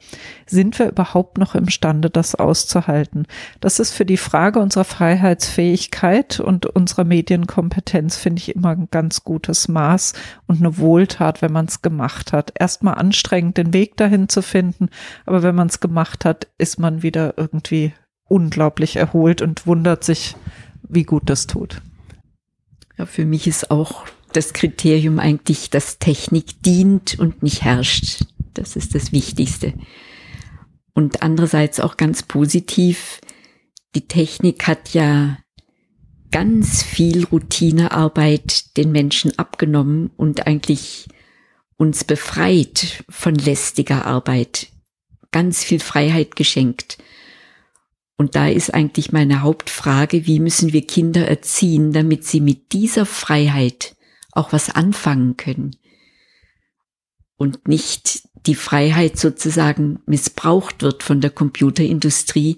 Sind 0.47 0.79
wir 0.79 0.89
überhaupt 0.89 1.37
noch 1.37 1.53
imstande, 1.53 2.09
das 2.09 2.33
auszuhalten? 2.33 3.27
Das 3.61 3.79
ist 3.79 3.93
für 3.93 4.05
die 4.05 4.17
Frage 4.17 4.59
unserer 4.59 4.83
Freiheitsfähigkeit 4.83 6.39
und 6.39 6.65
unserer 6.65 7.03
Medienkompetenz, 7.03 8.17
finde 8.17 8.39
ich, 8.39 8.55
immer 8.55 8.69
ein 8.69 8.87
ganz 8.89 9.23
gutes 9.23 9.67
Maß 9.67 10.13
und 10.47 10.57
eine 10.57 10.79
Wohltat, 10.79 11.43
wenn 11.43 11.53
man 11.53 11.67
es 11.67 11.83
gemacht 11.83 12.33
hat. 12.33 12.51
Erstmal 12.55 12.95
anstrengend, 12.95 13.57
den 13.57 13.71
Weg 13.71 13.95
dahin 13.97 14.27
zu 14.27 14.41
finden, 14.41 14.89
aber 15.27 15.43
wenn 15.43 15.55
man 15.55 15.67
es 15.67 15.79
gemacht 15.79 16.25
hat, 16.25 16.47
ist 16.57 16.79
man 16.79 17.03
wieder 17.03 17.35
irgendwie 17.37 17.93
unglaublich 18.27 18.95
erholt 18.95 19.43
und 19.43 19.67
wundert 19.67 20.03
sich, 20.03 20.35
wie 20.89 21.03
gut 21.03 21.29
das 21.29 21.45
tut. 21.45 21.81
Ja, 22.97 23.05
für 23.05 23.25
mich 23.25 23.45
ist 23.45 23.69
auch 23.69 24.05
das 24.33 24.53
Kriterium 24.53 25.19
eigentlich, 25.19 25.69
dass 25.69 25.99
Technik 25.99 26.61
dient 26.63 27.19
und 27.19 27.43
nicht 27.43 27.63
herrscht. 27.63 28.25
Das 28.53 28.75
ist 28.75 28.95
das 28.95 29.11
Wichtigste. 29.11 29.73
Und 30.93 31.21
andererseits 31.21 31.79
auch 31.79 31.97
ganz 31.97 32.23
positiv, 32.23 33.21
die 33.95 34.07
Technik 34.07 34.67
hat 34.67 34.93
ja 34.93 35.37
ganz 36.31 36.83
viel 36.83 37.25
Routinearbeit 37.25 38.77
den 38.77 38.91
Menschen 38.91 39.37
abgenommen 39.37 40.11
und 40.17 40.47
eigentlich 40.47 41.07
uns 41.77 42.03
befreit 42.03 43.03
von 43.09 43.35
lästiger 43.35 44.05
Arbeit, 44.05 44.67
ganz 45.31 45.63
viel 45.63 45.79
Freiheit 45.79 46.35
geschenkt. 46.35 46.97
Und 48.17 48.35
da 48.35 48.47
ist 48.47 48.73
eigentlich 48.73 49.11
meine 49.11 49.41
Hauptfrage, 49.41 50.25
wie 50.25 50.39
müssen 50.39 50.73
wir 50.73 50.85
Kinder 50.85 51.27
erziehen, 51.27 51.93
damit 51.93 52.25
sie 52.25 52.41
mit 52.41 52.71
dieser 52.73 53.05
Freiheit 53.05 53.95
auch 54.37 54.53
was 54.53 54.69
anfangen 54.69 55.37
können 55.37 55.75
und 57.37 57.67
nicht 57.67 58.27
die 58.45 58.55
Freiheit 58.55 59.17
sozusagen 59.17 59.99
missbraucht 60.05 60.81
wird 60.81 61.03
von 61.03 61.21
der 61.21 61.29
Computerindustrie, 61.29 62.57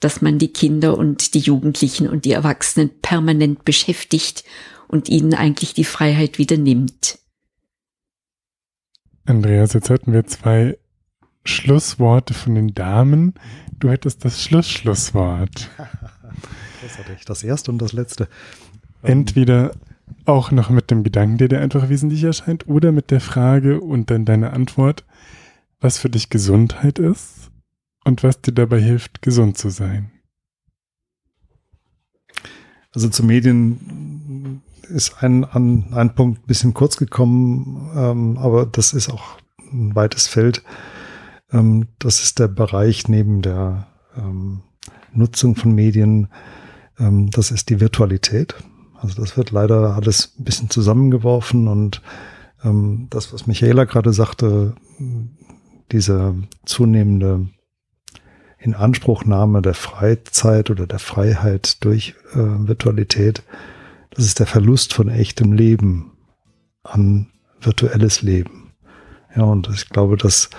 dass 0.00 0.22
man 0.22 0.38
die 0.38 0.52
Kinder 0.52 0.96
und 0.96 1.34
die 1.34 1.40
Jugendlichen 1.40 2.08
und 2.08 2.24
die 2.24 2.32
Erwachsenen 2.32 2.90
permanent 3.00 3.64
beschäftigt 3.64 4.44
und 4.88 5.08
ihnen 5.08 5.34
eigentlich 5.34 5.74
die 5.74 5.84
Freiheit 5.84 6.38
wieder 6.38 6.56
nimmt. 6.56 7.18
Andreas, 9.26 9.74
jetzt 9.74 9.90
hatten 9.90 10.12
wir 10.12 10.26
zwei 10.26 10.78
Schlussworte 11.44 12.34
von 12.34 12.54
den 12.54 12.74
Damen. 12.74 13.34
Du 13.78 13.90
hättest 13.90 14.24
das 14.24 14.42
Schlussschlusswort. 14.42 15.70
Das 16.82 16.96
hatte 16.96 17.12
ich, 17.12 17.26
das 17.26 17.42
erste 17.42 17.70
und 17.70 17.76
das 17.76 17.92
letzte. 17.92 18.26
Entweder 19.02 19.72
auch 20.24 20.50
noch 20.50 20.70
mit 20.70 20.90
dem 20.90 21.02
Gedanken, 21.02 21.38
der 21.38 21.48
dir 21.48 21.60
einfach 21.60 21.88
wesentlich 21.88 22.24
erscheint, 22.24 22.68
oder 22.68 22.92
mit 22.92 23.10
der 23.10 23.20
Frage 23.20 23.80
und 23.80 24.10
dann 24.10 24.24
deine 24.24 24.52
Antwort, 24.52 25.04
was 25.80 25.98
für 25.98 26.10
dich 26.10 26.30
Gesundheit 26.30 26.98
ist 26.98 27.50
und 28.04 28.22
was 28.22 28.40
dir 28.40 28.52
dabei 28.52 28.80
hilft, 28.80 29.22
gesund 29.22 29.56
zu 29.56 29.70
sein. 29.70 30.10
Also 32.92 33.08
zu 33.08 33.24
Medien 33.24 34.62
ist 34.82 35.22
ein, 35.22 35.44
ein, 35.44 35.92
ein 35.92 36.14
Punkt 36.14 36.42
ein 36.42 36.46
bisschen 36.46 36.74
kurz 36.74 36.96
gekommen, 36.96 37.90
ähm, 37.94 38.38
aber 38.38 38.66
das 38.66 38.92
ist 38.92 39.08
auch 39.08 39.38
ein 39.72 39.94
weites 39.94 40.26
Feld. 40.26 40.62
Ähm, 41.52 41.86
das 41.98 42.22
ist 42.22 42.38
der 42.38 42.48
Bereich 42.48 43.08
neben 43.08 43.42
der 43.42 43.86
ähm, 44.16 44.62
Nutzung 45.12 45.54
von 45.56 45.72
Medien, 45.72 46.28
ähm, 46.98 47.30
das 47.30 47.50
ist 47.50 47.70
die 47.70 47.80
Virtualität. 47.80 48.54
Also 49.00 49.20
das 49.20 49.36
wird 49.36 49.50
leider 49.50 49.94
alles 49.94 50.34
ein 50.38 50.44
bisschen 50.44 50.70
zusammengeworfen 50.70 51.68
und 51.68 52.02
ähm, 52.62 53.06
das, 53.10 53.32
was 53.32 53.46
Michaela 53.46 53.84
gerade 53.84 54.12
sagte, 54.12 54.74
diese 55.90 56.34
zunehmende 56.66 57.48
Inanspruchnahme 58.58 59.62
der 59.62 59.74
Freizeit 59.74 60.70
oder 60.70 60.86
der 60.86 60.98
Freiheit 60.98 61.82
durch 61.82 62.14
äh, 62.32 62.36
Virtualität, 62.36 63.42
das 64.10 64.26
ist 64.26 64.38
der 64.38 64.46
Verlust 64.46 64.92
von 64.92 65.08
echtem 65.08 65.52
Leben 65.52 66.12
an 66.82 67.28
virtuelles 67.60 68.22
Leben. 68.22 68.72
Ja, 69.34 69.44
und 69.44 69.68
ich 69.72 69.88
glaube, 69.88 70.16
dass 70.16 70.50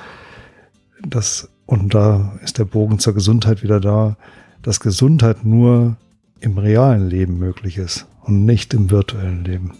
das, 1.05 1.49
und 1.65 1.93
da 1.93 2.39
ist 2.43 2.57
der 2.57 2.65
Bogen 2.65 2.99
zur 2.99 3.13
Gesundheit 3.13 3.61
wieder 3.61 3.79
da, 3.79 4.17
dass 4.61 4.79
Gesundheit 4.79 5.43
nur 5.45 5.97
im 6.41 6.57
realen 6.57 7.09
Leben 7.09 7.37
möglich 7.37 7.77
ist 7.77 8.07
und 8.23 8.45
nicht 8.45 8.73
im 8.73 8.91
virtuellen 8.91 9.45
Leben. 9.45 9.77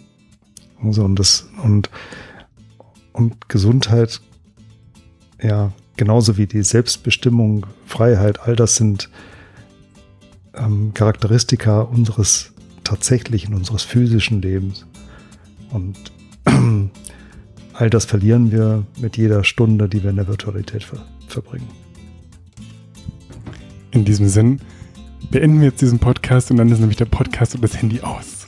Also 0.82 1.04
und 1.04 1.18
das, 1.18 1.48
und, 1.62 1.90
und 3.12 3.48
Gesundheit, 3.48 4.20
ja, 5.40 5.72
genauso 5.96 6.36
wie 6.36 6.46
die 6.46 6.62
Selbstbestimmung, 6.62 7.66
Freiheit, 7.86 8.40
all 8.40 8.56
das 8.56 8.76
sind 8.76 9.10
ähm, 10.54 10.92
Charakteristika 10.94 11.80
unseres 11.80 12.52
tatsächlichen, 12.84 13.54
unseres 13.54 13.82
physischen 13.82 14.40
Lebens. 14.40 14.86
Und 15.70 15.96
all 17.74 17.90
das 17.90 18.04
verlieren 18.04 18.52
wir 18.52 18.84
mit 19.00 19.16
jeder 19.16 19.44
Stunde, 19.44 19.88
die 19.88 20.02
wir 20.02 20.10
in 20.10 20.16
der 20.16 20.28
Virtualität 20.28 20.84
ver 20.84 21.04
verbringen. 21.26 21.68
In 23.90 24.04
diesem 24.04 24.28
Sinn 24.28 24.60
beenden 25.30 25.60
wir 25.60 25.68
jetzt 25.68 25.80
diesen 25.80 25.98
Podcast 25.98 26.50
und 26.50 26.56
dann 26.56 26.70
ist 26.70 26.80
nämlich 26.80 26.98
der 26.98 27.06
Podcast 27.06 27.54
und 27.54 27.62
das 27.62 27.80
Handy 27.80 28.00
aus. 28.00 28.46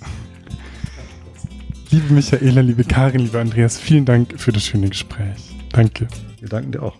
Liebe 1.90 2.12
Michaela, 2.12 2.60
liebe 2.60 2.84
Karin, 2.84 3.20
liebe 3.20 3.40
Andreas, 3.40 3.78
vielen 3.78 4.04
Dank 4.04 4.34
für 4.38 4.52
das 4.52 4.64
schöne 4.64 4.88
Gespräch. 4.88 5.54
Danke. 5.70 6.08
Wir 6.40 6.48
danken 6.48 6.72
dir 6.72 6.82
auch. 6.82 6.96